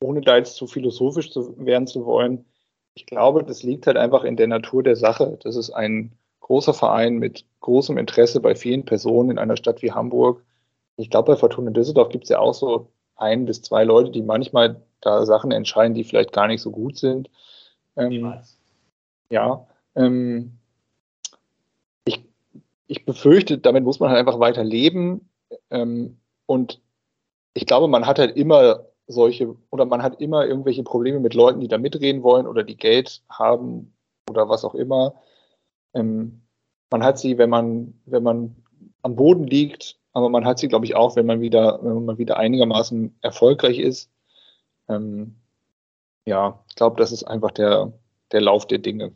[0.00, 2.44] ohne da jetzt zu philosophisch zu werden zu wollen,
[2.94, 5.38] ich glaube, das liegt halt einfach in der Natur der Sache.
[5.42, 9.92] Das ist ein großer Verein mit großem Interesse bei vielen Personen in einer Stadt wie
[9.92, 10.42] Hamburg.
[10.96, 14.22] Ich glaube, bei Fortuna Düsseldorf gibt es ja auch so ein bis zwei Leute, die
[14.22, 17.30] manchmal da Sachen entscheiden, die vielleicht gar nicht so gut sind.
[17.96, 18.34] Ähm,
[19.30, 20.58] ja, ähm,
[22.04, 22.24] ich,
[22.86, 25.28] ich befürchte, damit muss man halt einfach weiter leben.
[25.70, 26.80] Ähm, und
[27.52, 31.60] ich glaube, man hat halt immer solche, oder man hat immer irgendwelche Probleme mit Leuten,
[31.60, 33.94] die da mitreden wollen oder die Geld haben
[34.30, 35.14] oder was auch immer.
[35.94, 36.42] Ähm,
[36.90, 38.56] man hat sie, wenn man, wenn man
[39.02, 42.18] am Boden liegt, aber man hat sie, glaube ich, auch, wenn man wieder, wenn man
[42.18, 44.10] wieder einigermaßen erfolgreich ist.
[44.88, 45.36] Ähm,
[46.26, 47.92] ja, ich glaube, das ist einfach der,
[48.32, 49.12] der Lauf der Dinge.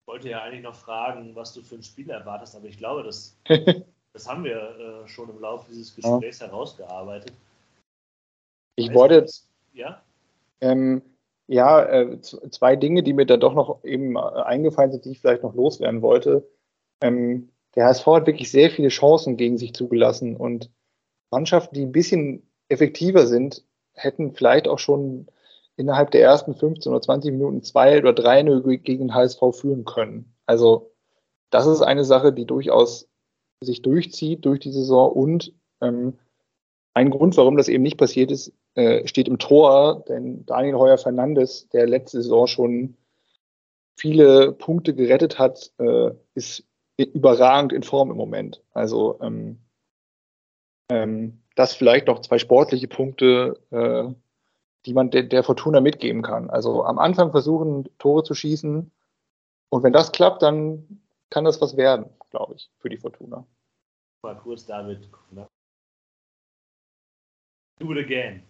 [0.00, 3.02] Ich wollte ja eigentlich noch fragen, was du für ein Spiel erwartest, aber ich glaube,
[3.02, 3.36] das,
[4.14, 6.46] das haben wir äh, schon im Laufe dieses Gesprächs ja.
[6.46, 7.32] herausgearbeitet.
[8.76, 9.26] Ich weißt wollte.
[9.72, 10.02] Ja?
[10.60, 11.02] Ähm,
[11.48, 15.20] ja, äh, zwei Dinge, die mir da doch noch eben äh, eingefallen sind, die ich
[15.20, 16.48] vielleicht noch loswerden wollte.
[17.02, 20.70] Ähm, der HSV hat wirklich sehr viele Chancen gegen sich zugelassen und
[21.30, 23.64] Mannschaften, die ein bisschen effektiver sind,
[23.94, 25.26] hätten vielleicht auch schon
[25.76, 30.32] innerhalb der ersten 15 oder 20 Minuten zwei oder drei gegen den HSV führen können.
[30.46, 30.92] Also
[31.50, 33.08] das ist eine Sache, die durchaus
[33.60, 36.18] sich durchzieht durch die Saison und ähm,
[36.94, 40.98] ein Grund, warum das eben nicht passiert ist, äh, steht im Tor, denn Daniel Heuer
[40.98, 42.96] Fernandes, der letzte Saison schon
[43.96, 46.64] viele Punkte gerettet hat, äh, ist
[46.96, 48.62] überragend in Form im Moment.
[48.72, 49.58] Also ähm,
[50.90, 54.12] ähm, das vielleicht noch zwei sportliche Punkte, äh,
[54.86, 56.50] die man de der Fortuna mitgeben kann.
[56.50, 58.90] Also am Anfang versuchen, Tore zu schießen.
[59.70, 63.46] Und wenn das klappt, dann kann das was werden, glaube ich, für die Fortuna.
[64.24, 65.08] Mal kurz damit.
[65.30, 65.46] Ne?
[67.78, 68.42] Do it again.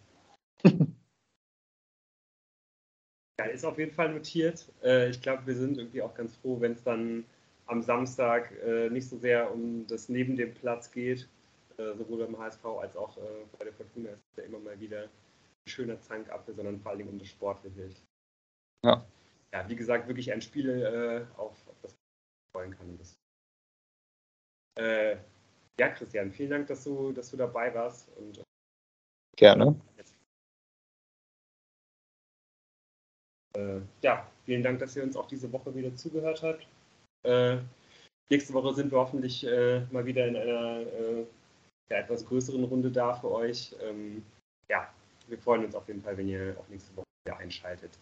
[3.39, 4.71] ja, ist auf jeden Fall notiert.
[4.83, 7.25] Äh, ich glaube, wir sind irgendwie auch ganz froh, wenn es dann
[7.67, 11.29] am Samstag äh, nicht so sehr um das neben dem Platz geht,
[11.79, 13.17] äh, sowohl beim HSV als auch
[13.59, 17.09] bei der Fortuna ist es ja immer mal wieder ein schöner Zankapfel, sondern vor allem
[17.09, 17.91] um das Sportliche.
[18.85, 19.05] Ja.
[19.53, 21.57] Ja, wie gesagt, wirklich ein Spiel, auf,
[22.55, 22.99] freuen kann.
[24.77, 25.17] Äh,
[25.79, 28.09] ja, Christian, vielen Dank, dass du, dass du dabei warst.
[28.17, 28.43] Und,
[29.37, 29.81] Gerne.
[34.03, 36.67] ja, vielen Dank, dass ihr uns auch diese Woche wieder zugehört habt.
[37.25, 37.59] Äh,
[38.31, 41.27] nächste Woche sind wir hoffentlich äh, mal wieder in einer äh,
[41.91, 43.75] ja, etwas größeren Runde da für euch.
[43.81, 44.25] Ähm,
[44.69, 44.93] ja,
[45.29, 47.99] wir freuen uns auf jeden Fall, wenn ihr auch nächste Woche wieder einschaltet.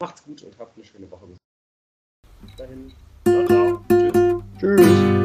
[0.00, 1.26] Macht's gut und habt eine schöne Woche.
[2.40, 2.92] Bis dahin.
[4.64, 5.23] Tschüss.